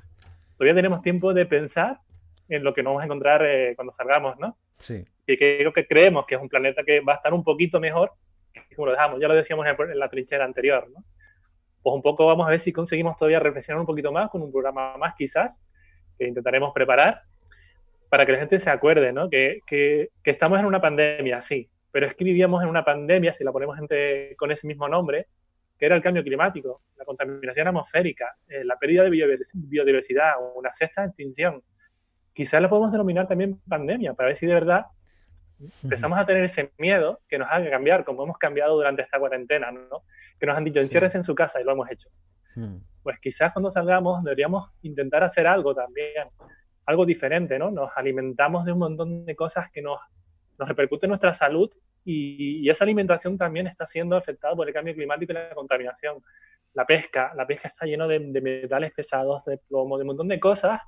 Todavía 0.58 0.76
tenemos 0.76 1.02
tiempo 1.02 1.34
de 1.34 1.46
pensar 1.46 2.00
en 2.48 2.64
lo 2.64 2.74
que 2.74 2.82
nos 2.82 2.92
vamos 2.92 3.02
a 3.02 3.06
encontrar 3.06 3.46
eh, 3.46 3.74
cuando 3.76 3.94
salgamos, 3.94 4.38
¿no? 4.40 4.58
Sí. 4.78 5.04
Y 5.28 5.38
creo 5.38 5.74
que 5.74 5.88
creemos 5.88 6.26
que 6.26 6.36
es 6.36 6.42
un 6.42 6.50
planeta 6.50 6.84
que 6.84 7.00
va 7.02 7.14
a 7.14 7.16
estar 7.18 7.34
un 7.34 7.44
poquito 7.44 7.80
mejor 7.80 8.14
que 8.54 8.76
como 8.76 8.88
lo 8.88 8.94
dejamos. 8.94 9.20
Ya 9.20 9.28
lo 9.28 9.34
decíamos 9.34 9.66
en 9.68 10.00
la 10.00 10.10
trinchera 10.10 10.46
anterior, 10.46 10.90
¿no? 10.90 11.04
Pues 11.82 11.96
un 11.96 12.02
poco 12.02 12.26
vamos 12.26 12.48
a 12.48 12.52
ver 12.52 12.60
si 12.60 12.72
conseguimos 12.72 13.18
todavía 13.18 13.40
reflexionar 13.40 13.80
un 13.80 13.86
poquito 13.86 14.12
más 14.12 14.30
con 14.30 14.42
un 14.42 14.52
programa 14.52 14.96
más 14.98 15.16
quizás 15.16 15.62
que 16.18 16.28
intentaremos 16.28 16.72
preparar 16.74 17.24
para 18.14 18.28
que 18.28 18.32
la 18.32 18.38
gente 18.38 18.60
se 18.60 18.70
acuerde, 18.70 19.12
¿no? 19.12 19.28
Que, 19.28 19.62
que, 19.66 20.12
estamos 20.24 20.60
en 20.60 20.68
una 20.68 20.80
pandemia, 20.80 21.42
sí, 21.42 21.68
pero 21.92 22.06
es 22.06 22.14
que 22.14 22.24
vivíamos 22.24 22.62
en 22.62 22.70
una 22.70 22.86
pandemia, 22.86 23.34
si 23.34 23.44
la 23.44 23.52
ponemos 23.52 23.76
gente 23.76 24.36
con 24.38 24.52
ese 24.52 24.68
mismo 24.68 24.88
nombre, 24.88 25.26
que 25.80 25.88
era 25.88 25.96
el 25.96 26.04
cambio 26.04 26.22
climático, 26.22 26.84
la 26.96 27.06
contaminación 27.06 27.70
atmosférica, 27.70 28.36
eh, 28.48 28.64
la 28.66 28.78
pérdida 28.78 29.02
de 29.06 29.10
biodiversidad, 29.56 30.34
una 30.54 30.72
sexta 30.74 31.06
extinción. 31.06 31.64
Quizás 32.36 32.62
la 32.62 32.70
podemos 32.70 32.92
denominar 32.92 33.28
también 33.28 33.60
pandemia, 33.68 34.14
para 34.14 34.28
ver 34.28 34.38
si 34.38 34.46
de 34.46 34.54
verdad 34.54 34.86
empezamos 35.82 36.20
a 36.20 36.26
tener 36.28 36.44
ese 36.44 36.72
miedo 36.78 37.20
que 37.28 37.40
nos 37.40 37.48
haga 37.50 37.68
cambiar, 37.72 38.04
como 38.04 38.26
hemos 38.26 38.38
cambiado 38.38 38.76
durante 38.76 39.02
esta 39.02 39.18
cuarentena, 39.18 39.72
¿no? 39.72 40.04
Que 40.40 40.46
nos 40.46 40.56
han 40.56 40.66
dicho, 40.66 40.80
enciérrese 40.80 41.18
en 41.18 41.24
su 41.24 41.34
casa 41.34 41.60
y 41.60 41.64
lo 41.64 41.72
hemos 41.72 41.90
hecho. 41.90 42.10
Pues 43.02 43.18
quizás 43.20 43.52
cuando 43.54 43.72
salgamos 43.72 44.24
deberíamos 44.24 44.70
intentar 44.84 45.24
hacer 45.24 45.48
algo 45.48 45.74
también 45.74 46.28
algo 46.86 47.06
diferente, 47.06 47.58
¿no? 47.60 47.72
Nos 47.72 47.92
alimentamos 47.96 48.66
de 48.66 48.72
un 48.72 48.80
montón 48.80 49.26
de 49.26 49.36
cosas 49.36 49.72
que 49.72 49.82
nos, 49.82 50.00
nos 50.58 50.68
repercuten 50.68 51.08
en 51.08 51.12
nuestra 51.12 51.34
salud 51.34 51.72
y, 52.06 52.70
esa 52.70 52.84
alimentación 52.84 53.38
también 53.38 53.68
está 53.68 53.86
siendo 53.88 54.16
afectada 54.16 54.56
por 54.56 54.68
el 54.68 54.74
cambio 54.74 54.94
climático 54.94 55.32
y 55.32 55.36
la 55.36 55.54
contaminación. 55.54 56.18
la 56.74 56.86
pesca. 56.86 57.34
La 57.36 57.46
pesca 57.46 57.70
está 57.70 57.86
lleno 57.86 58.08
de, 58.08 58.20
metales 58.20 58.94
pesados, 58.94 59.46
de 59.46 59.58
plomo, 59.58 59.98
de 59.98 60.04
un 60.04 60.08
montón 60.08 60.28
de 60.28 60.40
cosas 60.40 60.82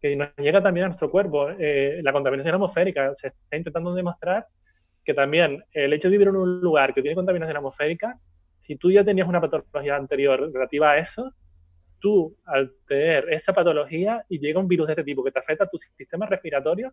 que 0.00 0.16
nos 0.16 0.34
llega 0.36 0.62
también 0.62 0.84
a 0.84 0.88
nuestro 0.88 1.10
cuerpo. 1.10 1.50
Eh, 1.50 2.00
la 2.02 2.12
contaminación 2.12 2.54
atmosférica 2.54 3.14
se 3.14 3.28
está 3.28 3.56
intentando 3.56 3.94
demostrar 3.94 4.46
que 5.04 5.14
también 5.14 5.64
el 5.72 5.92
hecho 5.92 6.08
de 6.08 6.12
vivir 6.12 6.28
en 6.28 6.36
un 6.36 6.60
lugar 6.60 6.92
que 6.92 7.02
tiene 7.02 7.14
contaminación 7.14 7.56
atmosférica, 7.56 8.18
si 8.62 8.76
tú 8.76 8.90
ya 8.90 9.04
tenías 9.04 9.28
una 9.28 9.40
patología 9.40 9.94
anterior 9.94 10.50
relativa 10.52 10.90
a 10.90 10.98
eso, 10.98 11.32
tú 11.98 12.36
al 12.44 12.72
tener 12.86 13.32
esa 13.32 13.52
patología 13.52 14.24
y 14.28 14.38
llega 14.38 14.60
un 14.60 14.68
virus 14.68 14.86
de 14.88 14.92
este 14.92 15.04
tipo 15.04 15.24
que 15.24 15.32
te 15.32 15.38
afecta 15.38 15.64
a 15.64 15.68
tu 15.68 15.78
sistema 15.78 16.26
respiratorio, 16.26 16.92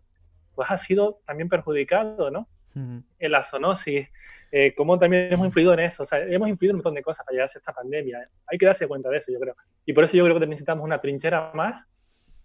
pues 0.54 0.70
has 0.70 0.82
sido 0.82 1.20
también 1.26 1.48
perjudicado, 1.48 2.30
¿no? 2.30 2.48
En 2.74 3.30
la 3.30 3.44
zoonosis, 3.44 4.08
eh, 4.50 4.74
cómo 4.76 4.98
también 4.98 5.32
hemos 5.32 5.46
influido 5.46 5.72
en 5.74 5.80
eso, 5.80 6.02
o 6.02 6.06
sea, 6.06 6.18
hemos 6.20 6.48
influido 6.48 6.72
en 6.72 6.74
un 6.76 6.78
montón 6.78 6.94
de 6.94 7.02
cosas 7.02 7.24
para 7.24 7.34
llegar 7.34 7.50
a 7.54 7.58
esta 7.58 7.72
pandemia. 7.72 8.28
Hay 8.46 8.58
que 8.58 8.66
darse 8.66 8.88
cuenta 8.88 9.10
de 9.10 9.18
eso, 9.18 9.32
yo 9.32 9.38
creo. 9.38 9.54
Y 9.86 9.92
por 9.92 10.04
eso 10.04 10.16
yo 10.16 10.24
creo 10.24 10.40
que 10.40 10.46
necesitamos 10.46 10.84
una 10.84 11.00
trinchera 11.00 11.52
más 11.54 11.86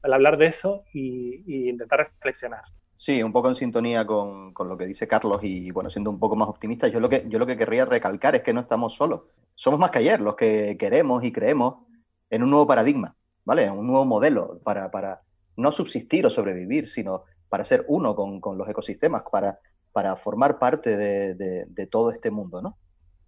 al 0.01 0.13
hablar 0.13 0.37
de 0.37 0.47
eso 0.47 0.83
y, 0.93 1.69
intentar 1.69 1.99
reflexionar. 1.99 2.63
Sí, 2.93 3.23
un 3.23 3.31
poco 3.31 3.49
en 3.49 3.55
sintonía 3.55 4.05
con, 4.05 4.53
con, 4.53 4.67
lo 4.67 4.77
que 4.77 4.85
dice 4.85 5.07
Carlos 5.07 5.39
y 5.41 5.71
bueno, 5.71 5.89
siendo 5.89 6.09
un 6.09 6.19
poco 6.19 6.35
más 6.35 6.49
optimista, 6.49 6.87
yo 6.89 6.99
lo 6.99 7.09
que 7.09 7.25
yo 7.27 7.39
lo 7.39 7.47
que 7.47 7.57
querría 7.57 7.85
recalcar 7.85 8.35
es 8.35 8.43
que 8.43 8.53
no 8.53 8.59
estamos 8.59 8.95
solos. 8.95 9.21
Somos 9.55 9.79
más 9.79 9.91
que 9.91 9.99
ayer 9.99 10.19
los 10.19 10.35
que 10.35 10.77
queremos 10.77 11.23
y 11.23 11.31
creemos 11.31 11.88
en 12.29 12.43
un 12.43 12.49
nuevo 12.49 12.67
paradigma, 12.67 13.15
¿vale? 13.45 13.69
Un 13.69 13.87
nuevo 13.87 14.05
modelo 14.05 14.59
para, 14.63 14.91
para 14.91 15.21
no 15.55 15.71
subsistir 15.71 16.25
o 16.25 16.29
sobrevivir, 16.29 16.87
sino 16.87 17.23
para 17.49 17.63
ser 17.63 17.85
uno 17.87 18.15
con, 18.15 18.39
con 18.39 18.57
los 18.57 18.69
ecosistemas, 18.69 19.23
para, 19.29 19.59
para 19.91 20.15
formar 20.15 20.59
parte 20.59 20.95
de, 20.95 21.35
de, 21.35 21.87
todo 21.87 22.11
este 22.11 22.31
mundo, 22.31 22.61
¿no? 22.61 22.77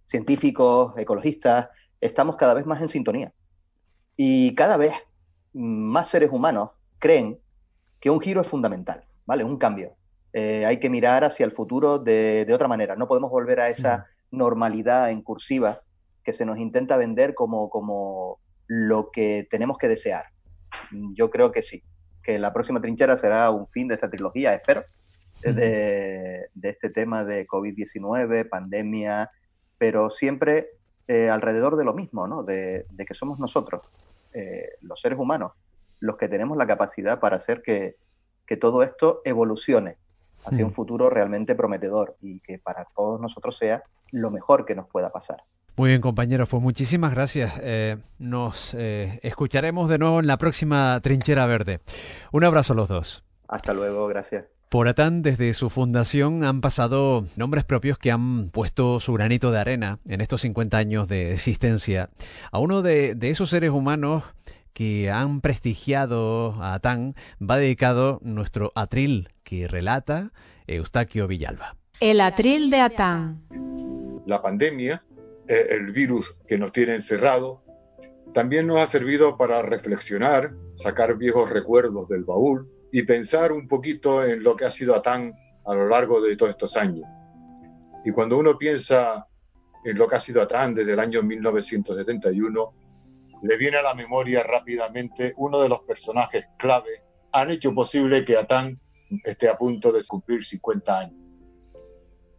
Científicos, 0.04 0.94
ecologistas, 0.96 1.68
estamos 2.00 2.36
cada 2.36 2.54
vez 2.54 2.66
más 2.66 2.80
en 2.80 2.88
sintonía. 2.88 3.32
Y 4.16 4.54
cada 4.54 4.76
vez 4.76 4.92
más 5.52 6.08
seres 6.08 6.30
humanos 6.30 6.70
creen 6.98 7.40
que 8.00 8.10
un 8.10 8.20
giro 8.20 8.40
es 8.40 8.46
fundamental, 8.46 9.04
¿vale? 9.26 9.44
Un 9.44 9.58
cambio. 9.58 9.96
Eh, 10.32 10.64
hay 10.64 10.78
que 10.78 10.88
mirar 10.88 11.24
hacia 11.24 11.44
el 11.44 11.52
futuro 11.52 11.98
de, 11.98 12.44
de, 12.46 12.54
otra 12.54 12.68
manera. 12.68 12.96
No 12.96 13.08
podemos 13.08 13.30
volver 13.30 13.60
a 13.60 13.68
esa 13.68 14.06
normalidad 14.30 15.10
en 15.10 15.22
cursiva 15.22 15.82
que 16.24 16.32
se 16.32 16.46
nos 16.46 16.58
intenta 16.58 16.96
vender 16.96 17.34
como, 17.34 17.68
como 17.68 18.38
lo 18.66 19.10
que 19.10 19.46
tenemos 19.50 19.78
que 19.78 19.88
desear. 19.88 20.26
Yo 21.14 21.30
creo 21.30 21.52
que 21.52 21.62
sí, 21.62 21.82
que 22.22 22.38
la 22.38 22.52
próxima 22.52 22.80
trinchera 22.80 23.16
será 23.16 23.50
un 23.50 23.68
fin 23.68 23.88
de 23.88 23.94
esta 23.94 24.10
trilogía, 24.10 24.54
espero, 24.54 24.84
de, 25.42 26.48
este 26.62 26.90
tema 26.90 27.24
de 27.24 27.46
COVID-19, 27.46 28.48
pandemia, 28.48 29.30
pero 29.78 30.10
siempre 30.10 30.70
eh, 31.08 31.28
alrededor 31.28 31.76
de 31.76 31.84
lo 31.84 31.94
mismo, 31.94 32.26
¿no? 32.28 32.42
De, 32.44 32.86
que 33.06 33.14
somos 33.14 33.38
nosotros, 33.38 33.82
eh, 34.32 34.70
los 34.80 35.00
seres 35.00 35.18
humanos, 35.18 35.52
los 35.98 36.16
que 36.16 36.28
tenemos 36.28 36.56
la 36.56 36.66
capacidad 36.66 37.20
para 37.20 37.36
hacer 37.36 37.62
que, 37.62 37.96
que 38.46 38.56
todo 38.56 38.82
esto 38.82 39.20
evolucione 39.24 39.96
hacia 40.44 40.64
un 40.64 40.72
futuro 40.72 41.08
realmente 41.08 41.54
prometedor 41.54 42.16
y 42.20 42.40
que 42.40 42.58
para 42.58 42.84
todos 42.96 43.20
nosotros 43.20 43.56
sea 43.56 43.84
lo 44.10 44.30
mejor 44.30 44.64
que 44.64 44.74
nos 44.74 44.88
pueda 44.88 45.10
pasar. 45.10 45.44
Muy 45.74 45.88
bien, 45.88 46.02
compañeros, 46.02 46.48
pues 46.50 46.62
muchísimas 46.62 47.14
gracias. 47.14 47.54
Eh, 47.62 47.96
nos 48.18 48.74
eh, 48.74 49.20
escucharemos 49.22 49.88
de 49.88 49.98
nuevo 49.98 50.20
en 50.20 50.26
la 50.26 50.36
próxima 50.36 51.00
Trinchera 51.02 51.46
Verde. 51.46 51.80
Un 52.30 52.44
abrazo 52.44 52.74
a 52.74 52.76
los 52.76 52.88
dos. 52.88 53.24
Hasta 53.48 53.72
luego, 53.72 54.06
gracias. 54.06 54.44
Por 54.68 54.88
Atán, 54.88 55.22
desde 55.22 55.52
su 55.54 55.70
fundación, 55.70 56.44
han 56.44 56.60
pasado 56.60 57.26
nombres 57.36 57.64
propios 57.64 57.98
que 57.98 58.10
han 58.10 58.50
puesto 58.50 59.00
su 59.00 59.12
granito 59.12 59.50
de 59.50 59.58
arena 59.58 59.98
en 60.06 60.20
estos 60.20 60.42
50 60.42 60.76
años 60.76 61.08
de 61.08 61.32
existencia. 61.32 62.10
A 62.50 62.58
uno 62.58 62.80
de, 62.80 63.16
esos 63.20 63.50
seres 63.50 63.70
humanos 63.70 64.24
que 64.72 65.10
han 65.10 65.42
prestigiado 65.42 66.54
a 66.62 66.74
Atán 66.74 67.14
va 67.38 67.58
dedicado 67.58 68.18
nuestro 68.22 68.72
atril 68.74 69.28
que 69.42 69.68
relata 69.68 70.32
Eustaquio 70.66 71.28
Villalba. 71.28 71.76
El 72.00 72.20
atril 72.22 72.70
de 72.70 72.80
Atán. 72.80 73.42
La 74.24 74.40
pandemia 74.40 75.02
eh, 75.48 75.66
el 75.70 75.92
virus 75.92 76.38
que 76.46 76.58
nos 76.58 76.72
tiene 76.72 76.94
encerrado, 76.94 77.62
también 78.34 78.66
nos 78.66 78.78
ha 78.78 78.86
servido 78.86 79.36
para 79.36 79.62
reflexionar, 79.62 80.54
sacar 80.74 81.16
viejos 81.16 81.50
recuerdos 81.50 82.08
del 82.08 82.24
baúl 82.24 82.66
y 82.90 83.02
pensar 83.02 83.52
un 83.52 83.68
poquito 83.68 84.24
en 84.24 84.42
lo 84.42 84.56
que 84.56 84.64
ha 84.64 84.70
sido 84.70 84.94
Atán 84.94 85.34
a 85.66 85.74
lo 85.74 85.88
largo 85.88 86.20
de 86.20 86.36
todos 86.36 86.50
estos 86.50 86.76
años. 86.76 87.04
Y 88.04 88.10
cuando 88.12 88.38
uno 88.38 88.58
piensa 88.58 89.26
en 89.84 89.98
lo 89.98 90.06
que 90.06 90.16
ha 90.16 90.20
sido 90.20 90.42
Atán 90.42 90.74
desde 90.74 90.92
el 90.92 91.00
año 91.00 91.22
1971, 91.22 92.74
le 93.42 93.56
viene 93.56 93.76
a 93.78 93.82
la 93.82 93.94
memoria 93.94 94.42
rápidamente 94.42 95.34
uno 95.36 95.60
de 95.60 95.68
los 95.68 95.80
personajes 95.80 96.46
clave 96.58 97.02
han 97.32 97.50
hecho 97.50 97.74
posible 97.74 98.24
que 98.24 98.36
Atán 98.36 98.78
esté 99.24 99.48
a 99.48 99.56
punto 99.56 99.92
de 99.92 100.04
cumplir 100.04 100.44
50 100.44 100.98
años. 100.98 101.16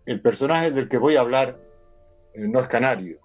El 0.05 0.21
personaje 0.21 0.71
del 0.71 0.87
que 0.87 0.97
voy 0.97 1.15
a 1.15 1.21
hablar 1.21 1.59
no 2.35 2.59
es 2.59 2.67
canario, 2.67 3.17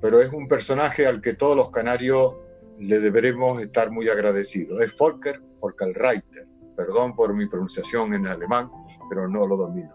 pero 0.00 0.20
es 0.20 0.32
un 0.32 0.48
personaje 0.48 1.06
al 1.06 1.20
que 1.20 1.34
todos 1.34 1.56
los 1.56 1.70
canarios 1.70 2.36
le 2.78 3.00
deberemos 3.00 3.60
estar 3.60 3.90
muy 3.90 4.08
agradecidos. 4.08 4.80
Es 4.80 4.96
Volker 4.96 5.40
Reiter, 5.94 6.46
perdón 6.76 7.14
por 7.14 7.34
mi 7.34 7.46
pronunciación 7.46 8.14
en 8.14 8.26
alemán, 8.26 8.70
pero 9.08 9.28
no 9.28 9.46
lo 9.46 9.56
domino. 9.56 9.92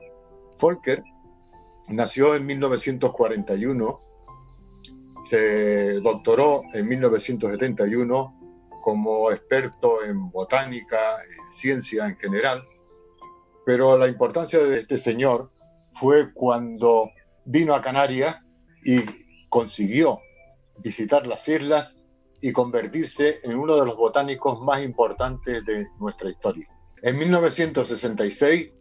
Volker 0.60 1.04
nació 1.90 2.36
en 2.36 2.46
1941, 2.46 4.02
se 5.24 6.00
doctoró 6.02 6.64
en 6.74 6.88
1971 6.88 8.36
como 8.82 9.32
experto 9.32 10.04
en 10.04 10.32
botánica, 10.32 10.98
en 11.22 11.52
ciencia 11.52 12.08
en 12.08 12.16
general, 12.18 12.64
pero 13.66 13.98
la 13.98 14.08
importancia 14.08 14.60
de 14.60 14.80
este 14.80 14.98
señor 14.98 15.52
fue 15.94 16.34
cuando 16.34 17.12
vino 17.52 17.74
a 17.74 17.82
Canarias 17.82 18.46
y 18.84 19.02
consiguió 19.50 20.20
visitar 20.84 21.26
las 21.26 21.48
islas 21.48 22.04
y 22.42 22.52
convertirse 22.52 23.40
en 23.44 23.58
uno 23.58 23.76
de 23.76 23.88
los 23.88 23.98
botánicos 23.98 24.62
más 24.62 24.84
importantes 24.84 25.66
de 25.66 25.88
nuestra 26.00 26.30
historia. 26.30 26.68
En 27.02 27.18
1966 27.18 28.72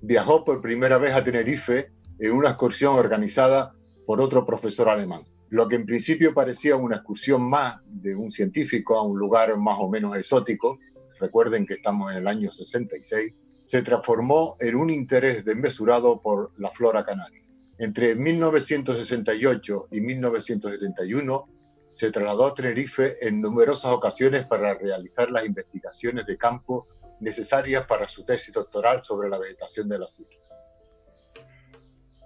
viajó 0.00 0.42
por 0.42 0.62
primera 0.62 0.96
vez 0.96 1.12
a 1.12 1.22
Tenerife 1.22 1.92
en 2.18 2.32
una 2.32 2.48
excursión 2.48 2.96
organizada 2.96 3.74
por 4.06 4.22
otro 4.22 4.46
profesor 4.46 4.88
alemán. 4.88 5.24
Lo 5.50 5.68
que 5.68 5.76
en 5.76 5.84
principio 5.84 6.32
parecía 6.32 6.76
una 6.76 6.96
excursión 6.96 7.42
más 7.42 7.76
de 7.84 8.16
un 8.16 8.30
científico 8.30 8.96
a 8.96 9.02
un 9.02 9.18
lugar 9.18 9.54
más 9.58 9.76
o 9.78 9.90
menos 9.90 10.16
exótico, 10.16 10.78
recuerden 11.20 11.66
que 11.66 11.74
estamos 11.74 12.10
en 12.10 12.18
el 12.18 12.26
año 12.26 12.50
66, 12.50 13.34
se 13.66 13.82
transformó 13.82 14.56
en 14.60 14.76
un 14.76 14.88
interés 14.88 15.44
desmesurado 15.44 16.22
por 16.22 16.52
la 16.56 16.70
flora 16.70 17.04
canaria. 17.04 17.43
Entre 17.78 18.14
1968 18.14 19.88
y 19.90 20.00
1971 20.00 21.48
se 21.92 22.10
trasladó 22.10 22.46
a 22.46 22.54
Tenerife 22.54 23.16
en 23.26 23.40
numerosas 23.40 23.92
ocasiones 23.92 24.46
para 24.46 24.74
realizar 24.74 25.30
las 25.30 25.44
investigaciones 25.44 26.26
de 26.26 26.36
campo 26.36 26.88
necesarias 27.20 27.86
para 27.86 28.08
su 28.08 28.24
tesis 28.24 28.52
doctoral 28.52 29.04
sobre 29.04 29.28
la 29.28 29.38
vegetación 29.38 29.88
de 29.88 29.98
las 29.98 30.18
islas. 30.20 30.40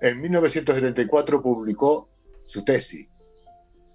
En 0.01 0.21
1974 0.21 1.43
publicó 1.43 2.11
su 2.47 2.65
tesis, 2.65 3.09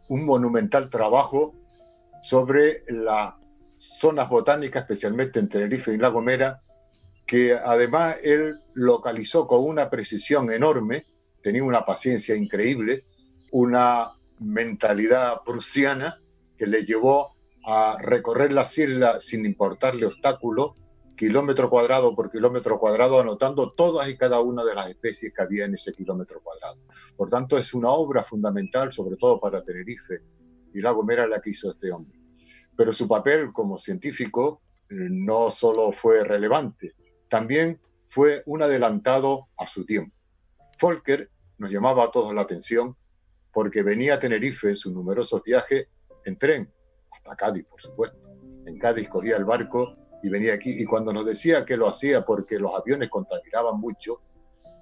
un 0.10 0.26
monumental 0.26 0.90
trabajo 0.90 1.56
sobre 2.22 2.84
las 2.88 3.34
zonas 3.78 4.30
botánicas, 4.30 4.84
especialmente 4.84 5.40
en 5.40 5.50
Tenerife 5.50 5.94
y 5.94 5.98
La 5.98 6.10
Gomera, 6.10 6.62
que 7.26 7.54
además 7.54 8.18
él 8.24 8.60
localizó 8.74 9.48
con 9.48 9.64
una 9.66 9.90
precisión 9.90 10.52
enorme 10.52 11.06
tenía 11.44 11.64
una 11.64 11.86
paciencia 11.86 12.36
increíble, 12.36 13.04
una 13.52 14.14
mentalidad 14.40 15.42
prusiana 15.46 16.20
que 16.58 16.66
le 16.66 16.86
llevó 16.86 17.36
a 17.66 17.98
recorrer 18.02 18.52
las 18.52 18.78
islas 18.78 19.26
sin 19.26 19.46
importarle 19.46 20.08
obstáculos, 20.08 20.72
kilómetro 21.16 21.70
cuadrado 21.70 22.16
por 22.16 22.32
kilómetro 22.32 22.80
cuadrado, 22.80 23.20
anotando 23.20 23.72
todas 23.72 24.10
y 24.10 24.18
cada 24.18 24.42
una 24.42 24.64
de 24.66 24.74
las 24.74 24.90
especies 24.90 25.34
que 25.34 25.44
había 25.44 25.66
en 25.66 25.76
ese 25.76 25.92
kilómetro 25.92 26.42
cuadrado. 26.42 26.82
Por 27.16 27.30
tanto, 27.30 27.58
es 27.58 27.74
una 27.74 27.90
obra 27.92 28.24
fundamental, 28.24 28.92
sobre 28.92 29.18
todo 29.18 29.40
para 29.40 29.64
Tenerife 29.64 30.22
y 30.74 30.82
La 30.82 30.92
Gomera, 30.92 31.28
la 31.28 31.40
que 31.40 31.52
hizo 31.52 31.72
este 31.72 31.92
hombre. 31.92 32.20
Pero 32.76 32.92
su 32.94 33.08
papel 33.08 33.52
como 33.54 33.78
científico 33.78 34.62
eh, 34.90 34.96
no 34.96 35.52
solo 35.52 35.92
fue 35.92 36.24
relevante, 36.24 36.94
también 37.30 37.80
fue 38.10 38.44
un 38.46 38.62
adelantado 38.62 39.48
a 39.58 39.68
su 39.68 39.86
tiempo. 39.86 40.16
Volker 40.82 41.30
nos 41.58 41.70
llamaba 41.70 42.06
a 42.06 42.12
todos 42.12 42.34
la 42.34 42.42
atención 42.42 42.96
porque 43.52 43.84
venía 43.84 44.16
a 44.16 44.20
Tenerife 44.20 44.70
en 44.70 44.76
sus 44.76 44.92
numerosos 44.94 45.44
viajes 45.44 45.88
en 46.26 46.38
tren, 46.38 46.74
hasta 47.12 47.36
Cádiz, 47.36 47.66
por 47.66 47.82
supuesto. 47.82 48.30
En 48.66 48.80
Cádiz 48.80 49.08
cogía 49.10 49.38
el 49.38 49.46
barco 49.46 49.96
y 50.24 50.30
venía 50.30 50.54
aquí. 50.54 50.82
Y 50.82 50.86
cuando 50.86 51.14
nos 51.14 51.26
decía 51.26 51.66
que 51.66 51.78
lo 51.78 51.88
hacía 51.88 52.26
porque 52.26 52.58
los 52.58 52.74
aviones 52.74 53.10
contaminaban 53.10 53.80
mucho, 53.80 54.22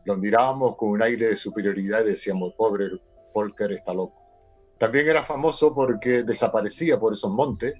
lo 0.06 0.18
mirábamos 0.18 0.78
con 0.78 0.90
un 0.90 1.04
aire 1.04 1.28
de 1.28 1.38
superioridad 1.38 2.02
y 2.06 2.12
decíamos, 2.12 2.54
pobre 2.58 2.90
Volker 3.34 3.72
está 3.72 3.94
loco. 3.94 4.22
También 4.78 5.08
era 5.08 5.24
famoso 5.24 5.76
porque 5.76 6.24
desaparecía 6.24 7.00
por 7.00 7.14
esos 7.14 7.32
montes. 7.32 7.74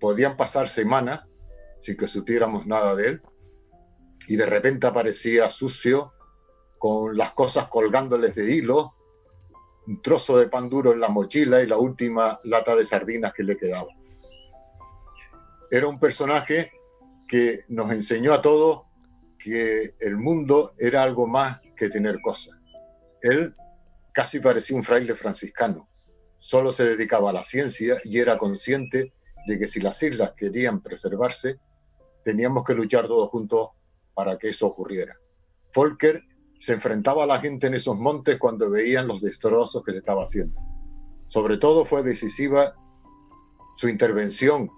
Podían 0.00 0.36
pasar 0.36 0.68
semanas 0.68 1.22
sin 1.80 1.96
que 1.96 2.08
supiéramos 2.08 2.66
nada 2.66 2.94
de 2.94 3.08
él. 3.08 3.22
Y 4.28 4.36
de 4.36 4.46
repente 4.46 4.86
aparecía 4.86 5.48
sucio, 5.48 6.12
con 6.78 7.16
las 7.16 7.32
cosas 7.32 7.68
colgándoles 7.68 8.34
de 8.34 8.54
hilo, 8.54 8.94
un 9.86 10.02
trozo 10.02 10.38
de 10.38 10.48
pan 10.48 10.68
duro 10.68 10.92
en 10.92 11.00
la 11.00 11.08
mochila 11.08 11.62
y 11.62 11.66
la 11.66 11.78
última 11.78 12.40
lata 12.44 12.74
de 12.74 12.84
sardinas 12.84 13.32
que 13.32 13.44
le 13.44 13.56
quedaba. 13.56 13.88
Era 15.70 15.88
un 15.88 15.98
personaje 15.98 16.72
que 17.28 17.64
nos 17.68 17.90
enseñó 17.90 18.32
a 18.32 18.42
todos 18.42 18.82
que 19.38 19.94
el 20.00 20.16
mundo 20.16 20.74
era 20.78 21.02
algo 21.02 21.26
más 21.26 21.60
que 21.76 21.88
tener 21.88 22.20
cosas. 22.20 22.58
Él 23.22 23.54
casi 24.12 24.40
parecía 24.40 24.76
un 24.76 24.84
fraile 24.84 25.14
franciscano, 25.14 25.88
solo 26.38 26.72
se 26.72 26.84
dedicaba 26.84 27.30
a 27.30 27.32
la 27.32 27.42
ciencia 27.42 27.96
y 28.04 28.18
era 28.18 28.38
consciente 28.38 29.12
de 29.46 29.58
que 29.58 29.68
si 29.68 29.80
las 29.80 30.02
islas 30.02 30.32
querían 30.36 30.80
preservarse, 30.80 31.58
teníamos 32.24 32.64
que 32.64 32.74
luchar 32.74 33.06
todos 33.06 33.28
juntos 33.30 33.70
para 34.14 34.38
que 34.38 34.48
eso 34.48 34.66
ocurriera. 34.66 35.14
Volker 35.74 36.22
se 36.58 36.72
enfrentaba 36.72 37.24
a 37.24 37.26
la 37.26 37.38
gente 37.38 37.66
en 37.66 37.74
esos 37.74 37.98
montes 37.98 38.38
cuando 38.38 38.70
veían 38.70 39.06
los 39.06 39.20
destrozos 39.20 39.82
que 39.84 39.92
se 39.92 39.98
estaba 39.98 40.24
haciendo. 40.24 40.60
Sobre 41.28 41.58
todo 41.58 41.84
fue 41.84 42.02
decisiva 42.02 42.74
su 43.76 43.88
intervención, 43.88 44.70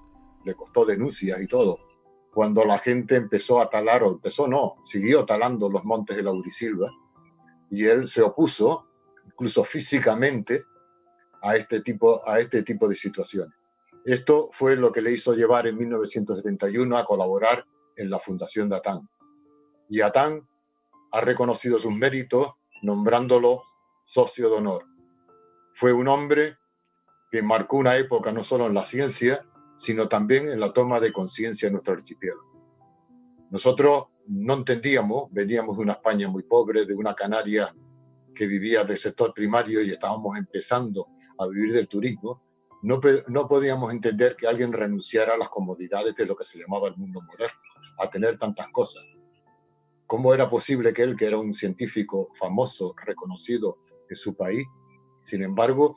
le 0.45 0.55
costó 0.55 0.85
denuncias 0.85 1.41
y 1.41 1.47
todo, 1.47 1.79
cuando 2.33 2.65
la 2.65 2.79
gente 2.79 3.17
empezó 3.17 3.61
a 3.61 3.71
talar, 3.71 4.03
o 4.03 4.13
empezó 4.13 4.49
no, 4.49 4.77
siguió 4.83 5.25
talando 5.25 5.69
los 5.69 5.85
montes 5.85 6.17
de 6.17 6.23
Laurisilva, 6.23 6.91
y 7.71 7.85
él 7.87 8.07
se 8.07 8.23
opuso, 8.23 8.87
incluso 9.27 9.65
físicamente, 9.65 10.65
a 11.43 11.57
este 11.57 11.81
tipo, 11.81 12.27
a 12.29 12.41
este 12.41 12.63
tipo 12.63 12.89
de 12.89 12.97
situaciones. 12.97 13.55
Esto 14.05 14.49
fue 14.53 14.77
lo 14.77 14.91
que 14.91 15.03
le 15.03 15.13
hizo 15.13 15.35
llevar 15.35 15.67
en 15.67 15.77
1971 15.77 16.97
a 16.97 17.05
colaborar 17.05 17.67
en 17.97 18.11
la 18.11 18.19
Fundación 18.19 18.69
de 18.69 18.77
Atán. 18.77 19.09
Y 19.89 20.01
Atán 20.01 20.49
ha 21.13 21.21
reconocido 21.21 21.79
sus 21.79 21.93
méritos 21.93 22.53
nombrándolo 22.83 23.63
socio 24.05 24.51
de 24.51 24.57
honor. 24.57 24.85
Fue 25.75 25.93
un 25.93 26.09
hombre 26.09 26.57
que 27.31 27.43
marcó 27.43 27.77
una 27.77 27.97
época 27.97 28.33
no 28.33 28.43
solo 28.43 28.67
en 28.67 28.75
la 28.75 28.85
ciencia, 28.85 29.47
sino 29.77 30.09
también 30.09 30.49
en 30.49 30.61
la 30.61 30.73
toma 30.73 31.01
de 31.01 31.13
conciencia 31.13 31.67
en 31.67 31.75
nuestro 31.75 31.95
archipiélago. 31.95 32.43
Nosotros 33.51 34.07
no 34.27 34.55
entendíamos, 34.55 35.31
veníamos 35.31 35.77
de 35.77 35.83
una 35.85 35.93
España 35.95 36.29
muy 36.29 36.43
pobre, 36.43 36.85
de 36.85 36.95
una 36.95 37.15
Canaria 37.15 37.75
que 38.35 38.47
vivía 38.47 38.85
del 38.85 38.99
sector 38.99 39.33
primario 39.35 39.83
y 39.83 39.91
estábamos 39.91 40.37
empezando 40.37 41.09
a 41.39 41.47
vivir 41.47 41.73
del 41.73 41.89
turismo, 41.89 42.43
no, 42.83 43.01
no 43.29 43.49
podíamos 43.49 43.93
entender 43.93 44.37
que 44.37 44.47
alguien 44.47 44.73
renunciara 44.73 45.35
a 45.35 45.37
las 45.37 45.49
comodidades 45.49 46.15
de 46.15 46.27
lo 46.27 46.37
que 46.37 46.45
se 46.45 46.59
llamaba 46.59 46.89
el 46.89 46.97
mundo 46.97 47.21
moderno, 47.23 47.59
a 47.99 48.09
tener 48.09 48.39
tantas 48.39 48.69
cosas. 48.69 49.05
¿Cómo 50.09 50.33
era 50.33 50.49
posible 50.49 50.95
que 50.95 51.03
él, 51.03 51.17
que 51.17 51.27
era 51.27 51.37
un 51.37 51.53
científico 51.53 52.31
famoso, 52.33 52.95
reconocido 53.05 53.81
en 54.09 54.17
su 54.17 54.35
país, 54.35 54.65
sin 55.23 55.43
embargo, 55.43 55.97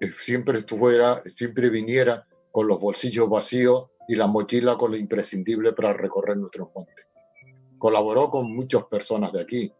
eh, 0.00 0.08
siempre 0.16 0.60
estuviera, 0.60 1.20
siempre 1.36 1.68
viniera 1.68 2.28
con 2.52 2.68
los 2.68 2.78
bolsillos 2.78 3.28
vacíos 3.28 3.86
y 4.06 4.14
la 4.14 4.28
mochila 4.28 4.76
con 4.76 4.92
lo 4.92 4.96
imprescindible 4.96 5.72
para 5.72 5.92
recorrer 5.94 6.36
nuestros 6.36 6.68
montes? 6.76 7.08
Colaboró 7.76 8.30
con 8.30 8.54
muchas 8.54 8.84
personas 8.84 9.32
de 9.32 9.40
aquí, 9.40 9.72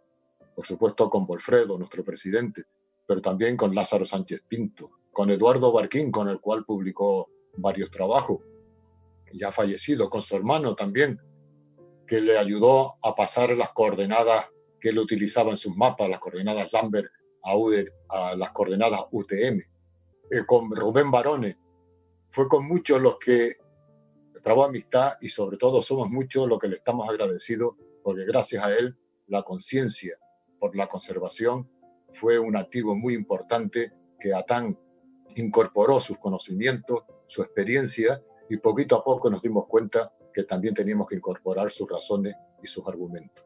por 0.57 0.67
supuesto 0.67 1.09
con 1.09 1.25
Bolfredo, 1.25 1.79
nuestro 1.79 2.03
presidente, 2.03 2.65
pero 3.07 3.23
también 3.23 3.57
con 3.57 3.73
Lázaro 3.73 4.05
Sánchez 4.05 4.43
Pinto, 4.49 4.91
con 5.13 5.31
Eduardo 5.31 5.71
Barquín, 5.71 6.11
con 6.11 6.29
el 6.29 6.41
cual 6.41 6.65
publicó 6.65 7.31
varios 7.57 7.89
trabajos, 7.89 8.41
ya 9.33 9.53
fallecido, 9.53 10.11
con 10.11 10.23
su 10.23 10.35
hermano 10.35 10.75
también, 10.75 11.21
que 12.13 12.21
le 12.21 12.37
ayudó 12.37 12.99
a 13.03 13.15
pasar 13.15 13.57
las 13.57 13.71
coordenadas 13.71 14.45
que 14.79 14.91
él 14.91 14.99
utilizaba 14.99 15.51
en 15.51 15.57
sus 15.57 15.75
mapas, 15.75 16.11
las 16.11 16.21
coordenadas 16.21 16.71
Lambert 16.71 17.11
a, 17.43 17.55
a 18.11 18.37
las 18.37 18.51
coordenadas 18.51 19.07
UTM, 19.11 19.61
eh, 20.31 20.45
con 20.47 20.71
Rubén 20.77 21.11
Barone. 21.11 21.57
Fue 22.29 22.49
con 22.49 22.69
muchos 22.69 23.01
los 23.01 23.17
que 23.19 23.55
trabó 24.45 24.65
amistad 24.65 25.15
y 25.23 25.31
sobre 25.31 25.57
todo 25.57 25.83
somos 25.83 26.11
muchos 26.11 26.47
los 26.47 26.59
que 26.59 26.69
le 26.69 26.77
estamos 26.77 27.09
agradecidos 27.09 27.77
porque 28.05 28.27
gracias 28.27 28.63
a 28.63 28.77
él 28.77 28.95
la 29.29 29.43
conciencia 29.43 30.15
por 30.61 30.77
la 30.77 30.89
conservación 30.89 31.67
fue 32.11 32.39
un 32.39 32.57
activo 32.57 32.95
muy 32.95 33.15
importante 33.15 33.91
que 34.21 34.35
Atán 34.35 34.79
incorporó 35.37 35.99
sus 35.99 36.19
conocimientos, 36.19 37.05
su 37.27 37.41
experiencia 37.41 38.23
y 38.51 38.59
poquito 38.59 38.97
a 38.97 39.03
poco 39.03 39.31
nos 39.31 39.41
dimos 39.41 39.65
cuenta 39.67 40.13
que 40.33 40.45
también 40.45 40.75
teníamos 40.75 41.09
que 41.09 41.17
incorporar 41.17 41.71
sus 41.71 41.91
razones 41.91 42.35
y 42.63 42.67
sus 42.67 42.87
argumentos. 42.87 43.45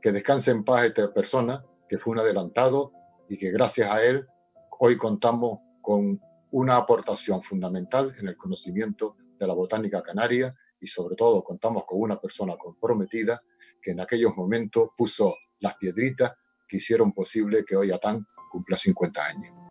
Que 0.00 0.12
descanse 0.12 0.50
en 0.50 0.64
paz 0.64 0.84
esta 0.84 1.12
persona, 1.12 1.64
que 1.88 1.98
fue 1.98 2.12
un 2.12 2.20
adelantado 2.20 2.92
y 3.28 3.38
que 3.38 3.50
gracias 3.50 3.90
a 3.90 4.04
él 4.04 4.26
hoy 4.78 4.96
contamos 4.96 5.60
con 5.80 6.20
una 6.50 6.76
aportación 6.76 7.42
fundamental 7.42 8.12
en 8.20 8.28
el 8.28 8.36
conocimiento 8.36 9.16
de 9.38 9.46
la 9.46 9.54
botánica 9.54 10.02
canaria 10.02 10.54
y 10.80 10.86
sobre 10.86 11.16
todo 11.16 11.42
contamos 11.42 11.84
con 11.84 12.00
una 12.00 12.20
persona 12.20 12.56
comprometida 12.56 13.42
que 13.80 13.92
en 13.92 14.00
aquellos 14.00 14.36
momentos 14.36 14.90
puso 14.96 15.34
las 15.60 15.76
piedritas 15.76 16.32
que 16.68 16.78
hicieron 16.78 17.12
posible 17.12 17.64
que 17.64 17.76
hoy 17.76 17.90
Atán 17.90 18.26
cumpla 18.50 18.76
50 18.76 19.26
años. 19.26 19.63